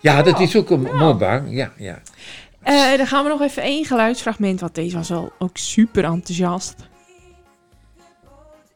Ja, 0.00 0.22
dat 0.22 0.40
is 0.40 0.56
ook 0.56 0.70
een 0.70 0.80
mooi 0.82 1.14
bang. 1.14 1.42
Ja, 1.56 1.72
ja. 1.76 2.02
Eh, 2.66 2.96
dan 2.96 3.06
gaan 3.06 3.24
we 3.24 3.30
nog 3.30 3.40
even 3.40 3.62
één 3.62 3.84
geluidsfragment, 3.84 4.60
want 4.60 4.74
deze 4.74 4.96
was 4.96 5.10
al 5.10 5.32
ook 5.38 5.56
super 5.56 6.04
enthousiast. 6.04 6.74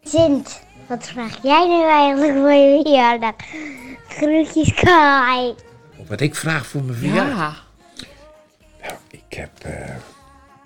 Sint, 0.03 0.63
wat 0.87 1.07
vraag 1.09 1.43
jij 1.43 1.67
nu 1.67 1.83
eigenlijk 1.83 2.33
voor 2.33 2.53
je 2.53 2.81
verjaardag? 2.83 3.35
Groetjes, 4.09 4.75
Kai. 4.75 5.55
Wat 6.09 6.21
ik 6.21 6.35
vraag 6.35 6.67
voor 6.67 6.83
mijn 6.83 6.99
verjaardag. 6.99 7.67
Ja. 7.95 8.07
Nou, 8.87 8.99
ik 9.09 9.37
heb 9.37 9.51
eh, 9.63 9.95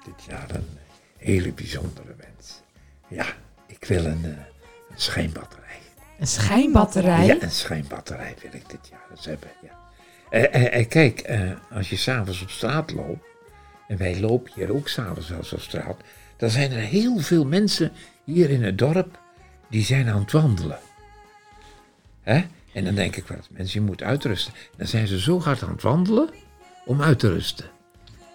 dit 0.05 0.25
jaar 0.29 0.51
een 0.51 0.79
hele 1.17 1.53
bijzondere 1.53 2.15
wens. 2.17 2.61
Ja, 3.09 3.27
ik 3.67 3.85
wil 3.85 4.05
een, 4.05 4.25
eh, 4.25 4.31
een 4.91 5.01
schijnbatterij. 5.01 5.79
Een 6.19 6.27
schijnbatterij. 6.27 7.27
Ja, 7.27 7.37
een 7.41 7.51
schijnbatterij 7.51 8.35
wil 8.43 8.53
ik 8.53 8.71
dit 8.71 8.89
jaar 8.91 9.07
eens 9.11 9.25
hebben. 9.25 9.51
Ja. 9.63 9.84
Eh, 10.35 10.55
eh, 10.55 10.81
eh, 10.81 10.89
kijk, 10.89 11.31
als 11.73 11.91
je 11.91 11.97
s'avonds 11.97 12.43
op 12.43 12.51
straat 12.51 12.93
loopt, 12.93 13.27
en 13.89 13.97
wij 13.97 14.21
lopen 14.21 14.53
hier 14.55 14.75
ook 14.75 14.89
s'avonds 14.89 15.29
wel 15.29 15.39
eens 15.39 15.53
op 15.53 15.61
straat, 15.61 15.97
dan 16.37 16.51
zijn 16.51 16.73
er 16.73 16.81
heel 16.81 17.19
veel 17.19 17.47
mensen 17.47 17.93
hier 18.25 18.51
in 18.51 18.63
het 18.63 18.79
dorp 18.79 19.21
die 19.71 19.85
zijn 19.85 20.09
aan 20.09 20.21
het 20.21 20.33
wandelen. 20.33 20.79
Hè? 22.23 22.45
En 22.73 22.85
dan 22.85 22.95
denk 22.95 23.17
ik 23.17 23.27
wel 23.27 23.39
mensen, 23.51 23.81
je 23.81 23.87
moet 23.87 24.03
uitrusten. 24.03 24.53
Dan 24.77 24.87
zijn 24.87 25.07
ze 25.07 25.21
zo 25.21 25.41
hard 25.41 25.63
aan 25.63 25.71
het 25.71 25.83
wandelen 25.83 26.31
om 26.85 27.03
uit 27.03 27.19
te 27.19 27.33
rusten. 27.33 27.67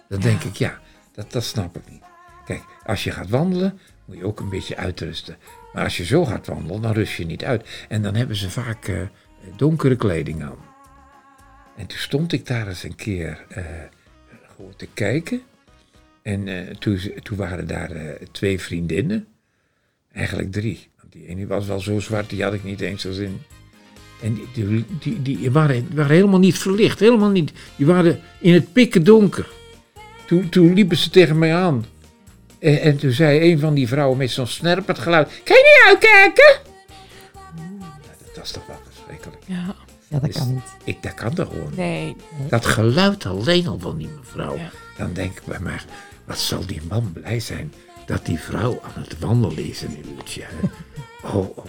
Dan 0.08 0.20
denk 0.20 0.42
ik, 0.42 0.56
ja, 0.56 0.78
dat, 1.12 1.32
dat 1.32 1.44
snap 1.44 1.76
ik 1.76 1.90
niet. 1.90 2.02
Kijk, 2.44 2.62
als 2.84 3.04
je 3.04 3.10
gaat 3.10 3.28
wandelen, 3.28 3.78
moet 4.04 4.16
je 4.16 4.24
ook 4.24 4.40
een 4.40 4.48
beetje 4.48 4.76
uitrusten. 4.76 5.36
Maar 5.72 5.84
als 5.84 5.96
je 5.96 6.04
zo 6.04 6.24
hard 6.24 6.46
wandelt, 6.46 6.82
dan 6.82 6.92
rust 6.92 7.16
je 7.16 7.26
niet 7.26 7.44
uit. 7.44 7.84
En 7.88 8.02
dan 8.02 8.14
hebben 8.14 8.36
ze 8.36 8.50
vaak 8.50 9.08
donkere 9.56 9.96
kleding 9.96 10.42
aan. 10.42 10.69
En 11.80 11.86
toen 11.86 11.98
stond 11.98 12.32
ik 12.32 12.46
daar 12.46 12.68
eens 12.68 12.82
een 12.82 12.94
keer 12.94 13.44
eh, 13.48 13.64
gewoon 14.54 14.76
te 14.76 14.88
kijken. 14.94 15.42
En 16.22 16.48
eh, 16.48 16.74
toen, 16.74 17.00
toen 17.22 17.36
waren 17.36 17.66
daar 17.66 17.90
eh, 17.90 18.26
twee 18.32 18.60
vriendinnen. 18.60 19.26
Eigenlijk 20.12 20.52
drie. 20.52 20.88
Want 21.00 21.12
die 21.12 21.26
ene 21.26 21.46
was 21.46 21.66
wel 21.66 21.80
zo 21.80 22.00
zwart, 22.00 22.30
die 22.30 22.42
had 22.42 22.54
ik 22.54 22.64
niet 22.64 22.80
eens 22.80 23.02
zo 23.02 23.12
zin. 23.12 23.42
En 24.22 24.34
die, 24.34 24.46
die, 24.66 24.84
die, 25.00 25.22
die 25.22 25.50
waren, 25.50 25.88
waren 25.94 26.16
helemaal 26.16 26.38
niet 26.38 26.58
verlicht. 26.58 27.00
Helemaal 27.00 27.30
niet. 27.30 27.52
Die 27.76 27.86
waren 27.86 28.20
in 28.40 28.54
het 28.54 28.72
pikken 28.72 29.04
donker. 29.04 29.48
Toen, 30.26 30.48
toen 30.48 30.74
liepen 30.74 30.96
ze 30.96 31.10
tegen 31.10 31.38
mij 31.38 31.54
aan. 31.54 31.84
En, 32.58 32.80
en 32.80 32.96
toen 32.96 33.12
zei 33.12 33.50
een 33.52 33.58
van 33.58 33.74
die 33.74 33.88
vrouwen 33.88 34.18
met 34.18 34.30
zo'n 34.30 34.46
snerpend 34.46 34.98
geluid... 34.98 35.40
Kan 35.44 35.56
je 35.56 35.62
niet 35.62 35.88
uitkijken? 35.88 36.60
Ja, 37.80 37.98
dat 38.26 38.36
was 38.36 38.50
toch 38.50 38.66
wel 38.66 38.80
verschrikkelijk. 38.86 39.42
Ja. 39.46 39.76
Ja, 40.10 40.18
dat 40.18 40.32
Dus- 40.32 40.34
kan 40.36 40.54
niet. 40.54 40.62
Ik, 40.84 41.02
dat 41.02 41.14
kan 41.14 41.34
toch 41.34 41.48
gewoon 41.48 41.68
niet. 41.68 41.76
Nee. 41.76 42.16
Dat 42.48 42.66
geluid 42.66 43.26
alleen 43.26 43.66
al 43.68 43.78
van 43.78 43.96
die 43.96 44.08
mevrouw. 44.18 44.56
Ja. 44.56 44.70
Dan 44.96 45.12
denk 45.12 45.36
ik 45.38 45.44
bij 45.44 45.60
mij, 45.60 45.78
wat 46.24 46.38
zal 46.38 46.66
die 46.66 46.80
man 46.88 47.12
blij 47.12 47.40
zijn 47.40 47.72
dat 48.06 48.26
die 48.26 48.38
vrouw 48.38 48.80
aan 48.82 49.02
het 49.02 49.18
wandelen 49.18 49.64
is 49.68 49.82
een 49.82 50.04
uurtje. 50.16 50.42
hè. 50.44 50.68
Oh, 51.32 51.58
oh. 51.58 51.64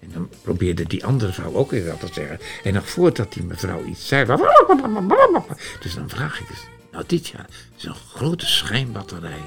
En 0.00 0.10
dan 0.12 0.28
probeerde 0.42 0.84
die 0.86 1.04
andere 1.04 1.32
vrouw 1.32 1.54
ook 1.54 1.70
weer 1.70 1.86
wat 1.86 2.00
te 2.00 2.08
zeggen. 2.12 2.38
En 2.64 2.74
nog 2.74 2.88
voordat 2.88 3.32
die 3.32 3.42
mevrouw 3.42 3.84
iets 3.84 4.06
zei. 4.08 4.24
Dus 5.80 5.94
dan 5.94 6.08
vraag 6.08 6.40
ik 6.40 6.50
eens. 6.50 6.66
Nou, 6.92 7.04
dit 7.06 7.26
jaar 7.28 7.46
is 7.76 7.84
een 7.84 7.94
grote 7.94 8.46
schijnbatterij. 8.46 9.40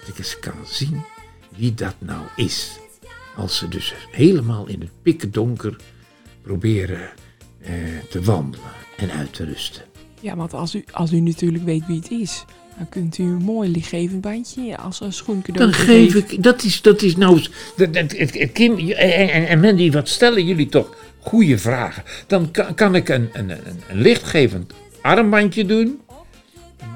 Dat 0.00 0.08
ik 0.08 0.18
eens 0.18 0.38
kan 0.38 0.54
zien 0.66 1.04
wie 1.56 1.74
dat 1.74 1.94
nou 1.98 2.20
is. 2.36 2.78
Als 3.36 3.56
ze 3.58 3.68
dus 3.68 3.94
helemaal 4.10 4.66
in 4.66 4.80
het 4.80 5.02
pikken 5.02 5.30
donker 5.30 5.76
proberen 6.44 7.08
eh, 7.60 7.72
te 8.10 8.22
wandelen 8.22 8.70
en 8.96 9.10
uit 9.10 9.32
te 9.32 9.44
rusten. 9.44 9.82
Ja, 10.20 10.36
want 10.36 10.52
als 10.52 10.74
u, 10.74 10.84
als 10.92 11.12
u 11.12 11.20
natuurlijk 11.20 11.64
weet 11.64 11.86
wie 11.86 11.96
het 11.96 12.10
is, 12.10 12.44
dan 12.76 12.88
kunt 12.88 13.18
u 13.18 13.22
een 13.22 13.42
mooi 13.42 13.70
lichtgevend 13.70 14.20
bandje 14.20 14.76
als 14.76 15.00
een 15.00 15.12
schoencadeau 15.12 15.70
Dan 15.70 15.80
geef 15.80 16.14
ik, 16.14 16.42
dat 16.42 16.62
is, 16.62 16.82
dat 16.82 17.02
is 17.02 17.16
nou, 17.16 17.44
dat, 17.76 18.52
Kim 18.52 18.78
en, 18.78 19.30
en, 19.30 19.48
en 19.48 19.60
Mandy, 19.60 19.90
wat 19.90 20.08
stellen 20.08 20.46
jullie 20.46 20.68
toch 20.68 20.96
goede 21.20 21.58
vragen. 21.58 22.02
Dan 22.26 22.50
kan, 22.50 22.74
kan 22.74 22.94
ik 22.94 23.08
een, 23.08 23.28
een, 23.32 23.50
een, 23.50 23.82
een 23.88 24.00
lichtgevend 24.00 24.72
armbandje 25.02 25.66
doen. 25.66 26.00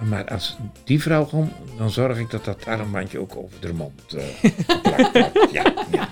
Maar 0.09 0.25
als 0.25 0.57
die 0.85 1.03
vrouw 1.03 1.25
komt, 1.25 1.53
dan 1.77 1.91
zorg 1.91 2.19
ik 2.19 2.31
dat 2.31 2.45
dat 2.45 2.67
armbandje 2.67 3.19
ook 3.19 3.37
over 3.37 3.61
de 3.61 3.73
mond 3.73 4.15
eh 4.15 4.23
wordt. 4.83 5.53
Ja, 5.53 5.75
ja. 5.91 6.09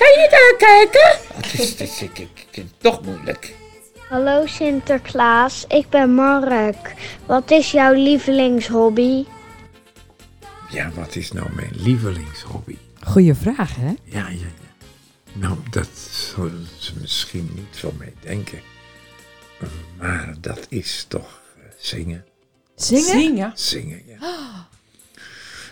Kan 0.00 0.08
je 0.08 0.28
daar 0.30 0.56
kijken? 0.56 1.20
Oh, 1.30 1.36
het 1.36 1.60
is, 1.60 2.00
het 2.00 2.64
toch 2.78 3.02
moeilijk. 3.02 3.54
Hallo 4.08 4.46
Sinterklaas, 4.46 5.64
ik 5.68 5.88
ben 5.88 6.14
Mark. 6.14 6.94
Wat 7.26 7.50
is 7.50 7.70
jouw 7.70 7.92
lievelingshobby? 7.92 9.24
Ja, 10.70 10.90
wat 10.90 11.16
is 11.16 11.32
nou 11.32 11.52
mijn 11.54 11.72
lievelingshobby? 11.72 12.76
Goeie 13.00 13.34
vraag, 13.34 13.76
hè? 13.76 13.94
Ja, 14.04 14.28
ja, 14.28 14.28
ja. 14.28 14.46
Nou, 15.32 15.58
dat 15.70 15.90
zullen 16.10 16.68
ze 16.78 16.92
misschien 17.00 17.50
niet 17.54 17.78
van 17.78 17.94
mij 17.98 18.12
denken. 18.20 18.60
Maar 19.98 20.34
dat 20.40 20.66
is 20.68 21.04
toch 21.08 21.40
eh, 21.56 21.62
zingen. 21.78 22.24
Zingen? 22.76 23.04
Zingen. 23.04 23.52
Zingen, 23.54 24.02
ja. 24.06 24.68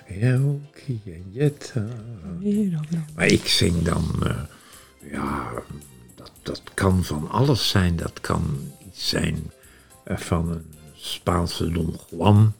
Jetta. 0.21 0.43
Maar 3.15 3.27
ik 3.27 3.47
zing 3.49 3.83
dan, 3.83 4.05
eh, 4.27 4.41
ja, 5.13 5.49
dat, 6.15 6.31
dat 6.43 6.63
kan 6.75 7.05
van 7.05 7.31
alles 7.31 7.69
zijn. 7.69 7.97
Dat 7.97 8.21
kan 8.21 8.73
iets 8.89 9.09
zijn 9.09 9.51
eh, 10.05 10.17
van 10.17 10.51
een 10.51 10.65
Spaanse 10.95 11.71
Don 11.73 11.97
Juan 12.11 12.53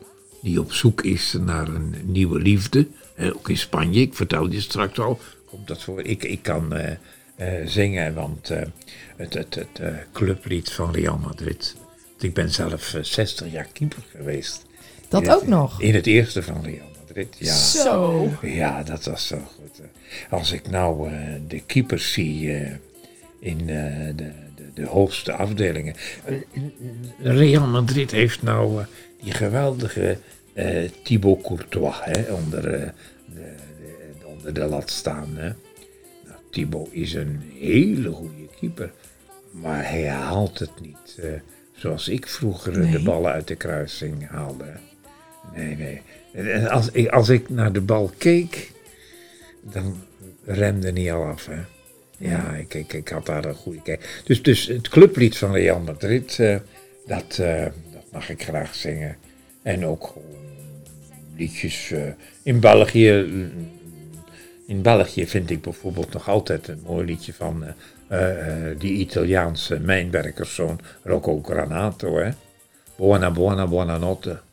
die 0.43 0.61
op 0.61 0.73
zoek 0.73 1.03
is 1.03 1.37
naar 1.41 1.69
een 1.69 1.95
nieuwe 2.05 2.41
liefde. 2.41 2.87
Eh, 3.17 3.27
ook 3.37 3.49
in 3.49 3.57
Spanje, 3.59 4.01
ik 4.01 4.15
vertelde 4.15 4.51
je 4.55 4.61
straks 4.61 4.99
al, 4.99 5.21
komt 5.47 5.67
dat 5.67 5.83
voor. 5.83 6.03
Ik, 6.03 6.25
ik 6.25 6.43
kan 6.43 6.73
eh, 6.75 6.97
eh, 7.37 7.67
zingen, 7.69 8.15
want 8.15 8.51
eh, 8.51 8.63
het, 9.17 9.35
het, 9.35 9.55
het 9.55 9.79
eh, 9.81 9.95
clublied 10.13 10.71
van 10.71 10.93
Real 10.93 11.19
Madrid. 11.19 11.77
Ik 12.21 12.35
ben 12.35 12.51
zelf 12.51 12.95
eh, 12.95 13.03
60 13.03 13.53
jaar 13.53 13.69
keeper 13.73 14.03
geweest. 14.17 14.67
Dat 15.09 15.23
In 15.23 15.29
het- 15.29 15.37
ook 15.43 15.47
nog. 15.47 15.81
In 15.81 15.95
het 15.95 16.07
eerste 16.07 16.43
van 16.43 16.63
Real 16.65 16.88
Ja. 17.39 17.55
Zo. 17.55 18.29
Ja, 18.43 18.83
dat 18.83 19.05
was 19.05 19.27
zo 19.27 19.37
goed. 19.39 19.81
Als 20.31 20.53
ik 20.53 20.71
nou 20.71 21.09
eh, 21.13 21.15
de 21.49 21.61
keepers 21.67 22.13
zie 22.13 22.53
eh, 22.55 22.73
in 23.39 23.59
eh, 23.61 24.07
de, 24.17 24.31
de, 24.57 24.65
de 24.75 24.85
hoogste 24.87 25.33
afdelingen. 25.33 25.95
Real 27.23 27.67
Madrid 27.67 28.11
heeft 28.11 28.43
nou 28.43 28.85
die 29.23 29.33
geweldige 29.33 30.19
eh, 30.53 30.91
Thibaut 31.03 31.43
Courtois 31.43 31.95
hè, 32.01 32.33
onder, 32.33 32.63
de, 32.63 32.91
de- 33.35 33.55
onder 34.27 34.55
de 34.55 34.65
lat 34.65 34.91
staan. 34.91 35.29
Hè. 35.37 35.49
Nou, 36.25 36.39
Thibaut 36.51 36.89
is 36.93 37.15
een 37.15 37.43
hele 37.59 38.11
goede 38.11 38.49
keeper, 38.61 38.93
maar 39.51 39.89
hij 39.91 40.09
haalt 40.09 40.59
het 40.59 40.81
niet. 40.81 41.19
eh, 41.23 41.31
zoals 41.77 42.09
ik 42.09 42.27
vroeger 42.29 42.91
de 42.91 43.03
ballen 43.03 43.33
uit 43.33 43.49
de 43.49 43.55
kruising 43.57 44.29
haalde. 44.29 44.65
Nee, 45.55 45.77
nee. 45.77 46.03
En 46.33 46.69
Als 46.69 46.91
ik, 46.91 47.09
als 47.09 47.29
ik 47.29 47.49
naar 47.49 47.73
de 47.73 47.81
bal 47.81 48.11
keek, 48.19 48.73
dan 49.63 50.03
remde 50.45 50.93
niet 50.93 51.11
al 51.11 51.25
af. 51.25 51.47
Hè? 51.47 51.61
Ja, 52.19 52.55
ik, 52.55 52.75
ik, 52.75 52.93
ik 52.93 53.09
had 53.09 53.27
daar 53.27 53.45
een 53.45 53.55
goede 53.55 53.83
kijk. 53.83 54.23
Dus, 54.25 54.43
dus 54.43 54.67
het 54.67 54.89
clublied 54.89 55.37
van 55.39 55.53
Real 55.53 55.81
Madrid, 55.81 56.39
eh, 56.39 56.57
dat, 57.07 57.39
eh, 57.39 57.65
dat 57.93 58.05
mag 58.13 58.31
ik 58.31 58.43
graag 58.43 58.75
zingen. 58.75 59.17
En 59.63 59.87
ook 59.87 60.15
liedjes 61.37 61.91
eh, 61.91 62.03
in 62.43 62.61
België. 62.61 63.27
In 64.67 64.83
België 64.83 65.27
vind 65.27 65.51
ik 65.51 65.61
bijvoorbeeld 65.61 66.13
nog 66.13 66.29
altijd 66.29 66.69
een 66.69 66.81
mooi 66.87 67.07
liedje 67.07 67.33
van 67.33 67.65
die 68.79 68.93
Italiaanse 68.93 69.81
mijnwerkerszoon 69.81 70.81
Rocco 71.03 71.43
Granato. 71.43 72.17
Hè? 72.19 72.31
Buona, 72.97 73.31
buona, 73.31 73.67
buonanotte. 73.67 74.31
Jullie 74.31 74.48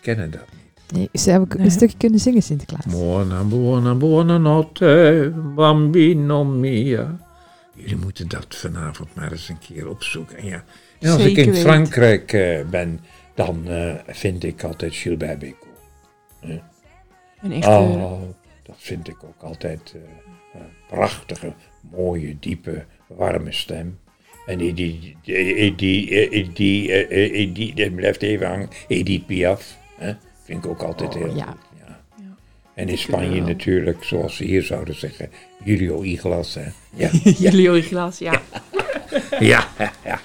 kennen 0.00 0.30
dat 0.30 0.44
niet. 0.52 0.92
Nee, 0.92 1.22
ze 1.22 1.30
hebben 1.30 1.48
Nee. 1.56 1.64
een 1.66 1.70
stukje 1.70 1.96
kunnen 1.96 2.20
zingen, 2.20 2.42
Sinterklaas. 2.42 2.84
Buona, 2.86 3.42
buona, 3.44 3.94
buonanotte, 3.94 5.32
bambino 5.54 6.44
mia. 6.44 7.16
Jullie 7.74 7.96
moeten 7.96 8.28
dat 8.28 8.46
vanavond 8.48 9.14
maar 9.14 9.32
eens 9.32 9.48
een 9.48 9.58
keer 9.58 9.88
opzoeken. 9.88 10.36
En, 10.36 10.46
ja. 10.46 10.64
en 11.00 11.10
als 11.10 11.24
ik 11.24 11.36
in. 11.36 11.54
Frankrijk 11.54 12.32
eh, 12.32 12.64
ben, 12.70 13.00
dan 13.34 13.68
eh, 13.68 13.94
vind 14.06 14.44
ik 14.44 14.62
altijd 14.62 14.94
Gilbert 14.94 15.38
Bécaud. 15.38 15.66
Een 17.42 17.52
echte... 17.52 17.70
Oh, 17.70 18.22
dat 18.62 18.76
vind 18.78 19.08
ik 19.08 19.24
ook 19.24 19.42
altijd 19.42 19.94
eh, 19.94 20.60
een 20.60 20.68
prachtige, 20.88 21.52
mooie, 21.90 22.36
diepe, 22.40 22.84
warme 23.06 23.52
stem. 23.52 23.98
En 24.46 24.58
die, 24.58 24.74
die, 24.74 25.16
die, 25.22 25.74
die, 25.74 25.74
die, 25.74 26.52
die, 26.52 26.92
eh, 26.92 27.42
eh, 27.42 27.54
die, 27.54 27.74
die 27.74 27.90
blijft 27.90 28.22
even 28.22 28.46
hangen, 28.46 28.68
Edith 28.88 29.26
Piaf. 29.26 29.76
Hè? 29.98 30.12
Vind 30.44 30.64
ik 30.64 30.70
ook 30.70 30.82
altijd 30.82 31.14
heel 31.14 31.36
ja. 31.36 31.44
goed. 31.44 31.56
Ja. 31.78 31.98
En 32.74 32.88
in 32.88 32.98
Spanje 32.98 33.40
natuurlijk, 33.40 34.04
zoals 34.04 34.36
ze 34.36 34.44
hier 34.44 34.62
zouden 34.62 34.94
zeggen, 34.94 35.30
Julio 35.64 36.02
Iglas. 36.02 36.54
Hè? 36.54 36.64
Ja, 36.94 37.10
Jullie 37.50 37.76
Iglas, 37.76 38.18
ja. 38.18 38.40
ja, 39.38 39.68
ja. 40.04 40.20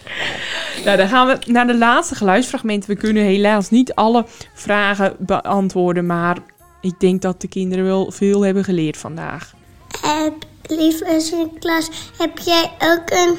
Nou, 0.86 0.98
dan 0.98 1.08
gaan 1.08 1.28
we 1.28 1.38
naar 1.52 1.68
de 1.68 1.78
laatste 1.78 2.16
geluidsfragmenten. 2.16 2.90
We 2.90 2.96
kunnen 2.96 3.24
helaas 3.24 3.70
niet 3.70 3.94
alle 3.94 4.26
vragen 4.54 5.16
beantwoorden, 5.20 6.06
maar 6.06 6.38
ik 6.82 7.00
denk 7.00 7.22
dat 7.22 7.42
de 7.42 7.48
kinderen 7.48 7.86
wel 7.86 8.12
veel 8.12 8.42
hebben 8.42 8.64
geleerd 8.64 8.98
vandaag. 8.98 9.54
Heb, 10.02 10.34
lieve 10.66 11.20
Sinterklaas, 11.20 11.90
heb 12.18 12.38
jij 12.38 12.72
ook 12.80 13.12
een, 13.12 13.38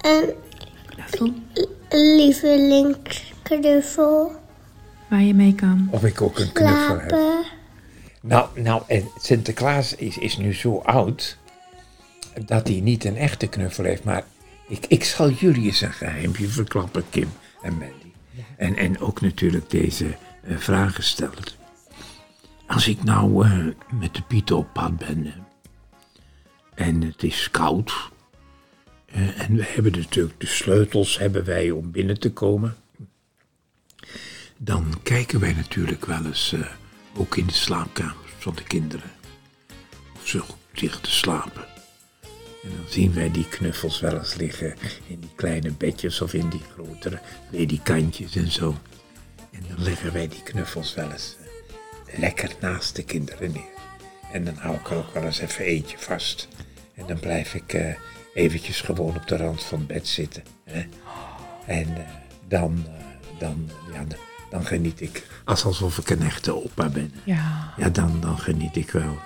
een 0.00 0.34
lievelingsknuffel? 2.16 4.42
Waar 5.08 5.22
je 5.22 5.34
mee 5.34 5.54
kan. 5.54 5.88
Of 5.90 6.04
ik 6.04 6.20
ook 6.22 6.38
een 6.38 6.52
knuffel 6.52 7.00
heb. 7.00 7.16
Nou, 8.20 8.60
nou, 8.60 8.82
en 8.86 9.08
Sinterklaas 9.20 9.94
is, 9.94 10.18
is 10.18 10.36
nu 10.36 10.54
zo 10.54 10.78
oud 10.78 11.38
dat 12.46 12.68
hij 12.68 12.80
niet 12.80 13.04
een 13.04 13.16
echte 13.16 13.46
knuffel 13.46 13.84
heeft. 13.84 14.04
Maar 14.04 14.24
ik, 14.68 14.86
ik 14.88 15.04
zal 15.04 15.30
jullie 15.30 15.64
eens 15.66 15.80
een 15.80 15.92
geheimpje 15.92 16.48
verklappen, 16.48 17.04
Kim 17.10 17.28
en 17.62 17.72
Mandy. 17.72 18.12
En, 18.56 18.76
en 18.76 19.00
ook 19.00 19.20
natuurlijk 19.20 19.70
deze 19.70 20.06
eh, 20.42 20.56
vragen 20.56 21.04
stellen. 21.04 21.42
Als 22.66 22.88
ik 22.88 23.02
nou 23.04 23.46
eh, 23.46 23.66
met 24.00 24.14
de 24.14 24.22
Pieten 24.22 24.56
op 24.56 24.72
pad 24.72 24.96
ben 24.96 25.26
eh, 25.26 26.86
en 26.86 27.02
het 27.02 27.22
is 27.22 27.48
koud. 27.50 27.92
eh, 29.06 29.40
en 29.40 29.56
we 29.56 29.64
hebben 29.66 29.92
natuurlijk 29.92 30.40
de 30.40 30.46
sleutels 30.46 31.18
hebben 31.18 31.44
wij 31.44 31.70
om 31.70 31.90
binnen 31.90 32.20
te 32.20 32.32
komen 32.32 32.76
dan 34.58 34.94
kijken 35.02 35.40
wij 35.40 35.52
natuurlijk 35.52 36.06
wel 36.06 36.24
eens 36.24 36.52
eh, 36.52 36.60
ook 37.16 37.36
in 37.36 37.46
de 37.46 37.52
slaapkamers 37.52 38.32
van 38.38 38.54
de 38.54 38.62
kinderen. 38.62 39.10
Of 40.14 40.26
ze 40.26 40.38
goed 40.38 40.80
liggen 40.80 41.02
te 41.02 41.10
slapen. 41.10 41.64
En 42.62 42.70
dan 42.76 42.84
zien 42.88 43.14
wij 43.14 43.30
die 43.30 43.48
knuffels 43.48 44.00
wel 44.00 44.18
eens 44.18 44.34
liggen 44.34 44.74
in 45.06 45.20
die 45.20 45.32
kleine 45.34 45.70
bedjes 45.70 46.20
of 46.20 46.34
in 46.34 46.48
die 46.48 46.62
grotere 46.72 47.20
ledikantjes 47.50 48.36
en 48.36 48.50
zo. 48.50 48.76
En 49.50 49.64
dan 49.68 49.84
leggen 49.84 50.12
wij 50.12 50.28
die 50.28 50.42
knuffels 50.42 50.94
wel 50.94 51.10
eens 51.10 51.36
eh, 52.06 52.18
lekker 52.18 52.50
naast 52.60 52.96
de 52.96 53.04
kinderen 53.04 53.52
neer. 53.52 53.72
En 54.32 54.44
dan 54.44 54.56
hou 54.56 54.76
ik 54.76 54.90
er 54.90 54.96
ook 54.96 55.14
wel 55.14 55.22
eens 55.22 55.38
even 55.38 55.64
eentje 55.64 55.98
vast. 55.98 56.48
En 56.94 57.06
dan 57.06 57.20
blijf 57.20 57.54
ik 57.54 57.72
eh, 57.72 57.94
eventjes 58.34 58.80
gewoon 58.80 59.16
op 59.16 59.26
de 59.28 59.36
rand 59.36 59.62
van 59.62 59.78
het 59.78 59.86
bed 59.86 60.08
zitten. 60.08 60.42
Hè? 60.64 60.84
En 61.66 62.06
dan, 62.48 62.86
dan, 63.38 63.70
ja, 63.92 64.04
dan, 64.54 64.66
geniet 64.66 65.00
ik, 65.00 65.26
als 65.44 65.64
alsof 65.64 65.98
ik 65.98 66.10
een 66.10 66.22
echte 66.22 66.64
opa 66.64 66.88
ben. 66.88 67.12
Ja. 67.24 67.74
Ja, 67.76 67.88
dan, 67.88 68.20
dan 68.20 68.38
geniet 68.38 68.76
ik 68.76 68.90
wel 68.90 69.18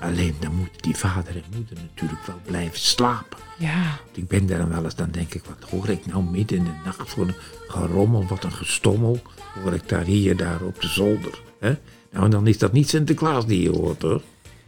Alleen 0.00 0.34
dan 0.40 0.54
moeten 0.54 0.82
die 0.82 0.96
vader 0.96 1.36
en 1.36 1.42
moeder 1.54 1.76
natuurlijk 1.80 2.26
wel 2.26 2.40
blijven 2.44 2.78
slapen. 2.78 3.38
Ja. 3.58 3.82
Want 4.04 4.16
Ik 4.16 4.28
ben 4.28 4.46
daar 4.46 4.58
dan 4.58 4.68
wel 4.68 4.84
eens, 4.84 4.94
dan 4.94 5.10
denk 5.10 5.34
ik, 5.34 5.44
wat 5.44 5.70
hoor 5.70 5.88
ik 5.88 6.06
nou 6.06 6.24
midden 6.24 6.58
in 6.58 6.64
de 6.64 6.70
nacht 6.84 7.10
voor 7.10 7.26
een 7.26 7.34
gerommel, 7.68 8.26
wat 8.26 8.44
een 8.44 8.52
gestommel. 8.52 9.22
Hoor 9.62 9.74
ik 9.74 9.88
daar 9.88 10.04
hier, 10.04 10.36
daar 10.36 10.62
op 10.62 10.80
de 10.80 10.88
zolder. 10.88 11.40
Hè? 11.60 11.76
Nou, 12.10 12.24
en 12.24 12.30
dan 12.30 12.46
is 12.46 12.58
dat 12.58 12.72
niet 12.72 12.88
Sinterklaas 12.88 13.46
die 13.46 13.62
je 13.62 13.70
hoort 13.70 14.02
hoor. 14.02 14.22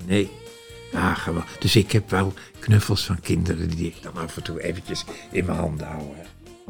Nee. 0.06 0.30
Ah, 0.92 1.16
gewoon. 1.16 1.44
Dus 1.58 1.76
ik 1.76 1.92
heb 1.92 2.10
wel 2.10 2.32
knuffels 2.58 3.04
van 3.04 3.20
kinderen 3.20 3.68
die 3.68 3.86
ik 3.86 4.02
dan 4.02 4.16
af 4.16 4.36
en 4.36 4.42
toe 4.42 4.62
eventjes 4.62 5.04
in 5.30 5.44
mijn 5.44 5.58
handen 5.58 5.86
hou. 5.86 6.02
hè. 6.16 6.22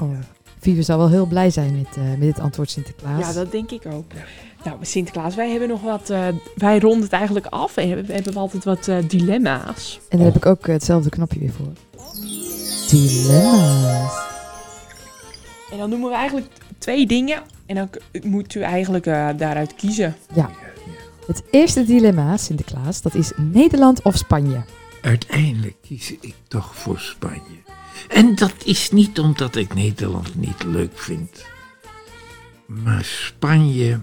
Oh. 0.02 0.18
Vivi 0.60 0.82
zou 0.82 0.98
wel 0.98 1.08
heel 1.10 1.26
blij 1.26 1.50
zijn 1.50 1.76
met, 1.76 1.96
eh, 1.96 2.02
met 2.10 2.20
dit 2.20 2.40
antwoord 2.40 2.70
Sinterklaas. 2.70 3.26
ja, 3.26 3.32
dat 3.32 3.52
denk 3.52 3.70
ik 3.70 3.82
ook. 3.86 4.12
Ja. 4.14 4.24
Nou, 4.64 4.76
Sinterklaas, 4.80 5.34
wij 5.34 5.50
hebben 5.50 5.68
nog 5.68 5.80
wat... 5.82 6.10
eh, 6.10 6.26
wij 6.56 6.78
ronden 6.78 7.02
het 7.02 7.12
eigenlijk 7.12 7.46
af 7.46 7.76
en 7.76 7.88
hebben, 7.88 8.14
hebben 8.14 8.32
we 8.32 8.38
altijd 8.38 8.64
wat 8.64 8.88
eh, 8.88 8.96
dilemma's. 9.08 10.00
En 10.08 10.18
daar 10.18 10.26
heb 10.26 10.36
ik 10.36 10.46
ook 10.46 10.66
hetzelfde 10.66 11.10
knopje 11.10 11.38
weer 11.38 11.52
voor. 11.52 11.72
Dilemma's. 12.90 14.26
En 15.72 15.78
dan 15.78 15.90
noemen 15.90 16.08
we 16.10 16.14
eigenlijk 16.16 16.46
twee 16.78 17.06
dingen. 17.06 17.42
En 17.66 17.74
dan 17.74 17.88
moet 18.22 18.54
u 18.54 18.60
eigenlijk 18.60 19.06
eh, 19.06 19.28
daaruit 19.36 19.74
kiezen. 19.74 20.16
Het 21.26 21.42
eerste 21.50 21.84
dilemma, 21.84 22.36
Sinterklaas, 22.36 23.02
dat 23.02 23.14
is 23.14 23.32
Nederland 23.36 24.02
of 24.02 24.16
Spanje. 24.16 24.60
Uiteindelijk 25.02 25.76
kies 25.82 26.10
ik 26.20 26.34
toch 26.48 26.76
voor 26.76 26.98
Spanje. 26.98 27.56
En 28.08 28.34
dat 28.34 28.64
is 28.64 28.90
niet 28.90 29.18
omdat 29.18 29.56
ik 29.56 29.74
Nederland 29.74 30.34
niet 30.34 30.62
leuk 30.64 30.98
vind. 30.98 31.44
Maar 32.66 33.04
Spanje. 33.04 34.00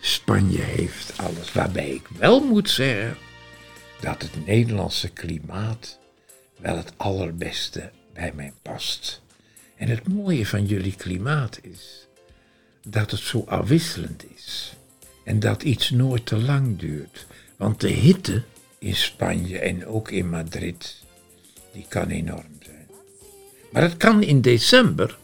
Spanje 0.00 0.60
heeft 0.60 1.18
alles. 1.18 1.52
Waarbij 1.52 1.90
ik 1.90 2.08
wel 2.18 2.40
moet 2.40 2.70
zeggen 2.70 3.16
dat 4.00 4.22
het 4.22 4.46
Nederlandse 4.46 5.08
klimaat 5.08 5.98
wel 6.56 6.76
het 6.76 6.92
allerbeste 6.96 7.90
bij 8.12 8.32
mij 8.34 8.52
past. 8.62 9.22
En 9.76 9.88
het 9.88 10.08
mooie 10.08 10.46
van 10.46 10.66
jullie 10.66 10.94
klimaat 10.96 11.58
is 11.62 12.06
dat 12.88 13.10
het 13.10 13.20
zo 13.20 13.44
afwisselend 13.46 14.24
is. 14.34 14.74
En 15.24 15.40
dat 15.40 15.62
iets 15.62 15.90
nooit 15.90 16.26
te 16.26 16.36
lang 16.36 16.78
duurt. 16.78 17.26
Want 17.56 17.80
de 17.80 17.88
hitte 17.88 18.42
in 18.78 18.96
Spanje 18.96 19.58
en 19.58 19.86
ook 19.86 20.10
in 20.10 20.30
Madrid, 20.30 21.01
die 21.72 21.84
kan 21.88 22.08
enorm 22.08 22.58
zijn. 22.60 22.86
Maar 23.70 23.82
het 23.82 23.96
kan 23.96 24.22
in 24.22 24.40
december, 24.40 25.18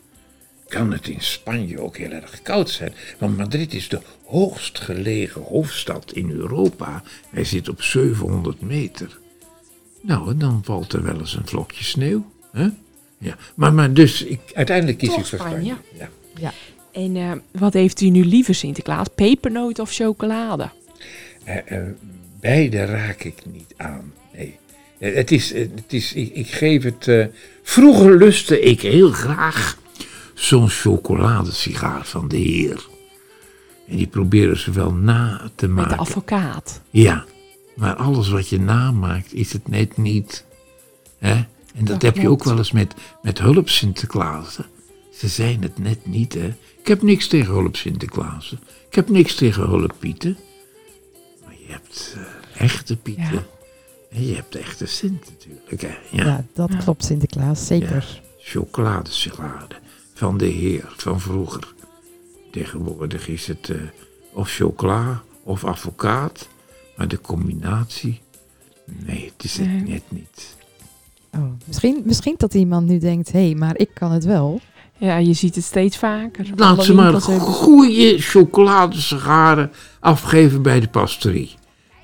kan 0.69 0.93
het 0.93 1.09
in 1.09 1.21
Spanje 1.21 1.81
ook 1.81 1.97
heel 1.97 2.11
erg 2.11 2.43
koud 2.43 2.71
zijn. 2.71 2.93
Want 3.19 3.37
Madrid 3.37 3.75
is 3.75 3.89
de 3.89 4.01
hoogst 4.25 4.79
gelegen 4.79 5.43
hoofdstad 5.43 6.13
in 6.13 6.31
Europa. 6.31 7.03
Hij 7.31 7.45
zit 7.45 7.69
op 7.69 7.83
700 7.83 8.61
meter. 8.61 9.19
Nou, 10.01 10.31
en 10.31 10.39
dan 10.39 10.61
valt 10.65 10.93
er 10.93 11.03
wel 11.03 11.19
eens 11.19 11.35
een 11.35 11.47
vlokje 11.47 11.85
sneeuw. 11.85 12.31
Hè? 12.53 12.69
Ja. 13.19 13.37
Maar, 13.55 13.73
maar 13.73 13.93
dus, 13.93 14.23
ik, 14.23 14.41
uiteindelijk 14.55 14.99
kies 14.99 15.09
Toch 15.09 15.19
ik 15.19 15.27
voor 15.27 15.39
Spanje? 15.39 15.75
Spanje. 15.75 16.09
Ja. 16.41 16.53
En 16.93 17.17
eh, 17.17 17.33
wat 17.51 17.73
heeft 17.73 18.01
u 18.01 18.09
nu 18.09 18.25
liever, 18.25 18.55
Sinterklaas? 18.55 19.07
Pepernoot 19.15 19.79
of 19.79 19.93
chocolade? 19.93 20.71
Eh, 21.45 21.73
eh, 21.73 21.87
beide 22.41 22.85
raak 22.85 23.23
ik 23.23 23.43
niet 23.53 23.75
aan. 23.77 24.13
Eh, 24.99 25.15
het 25.15 25.31
is, 25.31 25.53
eh, 25.53 25.69
het 25.75 25.93
is, 25.93 26.13
ik, 26.13 26.35
ik 26.35 26.47
geef 26.51 26.83
het. 26.83 27.09
eh, 27.09 27.27
vroeger 27.63 28.17
lustte 28.17 28.61
ik 28.61 28.81
heel 28.81 29.11
graag 29.11 29.79
zo'n 30.35 30.69
chocoladesigaar 30.69 32.07
van 32.07 32.29
de 32.29 32.37
Heer. 32.37 32.87
En 33.89 33.97
die 33.97 34.07
proberen 34.07 34.57
ze 34.59 34.71
wel 34.71 34.93
na 34.93 35.51
te 35.55 35.67
Met 35.67 35.75
maken. 35.77 35.91
de 35.97 36.03
advocaat. 36.03 36.81
Ja, 36.91 37.25
maar 37.77 37.95
alles 37.95 38.29
wat 38.29 38.49
je 38.49 38.61
namaakt 38.61 39.35
is 39.35 39.53
het 39.53 39.69
net 39.69 39.97
niet. 39.97 40.45
Hè? 41.19 41.33
En 41.75 41.85
dat, 41.85 41.87
Dat 41.87 42.03
heb 42.03 42.17
je 42.17 42.29
ook 42.29 42.45
wel 42.45 42.59
eens 42.59 42.73
met, 42.73 42.95
met 43.23 43.39
hulp 43.39 43.69
Sinterklaas. 43.69 44.57
hè. 44.57 44.63
Ze 45.13 45.29
zijn 45.29 45.63
het 45.63 45.79
net 45.79 46.07
niet, 46.07 46.35
hè. 46.35 46.47
Ik 46.81 46.87
heb 46.87 47.03
niks 47.03 47.27
tegen 47.27 47.53
hulp 47.55 47.77
Sinterklaas. 47.77 48.53
Ik 48.89 48.95
heb 48.95 49.09
niks 49.09 49.35
tegen 49.35 49.63
hulp 49.69 49.95
Pieten. 49.99 50.39
Maar 51.45 51.55
je 51.67 51.73
hebt 51.73 52.17
echte 52.57 52.97
Pieten. 52.97 53.33
Ja. 53.33 53.47
Je 54.11 54.35
hebt 54.35 54.55
echte 54.55 54.87
Sint 54.87 55.25
natuurlijk, 55.31 55.81
hè. 55.81 56.17
Ja. 56.17 56.25
Ja, 56.25 56.45
dat 56.53 56.73
Ja. 56.73 56.79
klopt 56.79 57.05
Sinterklaas, 57.05 57.67
zeker. 57.67 58.21
Chocoladesigarade 58.39 59.75
van 60.15 60.39
de 60.39 60.47
Heer 60.47 60.93
van 60.97 61.21
vroeger. 61.21 61.75
Tegenwoordig 62.51 63.29
is 63.29 63.47
het 63.47 63.69
eh, 63.71 63.77
of 64.33 64.51
chocola 64.51 65.23
of 65.43 65.65
advocaat. 65.65 66.49
Maar 66.97 67.09
de 67.09 67.21
combinatie, 67.21 68.21
nee, 69.07 69.33
het 69.37 69.45
is 69.45 69.57
het 69.57 69.67
Nee. 69.67 69.83
net 69.83 70.03
niet. 70.09 70.57
Oh, 71.35 71.43
misschien, 71.65 72.03
misschien 72.05 72.35
dat 72.39 72.55
iemand 72.55 72.87
nu 72.89 72.99
denkt, 72.99 73.33
hé, 73.33 73.45
hey, 73.47 73.55
maar 73.55 73.79
ik 73.79 73.91
kan 73.95 74.13
het 74.13 74.25
wel. 74.25 74.61
Ja, 74.97 75.17
je 75.17 75.33
ziet 75.33 75.55
het 75.55 75.65
steeds 75.65 75.97
vaker. 75.97 76.47
Laat 76.57 76.85
ze 76.85 76.95
maar 76.95 77.21
goede 77.21 78.19
chocoladesigaren 78.19 79.71
afgeven 80.01 80.63
bij 80.63 80.81
de 80.81 80.89
pastorie. 80.89 81.55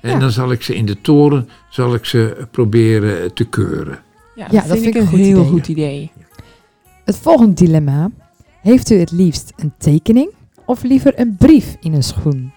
En 0.05 0.11
Ja. 0.11 0.19
dan 0.19 0.31
zal 0.31 0.51
ik 0.51 0.61
ze 0.61 0.75
in 0.75 0.85
de 0.85 1.01
toren 1.01 1.49
zal 1.69 1.93
ik 1.93 2.05
ze 2.05 2.47
proberen 2.51 3.33
te 3.33 3.45
keuren. 3.49 3.99
Ja, 4.35 4.47
Ja, 4.51 4.59
dat, 4.59 4.67
dat 4.69 4.77
vind 4.77 4.81
vind 4.83 4.87
ik 4.87 4.95
een 4.95 5.01
een 5.01 5.07
goed 5.07 5.17
heel 5.19 5.37
idee. 5.39 5.49
goed 5.51 5.67
idee. 5.67 6.11
Het 7.05 7.17
volgende 7.17 7.53
dilemma. 7.53 8.09
Heeft 8.61 8.89
u 8.89 8.95
het 8.99 9.11
liefst 9.11 9.53
een 9.55 9.73
tekening 9.77 10.31
of 10.65 10.83
liever 10.83 11.19
een 11.19 11.35
brief 11.37 11.75
in 11.79 11.93
een 11.93 12.03
schoen? 12.03 12.53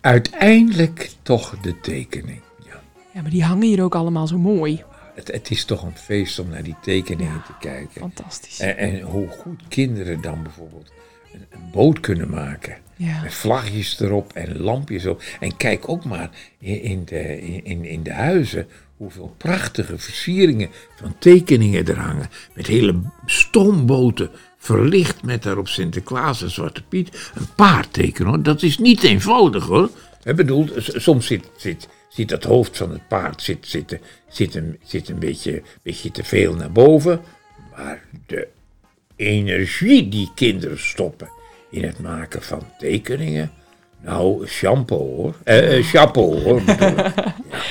Uiteindelijk 0.00 1.10
toch 1.22 1.56
de 1.60 1.80
tekening. 1.80 2.40
Ja. 2.66 2.80
Ja, 3.14 3.22
maar 3.22 3.30
die 3.30 3.44
hangen 3.44 3.66
hier 3.66 3.82
ook 3.82 3.94
allemaal 3.94 4.26
zo 4.26 4.38
mooi. 4.38 4.82
Het, 5.14 5.32
het 5.32 5.50
is 5.50 5.64
toch 5.64 5.82
een 5.82 5.96
feest 5.96 6.38
om 6.38 6.48
naar 6.48 6.62
die 6.62 6.76
tekeningen 6.82 7.32
Ja. 7.32 7.42
te 7.46 7.52
kijken. 7.60 8.00
Fantastisch. 8.00 8.60
En, 8.60 8.76
en 8.76 9.00
hoe 9.00 9.28
goed 9.28 9.60
kinderen 9.68 10.20
dan 10.20 10.42
bijvoorbeeld 10.42 10.92
een, 11.32 11.70
boot 11.72 12.00
kunnen 12.00 12.30
maken. 12.30 12.76
Ja. 12.96 13.22
Met 13.22 13.34
vlagjes 13.34 14.00
erop 14.00 14.32
en 14.32 14.60
lampjes 14.60 15.06
op. 15.06 15.22
En 15.40 15.56
kijk 15.56 15.88
ook 15.88 16.04
maar 16.04 16.30
in, 16.58 17.02
de, 17.04 17.40
in, 17.62 17.84
in 17.84 18.02
de 18.02 18.12
huizen 18.12 18.66
hoeveel 18.96 19.34
prachtige 19.36 19.98
versieringen 19.98 20.70
van 20.96 21.14
tekeningen 21.18 21.86
er 21.86 21.98
hangen. 21.98 22.30
Met 22.54 22.66
hele 22.66 23.00
stoomboten 23.26 24.30
verlicht 24.58 25.22
met 25.22 25.42
daarop 25.42 25.68
Sinterklaas 25.68 26.42
en 26.42 26.50
Zwarte 26.50 26.82
Piet. 26.82 27.30
Een 27.34 27.54
paard 27.56 27.92
tekenen 27.92 28.28
hoor, 28.28 28.42
dat 28.42 28.62
is 28.62 28.78
niet 28.78 29.02
eenvoudig 29.02 29.66
hoor. 29.66 29.90
Ik 30.24 30.36
bedoel, 30.36 30.68
soms 30.76 31.26
zit, 31.26 31.50
zit, 31.56 31.88
zit 32.08 32.30
het 32.30 32.44
hoofd 32.44 32.76
van 32.76 32.90
het 32.90 33.08
paard 33.08 33.42
zit, 33.42 33.66
zit, 33.66 33.98
zit, 34.28 34.54
een, 34.54 34.78
zit 34.84 35.08
een 35.08 35.18
beetje, 35.18 35.62
beetje 35.82 36.10
te 36.10 36.24
veel 36.24 36.54
naar 36.54 36.72
boven. 36.72 37.20
Maar 37.76 38.02
de 38.26 38.48
energie 39.24 40.08
die 40.08 40.30
kinderen 40.34 40.78
stoppen 40.80 41.28
in 41.70 41.82
het 41.84 41.98
maken 42.00 42.42
van 42.42 42.62
tekeningen. 42.78 43.50
Nou, 44.00 44.46
shampoo 44.46 45.14
hoor. 45.16 45.34
Eh, 45.44 45.78
eh, 45.78 45.84
chapeau 45.84 46.42
hoor. 46.42 46.62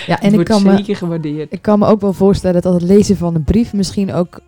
Ja, 0.07 0.21
en 0.21 0.39
ik 0.39 0.45
kan, 0.45 0.63
me, 0.63 0.75
zeker 0.77 0.95
gewaardeerd. 0.95 1.53
ik 1.53 1.61
kan 1.61 1.79
me 1.79 1.85
ook 1.87 2.01
wel 2.01 2.13
voorstellen 2.13 2.61
dat 2.61 2.73
het 2.73 2.81
lezen 2.83 3.17
van 3.17 3.35
een 3.35 3.43
brief 3.43 3.73
misschien 3.73 4.13
ook 4.13 4.39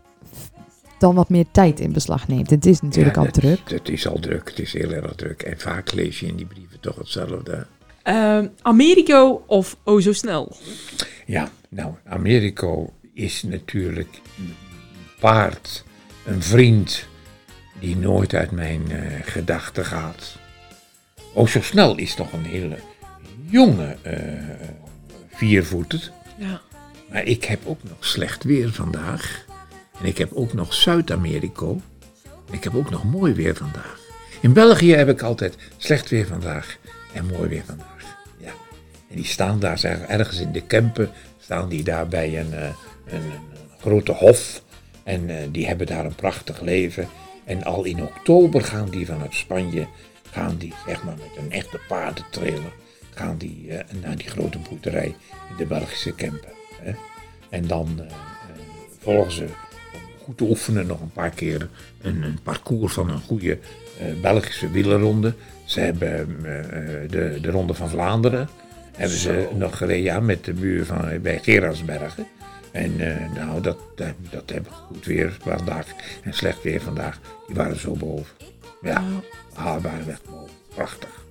dan 1.00 1.16
wat 1.16 1.30
meer 1.30 1.46
tijd 1.52 1.80
in 1.80 1.92
beslag 1.92 2.28
neemt. 2.28 2.50
Het 2.50 2.66
is 2.66 2.82
natuurlijk 2.82 3.16
Ja, 3.16 3.22
al 3.22 3.28
dat- 3.28 3.34
druk. 3.42 3.60
Het 3.66 3.90
is 3.90 4.08
al 4.08 4.20
druk, 4.20 4.50
het 4.50 4.60
is 4.60 4.74
heel 4.74 4.92
erg 4.92 5.16
druk. 5.16 5.42
En 5.42 5.60
vaak 5.60 5.94
lees 5.94 6.20
je 6.20 6.26
in 6.26 6.36
die 6.36 6.46
brieven 6.46 6.80
toch 6.80 6.96
hetzelfde. 6.96 7.66
Ehm, 8.04 8.48
Americo 8.62 9.44
of 9.48 9.78
O 9.84 10.00
Zo 10.00 10.14
Snel? 10.14 10.56
Ja, 11.26 11.50
nou, 11.70 11.94
Americo 12.06 12.94
is 13.14 13.44
natuurlijk 13.44 14.22
een 14.38 14.54
paard, 15.20 15.84
een 16.26 16.44
vriend 16.44 17.08
die 17.80 17.98
nooit 17.98 18.34
uit 18.34 18.52
mijn 18.52 18.92
eh, 18.92 19.02
gedachten 19.24 19.86
gaat. 19.86 20.38
Oh, 21.34 21.48
zo 21.48 21.62
snel 21.62 21.98
is 21.98 22.16
nog 22.16 22.34
een 22.34 22.46
hele 22.46 22.78
jonge 23.50 23.98
eh 24.02 24.14
viervoeter. 25.36 26.12
Ja. 26.38 26.62
Maar 27.12 27.24
ik 27.24 27.44
heb 27.44 27.60
ook 27.66 27.84
nog 27.84 27.98
slecht 28.00 28.44
weer 28.44 28.74
vandaag. 28.74 29.46
En 30.00 30.06
ik 30.06 30.18
heb 30.18 30.34
ook 30.34 30.54
nog 30.54 30.74
Zuid-Amerika. 30.74 31.66
En 32.48 32.54
ik 32.54 32.64
heb 32.64 32.76
ook 32.76 32.90
nog 32.90 33.04
mooi 33.04 33.34
weer 33.34 33.56
vandaag. 33.56 34.00
In 34.42 34.54
België 34.54 34.94
heb 34.94 35.10
ik 35.10 35.22
altijd 35.22 35.56
slecht 35.78 36.10
weer 36.10 36.28
vandaag 36.28 36.78
en 37.14 37.26
mooi 37.26 37.50
weer 37.50 37.64
vandaag. 37.66 38.18
Ja. 38.38 38.52
En 39.10 39.16
die 39.16 39.26
staan 39.26 39.60
daar 39.60 39.84
ergens 39.84 40.40
in 40.40 40.52
de 40.52 40.62
Kempen, 40.62 41.12
staan 41.40 41.70
die 41.70 41.84
daar 41.84 42.08
bij 42.08 42.40
een, 42.40 42.54
eh, 42.54 42.70
een, 43.06 43.22
een 43.22 43.80
grote 43.80 44.12
hof. 44.12 44.64
En 45.04 45.30
eh, 45.30 45.48
die 45.52 45.68
hebben 45.68 45.88
daar 45.88 46.06
een 46.06 46.16
prachtig 46.16 46.62
leven. 46.62 47.08
En 47.44 47.64
al 47.64 47.84
in 47.84 48.04
oktober 48.04 48.62
gaan 48.64 48.90
die 48.90 49.06
vanuit 49.06 49.34
Spanje, 49.34 49.88
gaan 50.32 50.58
die 50.58 50.74
zeg 50.86 51.04
maar 51.04 51.16
met 51.18 51.44
een 51.44 51.52
echte 51.52 51.80
paardentrailer, 51.88 52.72
gaan 53.10 53.38
die 53.38 53.70
eh, 53.70 54.02
naar 54.02 54.16
die 54.16 54.28
grote 54.28 54.58
boerderij 54.70 55.16
in 55.50 55.56
de 55.58 55.66
Belgische 55.66 56.16
Kempen. 56.16 56.52
Hè? 56.82 56.94
En 57.50 57.68
dan 57.68 58.00
eh, 58.00 58.16
volgen 59.00 59.32
ze 59.32 59.44
een 59.44 60.24
goed 60.24 60.38
te 60.38 60.44
oefenen. 60.44 60.88
Nog 60.88 61.02
een 61.02 61.12
paar 61.12 61.30
keer 61.30 61.70
een, 62.02 62.24
een 62.24 62.40
parcours 62.44 62.94
van 62.94 63.10
een 63.10 63.22
goede 63.22 63.60
Belgische 64.22 64.72
wielerronde. 64.72 65.34
Ze 65.66 65.80
hebben 65.80 66.28
de, 67.10 67.38
de 67.42 67.52
Ronde 67.52 67.74
van 67.74 67.90
Vlaanderen. 67.90 68.50
Hebben 68.92 69.18
ze 69.18 69.48
nog 69.56 69.78
gereden 69.78 70.04
ja, 70.04 70.20
met 70.20 70.46
de 70.46 70.54
buur 70.54 70.86
van, 70.86 71.22
bij 71.22 71.40
Gerardsbergen. 71.40 72.28
En 72.74 73.00
eh, 73.00 73.32
nou, 73.32 73.62
dat, 73.62 73.78
dat, 73.96 74.14
dat 74.30 74.50
hebben 74.50 74.72
we 74.72 74.78
goed 74.78 75.06
weer 75.06 75.38
vandaag 75.42 75.88
en 76.24 76.34
slecht 76.34 76.64
weer 76.64 76.82
vandaag. 76.82 77.20
Die 77.48 77.56
waren 77.56 77.80
zo 77.80 77.94
boven. 77.94 78.36
Ja, 78.82 79.04
ah, 79.54 79.84
waren 79.84 80.06
weg 80.06 80.22
boven. 80.30 80.56
Prachtig. 80.76 81.26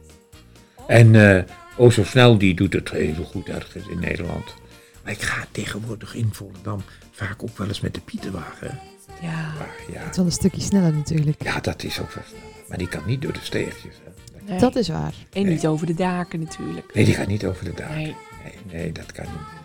En 0.87 1.47
zo 1.91 2.05
snel, 2.05 2.39
die 2.39 2.55
doet 2.55 2.73
het 2.73 2.93
even 2.93 3.25
goed 3.25 3.49
ergens 3.49 3.87
in 3.87 4.01
Nederland. 4.01 4.55
Maar 5.03 5.13
ik 5.13 5.23
ga 5.23 5.47
tegenwoordig 5.51 6.15
in 6.15 6.29
Volendam 6.33 6.83
vaak 7.11 7.43
ook 7.43 7.59
wel 7.59 7.69
eens 7.69 7.81
met 7.81 7.95
de 7.95 8.01
Pieterwagen. 8.01 8.79
Ja. 9.21 9.53
Maar 9.59 9.75
ja, 9.93 10.01
Het 10.01 10.11
is 10.11 10.17
wel 10.17 10.27
een 10.27 10.33
stukje 10.33 10.61
sneller 10.61 10.93
natuurlijk. 10.93 11.43
ja, 11.43 11.61
dat 11.61 11.83
is 11.83 12.01
ook 12.01 12.13
wel 12.13 12.25
snel. 12.27 12.41
Maar 12.69 12.79
die 12.79 12.89
kan 12.89 13.03
niet 13.07 13.23
door 13.23 13.33
de 13.33 13.39
steegjes. 13.43 13.95
Hè. 14.05 14.11
Nee. 14.51 14.59
Dat 14.59 14.77
is 14.77 14.89
waar. 14.89 15.15
En 15.33 15.47
niet 15.49 15.67
over 15.67 15.87
de 15.87 15.95
daken 15.95 16.41
natuurlijk. 16.41 16.95
Nee, 16.95 17.05
die 17.05 17.15
gaat 17.15 17.27
niet 17.27 17.45
over 17.45 17.65
de 17.65 17.75
daken. 17.75 17.97
Nee. 17.97 18.17
Nee, 18.45 18.81
nee, 18.81 18.93
dat 18.93 19.13
kan 19.13 19.25
niet. 19.25 19.62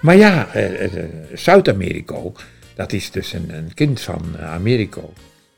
Maar 0.00 0.16
ja, 0.16 0.52
eh, 0.54 0.84
eh, 0.84 1.04
Zuid-Amerika, 1.34 2.16
dat 2.74 2.92
is 2.92 3.10
dus 3.10 3.32
een, 3.32 3.54
een 3.54 3.74
kind 3.74 4.00
van 4.00 4.36
eh, 4.38 4.52
Amerika. 4.52 5.00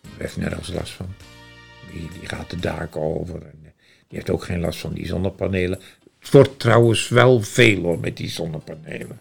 Die 0.00 0.10
heeft 0.18 0.36
nergens 0.36 0.72
last 0.72 0.92
van. 0.92 1.06
Die, 1.92 2.08
die 2.20 2.28
gaat 2.28 2.50
de 2.50 2.56
daken 2.60 3.00
over. 3.00 3.34
En, 3.34 3.58
die 4.08 4.20
heeft 4.20 4.30
ook 4.30 4.44
geen 4.44 4.60
last 4.60 4.78
van 4.80 4.92
die 4.92 5.06
zonnepanelen. 5.06 5.80
Het 6.18 6.30
wordt 6.30 6.58
trouwens 6.58 7.08
wel 7.08 7.40
veel 7.40 7.82
hoor 7.82 7.98
met 7.98 8.16
die 8.16 8.28
zonnepanelen. 8.30 9.20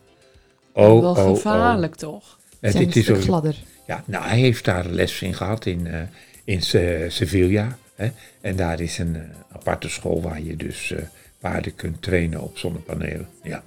Oh, 0.74 1.02
Wel 1.02 1.12
oh, 1.12 1.18
oh. 1.18 1.30
gevaarlijk 1.36 1.96
toch? 1.96 2.40
Dit 2.60 2.76
een 2.76 2.92
is 2.94 3.10
ook- 3.10 3.22
gladder. 3.22 3.56
ja, 3.88 4.04
nou, 4.06 4.26
hij 4.26 4.40
heeft 4.40 4.66
daar 4.66 4.86
les 4.86 5.22
in 5.22 5.34
gehad 5.34 5.66
in, 5.66 5.88
eh, 5.88 6.02
in 6.44 6.62
Se- 6.62 7.06
Sevilla. 7.10 7.78
Hè? 7.96 8.10
En 8.42 8.56
daar 8.56 8.80
is 8.80 8.98
een 8.98 9.18
aparte 9.52 9.90
school 9.90 10.22
waar 10.22 10.42
je 10.42 10.56
dus 10.56 10.94
paarden 11.40 11.76
kunt 11.76 12.02
trainen 12.02 12.42
op 12.42 12.58
zonnepanelen. 12.58 13.28
Ja, 13.44 13.64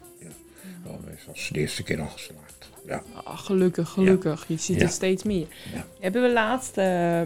ja. 0.85 0.91
Oh, 0.91 0.97
dat 1.27 1.37
de 1.53 1.59
eerste 1.59 1.83
keer 1.83 2.01
al 2.01 2.09
geslaagd. 2.09 2.43
Ja. 2.87 3.03
Ah, 3.25 3.39
gelukkig, 3.39 3.89
gelukkig. 3.89 4.45
Je 4.49 4.57
ziet 4.57 4.77
Ja. 4.77 4.83
het 4.83 4.93
steeds 4.93 5.23
meer. 5.23 5.47
Ja. 5.75 5.85
Hebben 6.01 6.23
we 6.23 6.33
laatste 6.33 6.81
eh, 6.81 7.21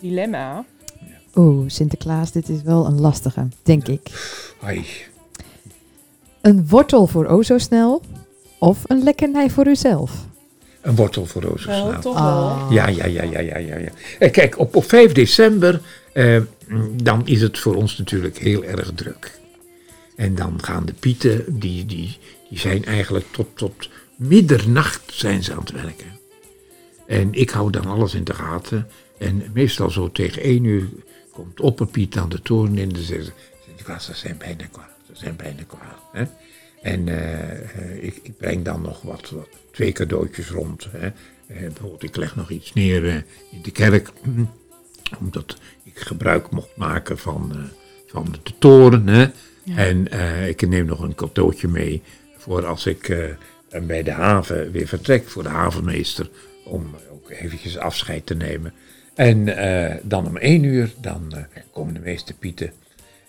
dilemma? 0.00 0.64
Oeh, 1.34 1.64
Sinterklaas, 1.68 2.32
dit 2.32 2.48
is 2.48 2.62
wel 2.62 2.86
een 2.86 3.00
lastige, 3.00 3.48
denk 3.62 3.88
ik. 3.88 4.00
Een 6.40 6.68
wortel 6.68 7.06
voor 7.06 7.26
o 7.26 7.42
zo 7.42 7.58
snel 7.58 8.02
of 8.58 8.78
een 8.86 9.02
lekkernij 9.02 9.50
voor 9.50 9.66
uzelf? 9.66 10.12
Een 10.80 10.94
wortel 10.96 11.26
voor. 11.26 11.60
Wel, 11.66 11.98
toch 12.00 12.16
Ah. 12.16 12.58
wel. 12.58 12.72
Ja, 12.72 12.88
ja, 12.88 13.06
ja, 13.06 13.22
ja, 13.22 13.40
ja, 13.40 13.56
ja. 13.58 13.76
ja. 13.78 13.88
Eh, 14.18 14.32
Kijk, 14.32 14.58
op, 14.58 14.76
op 14.76 14.84
5 14.84 15.12
december, 15.12 15.80
eh, 16.12 16.40
dan 17.02 17.26
is 17.26 17.40
het 17.40 17.58
voor 17.58 17.74
ons 17.74 17.98
natuurlijk 17.98 18.38
heel 18.38 18.64
erg 18.64 18.92
druk. 18.94 19.38
En 20.16 20.34
dan 20.34 20.62
gaan 20.62 20.84
de 20.86 20.92
pieten, 20.92 21.44
die, 21.60 21.86
die, 21.86 22.18
die 22.48 22.58
zijn 22.58 22.84
eigenlijk 22.84 23.26
tot, 23.30 23.48
tot 23.54 23.88
middernacht 24.16 25.02
zijn 25.06 25.42
ze 25.42 25.52
aan 25.52 25.58
het 25.58 25.70
werken. 25.70 26.18
En 27.06 27.32
ik 27.32 27.50
hou 27.50 27.70
dan 27.70 27.86
alles 27.86 28.14
in 28.14 28.24
de 28.24 28.34
gaten. 28.34 28.88
En 29.18 29.50
meestal 29.52 29.90
zo 29.90 30.10
tegen 30.10 30.42
één 30.42 30.64
uur 30.64 30.88
komt 31.32 31.60
opperpiet 31.60 32.16
aan 32.16 32.28
de 32.28 32.42
toren 32.42 32.78
in. 32.78 32.94
En 32.94 33.04
zegt 33.04 33.32
ze, 33.86 33.98
ze 33.98 34.14
zijn 34.14 34.38
bijna 34.38 34.64
klaar. 34.72 34.90
Ze 35.06 35.12
zijn 35.14 35.36
bijna 35.36 35.62
klaar. 35.66 35.98
Hè? 36.12 36.24
En 36.82 37.08
eh, 37.08 38.04
ik, 38.04 38.20
ik 38.22 38.36
breng 38.36 38.64
dan 38.64 38.82
nog 38.82 39.02
wat, 39.02 39.30
wat 39.30 39.48
twee 39.70 39.92
cadeautjes 39.92 40.48
rond. 40.48 40.88
Hè? 40.90 41.06
Eh, 41.06 41.12
bijvoorbeeld, 41.46 42.02
ik 42.02 42.16
leg 42.16 42.36
nog 42.36 42.50
iets 42.50 42.72
neer 42.72 43.08
eh, 43.08 43.14
in 43.50 43.62
de 43.62 43.70
kerk. 43.70 44.10
Omdat 45.20 45.56
ik 45.82 45.98
gebruik 45.98 46.50
mocht 46.50 46.76
maken 46.76 47.18
van, 47.18 47.70
van 48.06 48.26
de 48.42 48.52
toren. 48.58 49.08
Hè? 49.08 49.26
En 49.76 50.06
ik 50.48 50.68
neem 50.68 50.86
nog 50.86 51.00
een 51.00 51.14
cadeautje 51.14 51.68
mee 51.68 52.02
voor 52.44 52.66
als 52.66 52.86
ik 52.86 53.08
eh, 53.08 53.82
bij 53.82 54.02
de 54.02 54.10
haven 54.10 54.72
weer 54.72 54.86
vertrek 54.86 55.28
voor 55.28 55.42
de 55.42 55.48
havenmeester. 55.48 56.30
Om 56.64 56.96
ook 57.10 57.30
eventjes 57.30 57.78
afscheid 57.78 58.26
te 58.26 58.34
nemen. 58.34 58.72
En 59.14 59.56
eh, 59.56 59.96
dan 60.02 60.26
om 60.26 60.36
één 60.36 60.62
uur, 60.62 60.92
dan 61.00 61.34
eh, 61.34 61.62
komen 61.72 61.94
de 61.94 62.00
meeste 62.00 62.34
pieten. 62.34 62.72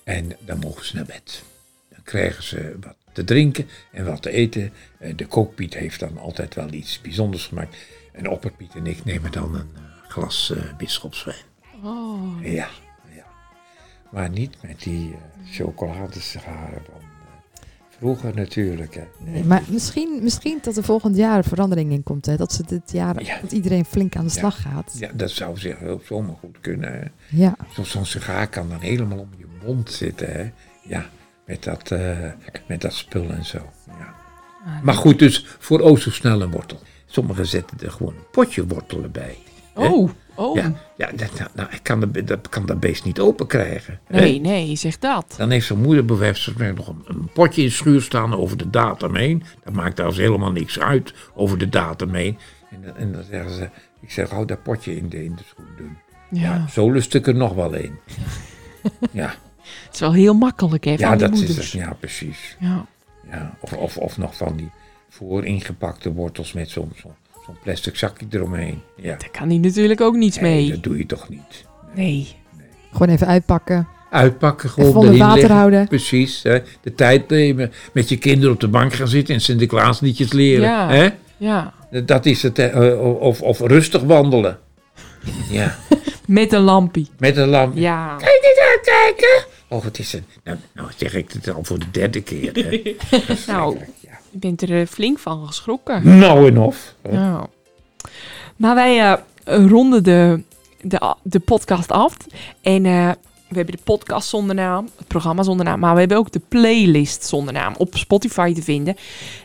En 0.04 0.32
dan 0.40 0.60
mogen 0.60 0.86
ze 0.86 0.96
naar 0.96 1.06
bed. 1.06 1.44
Dan 1.90 2.04
krijgen 2.04 2.44
ze 2.44 2.76
wat 2.82 2.96
te 3.16 3.24
drinken 3.24 3.68
en 3.92 4.06
wat 4.06 4.22
te 4.22 4.30
eten. 4.30 4.74
Eh, 4.98 5.14
de 5.16 5.26
kookpiet 5.26 5.74
heeft 5.74 6.00
dan 6.00 6.18
altijd 6.18 6.56
wel 6.56 6.74
iets 6.74 7.02
bijzonders 7.02 7.46
gemaakt. 7.46 7.76
En 8.12 8.30
opperpiet 8.30 8.76
en 8.76 8.88
ik 8.88 9.06
nemen 9.06 9.32
dan 9.32 9.56
een 9.56 9.70
eh, 9.76 10.10
glas 10.10 10.52
eh 10.56 10.78
bisschopswijn. 10.78 11.44
Oh. 11.84 12.42
Ja, 12.42 12.70
ja. 13.16 13.26
Maar 14.12 14.30
niet 14.30 14.56
met 14.62 14.84
die 14.84 15.14
eh 15.14 15.66
van 15.76 16.54
eh, 16.54 17.05
vroeger 18.06 18.36
natuurlijk. 18.36 18.96
Hè. 18.96 19.04
Nee. 19.32 19.44
Maar 19.44 19.62
misschien, 19.68 20.20
misschien 20.24 20.60
dat 20.62 20.78
er 20.78 20.84
volgend 20.84 21.16
jaar 21.16 21.44
verandering 21.44 21.92
in 21.92 22.04
komt. 22.04 22.26
Hè? 22.26 22.36
Dat, 22.36 22.54
ze 22.54 22.64
dit 22.68 22.92
jaar, 22.92 23.24
Ja. 23.24 23.40
dat 23.42 23.52
iedereen 23.52 23.86
flink 23.86 24.16
aan 24.16 24.26
de 24.26 24.32
Ja. 24.34 24.40
slag 24.40 24.62
gaat. 24.62 24.96
Ja, 25.00 25.10
dat 25.14 25.30
zou 25.32 25.58
zich 25.58 25.80
wel 25.80 26.02
zomaar 26.06 26.36
goed 26.40 26.58
kunnen. 26.62 26.94
Hè. 26.94 27.06
Ja. 27.30 27.56
Zo- 27.74 27.84
Zo'n 27.84 28.06
sigaar 28.06 28.48
kan 28.48 28.70
dan 28.70 28.80
helemaal 28.80 29.18
om 29.20 29.30
je 29.38 29.46
mond 29.66 29.92
zitten. 29.92 30.32
Hè. 30.32 30.52
Ja, 30.84 31.06
met 31.46 31.64
dat, 31.64 31.92
eh, 31.92 32.18
met 32.68 32.82
dat 32.82 32.94
spul 32.94 33.30
en 33.30 33.46
zo. 33.46 33.58
Ja. 33.88 34.14
Maar 34.84 34.96
goed, 34.96 35.20
dus 35.20 35.46
voor 35.60 35.80
o 35.80 35.96
zo 35.96 36.10
snel 36.12 36.42
een 36.42 36.52
wortel. 36.52 36.80
Sommigen 37.06 37.46
zetten 37.46 37.78
er 37.84 37.92
gewoon 37.92 38.14
een 38.14 38.30
potje 38.32 38.68
wortelen 38.68 39.12
bij. 39.12 39.38
Hè? 39.74 39.88
Oh. 40.36 40.56
Ja, 40.56 40.74
ja 40.98 41.08
dat, 41.16 41.38
nou, 41.40 41.50
nou, 41.54 41.70
ik 41.72 41.80
kan, 41.84 42.00
de, 42.12 42.24
dat 42.24 42.50
kan 42.50 42.66
dat 42.66 42.80
beest 42.80 43.04
niet 43.04 43.20
open 43.20 43.48
krijgen. 43.48 44.00
hè. 44.06 44.20
Nee, 44.20 44.40
nee, 44.40 44.76
zeg 44.76 45.00
dat. 45.00 45.34
Dan 45.38 45.50
heeft 45.50 45.66
zijn 45.66 45.82
moeder 45.82 46.06
bijvoorbeeld 46.06 46.76
nog 46.78 46.88
een, 46.88 47.04
een 47.06 47.30
potje 47.34 47.62
in 47.62 47.68
de 47.68 47.74
schuur 47.74 48.02
staan 48.02 48.36
over 48.36 48.58
de 48.58 48.70
datum 48.70 49.16
heen. 49.16 49.44
Dat 49.64 49.74
maakt 49.74 49.98
daar 49.98 50.14
helemaal 50.14 50.52
niks 50.52 50.80
uit 50.80 51.14
over 51.34 51.58
de 51.58 51.70
datum 51.70 52.14
heen. 52.14 52.38
En, 52.72 52.82
dan- 52.86 52.96
en 52.98 53.12
dan 53.12 53.24
zeggen 53.24 53.52
ze, 53.52 53.70
ik 54.02 54.12
zeg, 54.12 54.30
hou 54.30 54.46
dat 54.46 54.64
potje 54.64 54.98
in 54.98 55.10
de, 55.10 55.24
in 55.24 55.36
de 55.36 55.44
schoen 55.46 55.66
doen. 55.78 55.98
Ja. 56.32 56.42
Ja. 56.54 56.68
zo 56.68 56.92
lust 56.92 57.14
ik 57.14 57.28
er 57.28 57.36
nog 57.36 57.54
wel 57.54 57.76
een. 57.76 57.96
ja, 59.12 59.34
Het 59.84 59.94
is 59.94 60.00
wel 60.00 60.14
heel 60.14 60.34
makkelijk, 60.34 60.84
hè, 60.84 60.98
van 60.98 61.10
ja 61.10 61.16
dat 61.16 61.34
is 61.34 61.56
het. 61.58 61.70
Ja, 61.72 61.94
precies. 62.00 62.58
Ja. 62.60 62.86
Ja, 63.32 63.58
of, 63.60 63.74
of, 63.74 63.98
of 63.98 64.18
nog 64.18 64.36
van 64.38 64.56
die 64.56 64.70
vooringepakte 65.10 66.14
wortels 66.14 66.54
met 66.54 66.70
zo'n 66.70 66.92
zo'n 66.96 67.14
zo'n 67.46 67.58
plastic 67.64 67.96
zakje 67.96 68.26
eromheen. 68.30 68.82
Ja, 68.96 69.10
Daar 69.18 69.30
kan 69.32 69.48
hij 69.50 69.58
natuurlijk 69.58 70.02
ook 70.02 70.16
niets 70.16 70.40
nee, 70.40 70.54
mee. 70.62 70.70
dat 70.72 70.84
doe 70.84 70.98
je 70.98 71.06
toch 71.06 71.30
niet. 71.30 71.66
Nee. 71.96 72.36
Gewoon 72.92 73.10
even 73.10 73.28
uitpakken. 73.28 73.88
Uitpakken, 74.10 74.70
gewoon 74.70 74.90
Even 74.90 75.00
onder 75.02 75.18
water 75.18 75.52
houden. 75.52 75.88
Precies. 75.88 76.44
Hè. 76.44 76.60
De 76.82 76.94
tijd 76.96 77.30
nemen. 77.30 77.72
Met 77.94 78.10
je 78.10 78.18
kinderen 78.18 78.54
op 78.54 78.60
de 78.60 78.68
bank 78.68 78.94
gaan 78.94 79.08
zitten 79.08 79.34
en 79.36 79.42
Sinterklaasliedjes 79.42 80.32
leren. 80.34 80.64
Ja. 80.70 80.90
Hè? 80.90 81.10
Ja. 81.38 81.74
Dat 82.06 82.26
is 82.26 82.44
het. 82.44 82.58
hè. 82.58 82.68
Eh, 82.68 83.20
Of, 83.22 83.42
of 83.42 83.60
rustig 83.60 84.02
wandelen. 84.02 84.60
Ja, 85.50 85.76
Met 86.28 86.54
een 86.54 86.62
lampie. 86.62 87.10
met 87.18 87.38
een 87.38 87.48
lamp. 87.48 87.78
Ja. 87.78 88.16
Kijk 88.18 88.40
eens 88.42 88.60
uitkijken. 88.70 89.46
Oh, 89.68 89.84
wat 89.84 90.00
is 90.00 90.12
het? 90.12 90.24
Nou, 90.44 90.58
nou 90.74 90.90
zeg 90.98 91.14
ik 91.14 91.32
het 91.32 91.54
al 91.54 91.64
voor 91.64 91.80
de 91.80 91.92
derde 91.92 92.22
keer. 92.22 92.52
Hè. 92.54 92.96
Nou. 93.54 93.78
Je 94.36 94.42
bent 94.42 94.62
er 94.62 94.80
eh, 94.82 94.88
flink 94.88 95.20
van 95.20 95.48
geschrokken. 95.48 96.18
Nou 96.18 96.48
en 96.48 96.60
of. 96.60 96.96
Maar 98.56 98.76
wij 98.76 99.00
eh, 99.44 99.66
ronden 99.68 100.04
de, 100.04 100.44
de, 100.82 101.16
de 101.24 101.40
podcast 101.40 101.92
af. 101.92 102.18
En 102.62 102.86
eh, 102.86 103.10
we 103.48 103.56
hebben 103.56 103.76
de 103.76 103.84
podcast 103.84 104.30
zonder 104.30 104.56
naam, 104.56 104.90
het 104.98 105.08
programma 105.08 105.44
zonder 105.44 105.66
naam. 105.66 105.80
Maar 105.80 105.94
we 105.94 106.00
hebben 106.00 106.18
ook 106.18 106.32
de 106.32 106.42
playlist 106.48 107.26
zonder 107.26 107.54
naam 107.54 107.74
op 107.78 107.96
Spotify 107.98 108.54
te 108.54 108.62
vinden. 108.62 108.96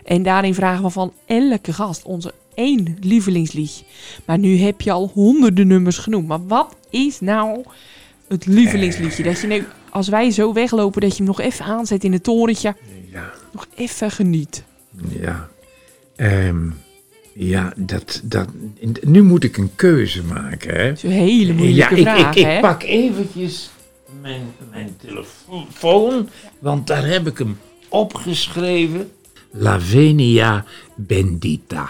En 0.05 0.23
daarin 0.23 0.55
vragen 0.55 0.85
we 0.85 0.91
van 0.91 1.13
elke 1.27 1.73
gast 1.73 2.05
onze 2.05 2.35
één 2.55 2.97
lievelingslied. 3.01 3.85
Maar 4.25 4.39
nu 4.39 4.59
heb 4.59 4.81
je 4.81 4.93
al 4.93 5.11
honderden 5.15 5.67
nummers 5.67 5.99
genoemd. 5.99 6.27
Maar 6.27 6.47
wat 6.47 6.77
is 6.91 7.21
nou 7.21 7.65
het 8.29 8.47
lievelingsliedje? 8.47 9.23
Dat 9.23 9.41
je 9.41 9.47
nu, 9.47 9.67
als 9.91 10.09
wij 10.09 10.31
zo 10.31 10.53
weglopen, 10.53 11.01
dat 11.01 11.11
je 11.11 11.17
hem 11.17 11.27
nog 11.27 11.41
even 11.41 11.65
aanzet 11.65 12.05
in 12.05 12.13
het 12.13 12.25
torentje. 12.25 12.77
Ja. 13.13 13.31
Nog 13.53 13.67
even 13.75 14.11
geniet. 14.11 14.65
Ja. 15.09 15.49
Ehm, 16.17 16.71
ja, 17.33 17.73
dat, 17.77 18.21
dat, 18.25 18.49
nu 19.01 19.23
moet 19.23 19.45
ik 19.45 19.57
een 19.57 19.75
keuze 19.75 20.23
maken. 20.23 20.75
Hè? 20.75 20.89
Dat 20.89 20.97
is 20.97 21.03
een 21.03 21.11
hele 21.11 21.53
Ja, 21.53 21.55
moeilijke 21.55 21.95
ik, 21.97 22.03
vraag, 22.03 22.37
ik, 22.37 22.45
hè? 22.45 22.55
ik 22.55 22.61
pak 22.61 22.83
eventjes 22.83 23.71
mijn, 24.21 24.43
mijn 24.71 24.97
telefoon, 24.97 26.29
want 26.59 26.87
daar 26.87 27.07
heb 27.07 27.27
ik 27.27 27.39
hem 27.39 27.59
opgeschreven. 27.89 29.11
Lavenia 29.51 30.65
bendita. 30.95 31.89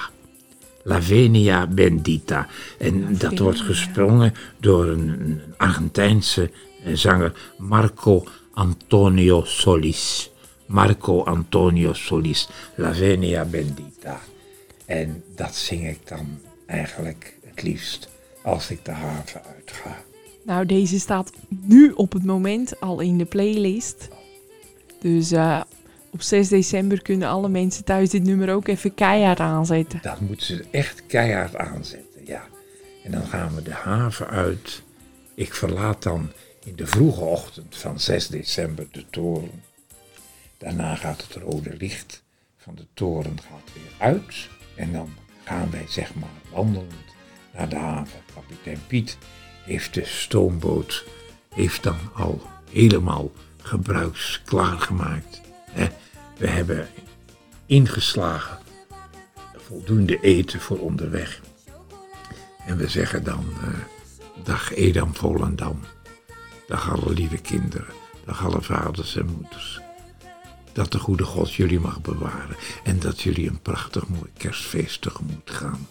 Lavenia 0.83 1.67
bendita. 1.67 2.47
En 2.79 3.17
dat 3.19 3.39
wordt 3.39 3.61
gesprongen 3.61 4.35
door 4.59 4.87
een, 4.87 5.09
een 5.09 5.41
Argentijnse 5.57 6.51
eh, 6.85 6.95
zanger 6.95 7.33
Marco 7.59 8.25
Antonio 8.53 9.43
Solis. 9.45 10.31
Marco 10.71 11.25
Antonio 11.25 11.93
Solis. 11.93 12.49
Lavenia 12.75 13.45
bendita. 13.45 14.21
En 14.87 15.23
dat 15.35 15.55
zing 15.55 15.89
ik 15.89 15.99
dan 16.09 16.41
eigenlijk 16.67 17.35
het 17.45 17.63
liefst 17.63 18.09
als 18.43 18.71
ik 18.71 18.85
de 18.85 18.91
haven 18.91 19.43
uitga? 19.57 20.03
Nou, 20.43 20.67
deze 20.67 21.01
staat 21.01 21.33
nu 21.49 21.93
op 21.93 22.13
het 22.13 22.25
moment 22.25 22.81
al 22.81 23.01
in 23.01 23.19
de 23.19 23.25
playlist. 23.25 24.09
Dus 25.01 25.33
eh, 25.33 25.61
op 26.11 26.23
6 26.23 26.49
december 26.49 27.03
kunnen 27.03 27.29
alle 27.29 27.49
mensen 27.49 27.85
thuis 27.85 28.11
dit 28.11 28.23
nummer 28.23 28.55
ook 28.55 28.69
even 28.69 28.95
keihard 28.95 29.41
aanzetten. 29.41 29.99
Dat 30.03 30.21
moeten 30.21 30.47
ze 30.47 30.65
echt 30.71 31.03
keihard 31.07 31.57
aanzetten, 31.57 32.27
ja. 32.27 32.43
En 33.05 33.11
dan 33.11 33.27
gaan 33.27 33.55
we 33.55 33.63
de 33.63 33.75
haven 33.75 34.29
uit. 34.29 34.83
Ik 35.35 35.55
verlaat 35.55 36.03
dan 36.03 36.31
in 36.65 36.77
de 36.77 36.87
vroege 36.87 37.21
ochtend 37.21 37.77
van 37.77 38.01
6 38.01 38.29
december 38.29 38.87
de 38.91 39.05
toren. 39.11 39.69
Daarna 40.61 40.95
gaat 40.95 41.23
het 41.23 41.43
rode 41.43 41.77
licht 41.77 42.23
van 42.57 42.75
de 42.75 42.87
toren 42.95 43.41
gaat 43.41 43.73
weer 43.73 43.93
uit. 43.99 44.49
En 44.75 44.93
dan 44.93 45.15
gaan 45.45 45.71
wij 45.71 45.85
zeg 45.89 46.15
maar 46.15 46.29
wandelend 46.51 47.15
naar 47.55 47.69
de 47.69 47.77
haven. 47.77 48.21
Kapitein 48.35 48.87
Piet 48.87 49.19
heeft 49.65 49.95
de 49.95 50.05
stoomboot 50.05 51.05
heeft 51.55 51.83
dan 51.83 51.99
al 52.15 52.43
helemaal 52.71 53.33
gebruiksklaar 53.63 54.79
gemaakt. 54.79 55.41
We 56.39 56.49
hebben 56.49 56.89
ingeslagen 57.67 58.59
voldoende 59.57 60.21
eten 60.21 60.61
voor 60.61 60.79
onderweg. 60.79 61.41
En 62.67 62.77
we 62.77 62.89
zeggen 62.89 63.25
dan, 63.25 63.45
eh, 63.63 63.69
dag 64.45 64.75
Edam 64.75 65.15
Volendam. 65.15 65.81
Dag 66.67 66.91
alle 66.91 67.13
lieve 67.13 67.39
kinderen. 67.39 67.95
Dag 68.25 68.45
alle 68.45 68.63
vaders 68.63 69.17
en 69.17 69.27
moeders. 69.27 69.80
Dat 70.73 70.93
de 70.93 70.99
goede 70.99 71.25
God 71.25 71.55
jullie 71.55 71.81
mag 71.81 72.01
bewaren. 72.01 72.57
En 72.85 72.99
dat 72.99 73.21
jullie 73.21 73.49
een 73.49 73.61
prachtig 73.61 74.09
mooi 74.09 74.31
kerstfeest 74.37 75.01
tegemoet 75.01 75.51
gaan. 75.51 75.87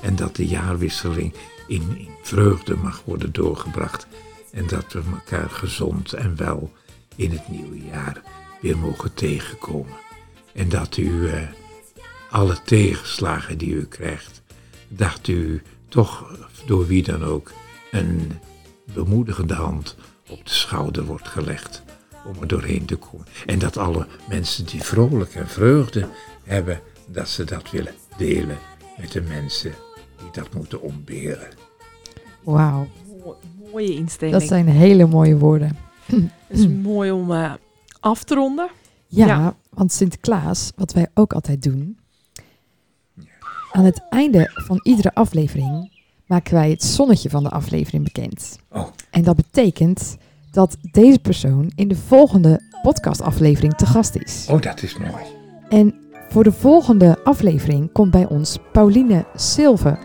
En 0.00 0.16
dat 0.16 0.36
de 0.36 0.46
jaarwisseling 0.46 1.34
in, 1.66 2.08
vreugde 2.22 2.76
mag 2.76 3.02
worden 3.04 3.32
doorgebracht. 3.32 4.06
En 4.52 4.66
dat 4.66 4.92
we 4.92 5.02
elkaar 5.12 5.50
gezond 5.50 6.12
en 6.12 6.36
wel 6.36 6.72
in 7.16 7.30
het 7.30 7.48
nieuwe 7.48 7.84
jaar 7.84 8.22
weer 8.60 8.78
mogen 8.78 9.14
tegenkomen. 9.14 9.96
En 10.52 10.68
dat 10.68 10.96
u 10.96 11.28
eh, 11.28 11.42
alle 12.30 12.62
tegenslagen 12.64 13.58
die 13.58 13.74
u 13.74 13.86
krijgt, 13.86 14.42
dat 14.88 15.28
u 15.28 15.62
toch 15.88 16.38
door 16.66 16.86
wie 16.86 17.02
dan 17.02 17.24
ook 17.24 17.52
een 17.90 18.38
bemoedigende 18.94 19.54
hand 19.54 19.96
op 20.28 20.46
de 20.46 20.52
schouder 20.52 21.04
wordt 21.04 21.28
gelegd 21.28 21.82
om 22.26 22.40
er 22.40 22.46
doorheen 22.48 22.84
te 22.84 22.96
komen. 22.96 23.26
En 23.46 23.58
dat 23.58 23.76
alle 23.76 24.06
mensen 24.28 24.66
die 24.66 24.82
vrolijk 24.82 25.34
en 25.34 25.48
vreugde 25.48 26.08
hebben, 26.44 26.80
dat 27.06 27.28
ze 27.28 27.44
dat 27.44 27.70
willen 27.70 27.94
delen 28.16 28.58
met 28.98 29.12
de 29.12 29.20
mensen 29.20 29.72
die 30.18 30.28
dat 30.32 30.54
moeten 30.54 30.80
ontberen. 30.82 31.48
Wauw, 32.42 32.86
Mo- 33.24 33.36
mooie 33.72 33.94
instelling. 33.94 34.38
dat 34.38 34.48
zijn 34.48 34.68
hele 34.68 35.06
mooie 35.06 35.36
woorden. 35.38 35.76
Het 36.06 36.58
is 36.58 36.68
mooi 36.68 37.10
om 37.10 37.32
eh, 37.32 37.52
af 38.00 38.24
te 38.24 38.34
ronden. 38.34 38.68
Ja, 39.06 39.26
Ja. 39.26 39.56
want 39.70 39.92
Sinterklaas, 39.92 40.72
wat 40.76 40.92
wij 40.92 41.06
ook 41.14 41.32
altijd 41.32 41.62
doen. 41.62 41.98
Aan 43.72 43.84
het 43.84 44.02
einde 44.10 44.50
van 44.54 44.80
iedere 44.82 45.14
aflevering 45.14 45.90
maken 46.26 46.54
wij 46.54 46.70
het 46.70 46.82
zonnetje 46.82 47.30
van 47.30 47.42
de 47.42 47.50
aflevering 47.50 48.04
bekend. 48.04 48.58
Oh. 48.70 48.88
En 49.10 49.22
dat 49.22 49.36
betekent 49.36 50.16
dat 50.52 50.76
deze 50.90 51.18
persoon 51.18 51.72
in 51.74 51.88
de 51.88 51.96
volgende 51.96 52.60
podcastaflevering 52.82 53.74
te 53.74 53.86
gast 53.86 54.16
is. 54.16 54.46
Oh, 54.50 54.60
dat 54.60 54.82
is 54.82 54.96
mooi. 54.98 55.22
En 55.68 55.94
voor 56.28 56.44
de 56.44 56.52
volgende 56.52 57.18
aflevering 57.24 57.92
komt 57.92 58.10
bij 58.10 58.26
ons 58.26 58.58
Pauline 58.72 59.24
Silve. 59.36 59.98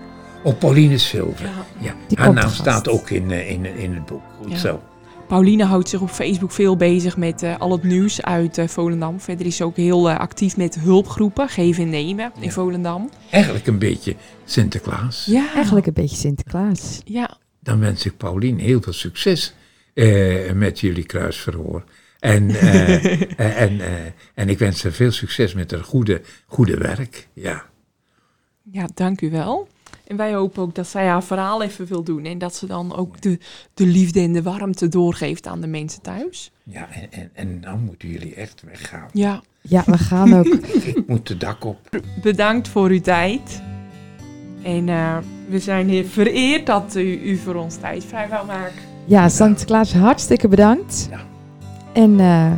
Oh, 0.43 0.57
Pauline 0.57 0.97
Silver. 0.97 1.45
Ja. 1.45 1.51
Ja, 1.79 1.93
Die 2.07 2.17
haar 2.17 2.33
naam 2.33 2.49
staat 2.49 2.89
ook 2.89 3.09
in, 3.09 3.31
eh, 3.31 3.51
in, 3.51 3.65
in 3.77 3.93
het 3.93 4.05
boek. 4.05 4.21
Goed 4.41 4.51
Ja. 4.51 4.57
zo. 4.57 4.81
Pauline 5.27 5.63
houdt 5.65 5.89
zich 5.89 6.01
op 6.01 6.09
Facebook 6.09 6.51
veel 6.51 6.75
bezig 6.77 7.17
met 7.17 7.43
eh, 7.43 7.57
al 7.59 7.71
het 7.71 7.83
nieuws 7.83 8.21
uit 8.21 8.57
eh, 8.57 8.67
Volendam. 8.67 9.19
Verder 9.19 9.45
is 9.45 9.55
ze 9.55 9.63
ook 9.63 9.75
heel 9.75 10.11
actief 10.11 10.57
met 10.57 10.75
hulpgroepen, 10.79 11.49
geven 11.49 11.83
en 11.83 11.89
nemen 11.89 12.31
in. 12.39 12.51
Volendam. 12.51 13.09
Eigenlijk 13.31 13.67
een 13.67 13.79
beetje 13.79 14.15
Sinterklaas. 14.45 15.25
Ja, 15.25 15.45
Eigenlijk 15.53 15.87
een 15.87 15.93
beetje 15.93 16.15
Sinterklaas. 16.15 16.99
Ja, 17.05 17.37
Dan 17.59 17.79
wens 17.79 18.05
ik 18.05 18.17
Paulien 18.17 18.59
heel 18.59 18.81
veel 18.81 18.93
succes 18.93 19.53
eh, 19.97 20.51
met 20.53 20.79
jullie 20.79 21.05
kruisverhoor. 21.05 21.83
En, 22.19 22.49
eh, 22.55 23.05
eh, 23.21 23.61
en, 23.61 23.79
eh, 23.81 24.05
en 24.33 24.49
ik 24.49 24.59
wens 24.59 24.83
haar 24.83 24.91
veel 24.91 25.11
succes 25.11 25.53
met 25.53 25.71
haar 25.71 25.83
goede, 25.83 26.21
goede 26.45 26.77
werk. 26.77 27.27
Ja. 27.33 27.65
ja, 28.71 28.87
dank 28.93 29.21
u 29.21 29.29
wel. 29.29 29.67
En 30.07 30.17
wij 30.17 30.33
hopen 30.33 30.61
ook 30.61 30.75
dat 30.75 30.87
zij 30.87 31.07
haar 31.07 31.23
verhaal 31.23 31.63
even 31.63 31.85
wil 31.85 32.03
doen. 32.03 32.25
En 32.25 32.37
dat 32.37 32.55
ze 32.55 32.65
dan 32.65 32.95
ook 32.95 33.21
de, 33.21 33.39
de 33.73 33.85
liefde 33.85 34.19
en 34.19 34.33
de 34.33 34.41
warmte 34.41 34.87
doorgeeft 34.87 35.47
aan 35.47 35.61
de 35.61 35.67
mensen 35.67 36.01
thuis. 36.01 36.51
Ja, 36.63 36.91
en, 36.91 37.11
en, 37.11 37.29
en 37.33 37.61
dan 37.61 37.79
moeten 37.79 38.09
jullie 38.09 38.35
echt 38.35 38.61
weggaan. 38.61 39.09
Ja, 39.13 39.41
Ja, 39.61 39.83
we 39.85 39.97
gaan 39.97 40.33
ook. 40.33 40.45
Ik 40.95 41.07
moet 41.07 41.27
de 41.27 41.37
dak 41.37 41.65
op. 41.65 42.01
bedankt 42.21 42.67
voor 42.67 42.89
uw 42.89 43.01
tijd. 43.01 43.61
En 44.63 44.89
eh, 44.89 45.17
we 45.49 45.59
zijn 45.59 45.89
heel 45.89 46.05
vereerd 46.05 46.65
dat 46.65 46.95
u, 46.95 47.21
u 47.21 47.37
voor 47.37 47.55
ons 47.55 47.75
tijd 47.75 48.05
vrij 48.05 48.27
wou 48.27 48.45
maken. 48.45 48.96
Ja, 49.07 49.29
Sinterklaas, 49.29 49.93
hartstikke 49.93 50.47
bedankt. 50.47 51.07
Ja. 51.11 51.19
En 51.93 52.19
eh, 52.19 52.51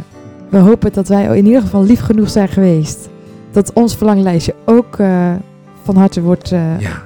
we 0.49 0.57
hopen 0.57 0.93
dat 0.93 1.07
wij 1.07 1.37
in 1.37 1.45
ieder 1.45 1.61
geval 1.61 1.83
lief 1.83 1.99
genoeg 1.99 2.29
zijn 2.29 2.47
geweest. 2.47 3.09
Dat 3.51 3.73
ons 3.73 3.95
verlanglijstje 3.95 4.55
ook 4.65 4.97
eh, 4.99 5.33
van 5.83 5.95
harte 5.95 6.21
wordt, 6.21 6.51
eh 6.51 6.79
Ja. 6.79 7.03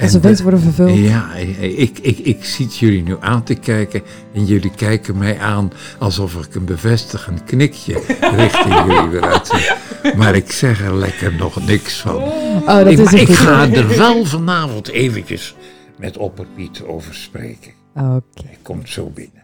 onze 0.00 0.16
En, 0.16 0.22
wensen 0.22 0.42
worden 0.44 0.60
vervuld. 0.60 0.98
Ja, 0.98 1.34
ik, 1.60 1.98
ik, 1.98 2.18
ik 2.18 2.44
zie 2.44 2.66
jullie 2.66 3.02
nu 3.02 3.16
aan 3.20 3.42
te 3.42 3.54
kijken 3.54 4.02
en 4.34 4.44
jullie 4.44 4.70
kijken 4.76 5.18
mij 5.18 5.38
aan 5.38 5.72
alsof 5.98 6.34
ik 6.34 6.54
een 6.54 6.64
bevestigend 6.64 7.44
knikje 7.44 7.92
richting 8.36 8.74
jullie 8.74 9.08
weer 9.08 9.22
uit. 9.24 9.76
Maar 10.16 10.34
ik 10.34 10.52
zeg 10.52 10.84
er 10.84 10.96
lekker 10.96 11.34
nog 11.34 11.66
niks 11.66 12.00
van. 12.00 12.16
Oh, 12.16 12.66
dat 12.66 12.86
ik, 12.86 12.98
is 12.98 13.12
ik 13.12 13.28
ga 13.28 13.70
er 13.70 13.96
wel 13.96 14.24
vanavond 14.24 14.88
eventjes 14.88 15.54
met 15.96 16.16
Opperpiet 16.16 16.82
over 16.86 17.14
spreken. 17.14 17.81
Oké. 17.92 18.46
Hij 18.46 18.58
komt 18.62 18.88
zo 18.88 19.10
binnen. 19.10 19.41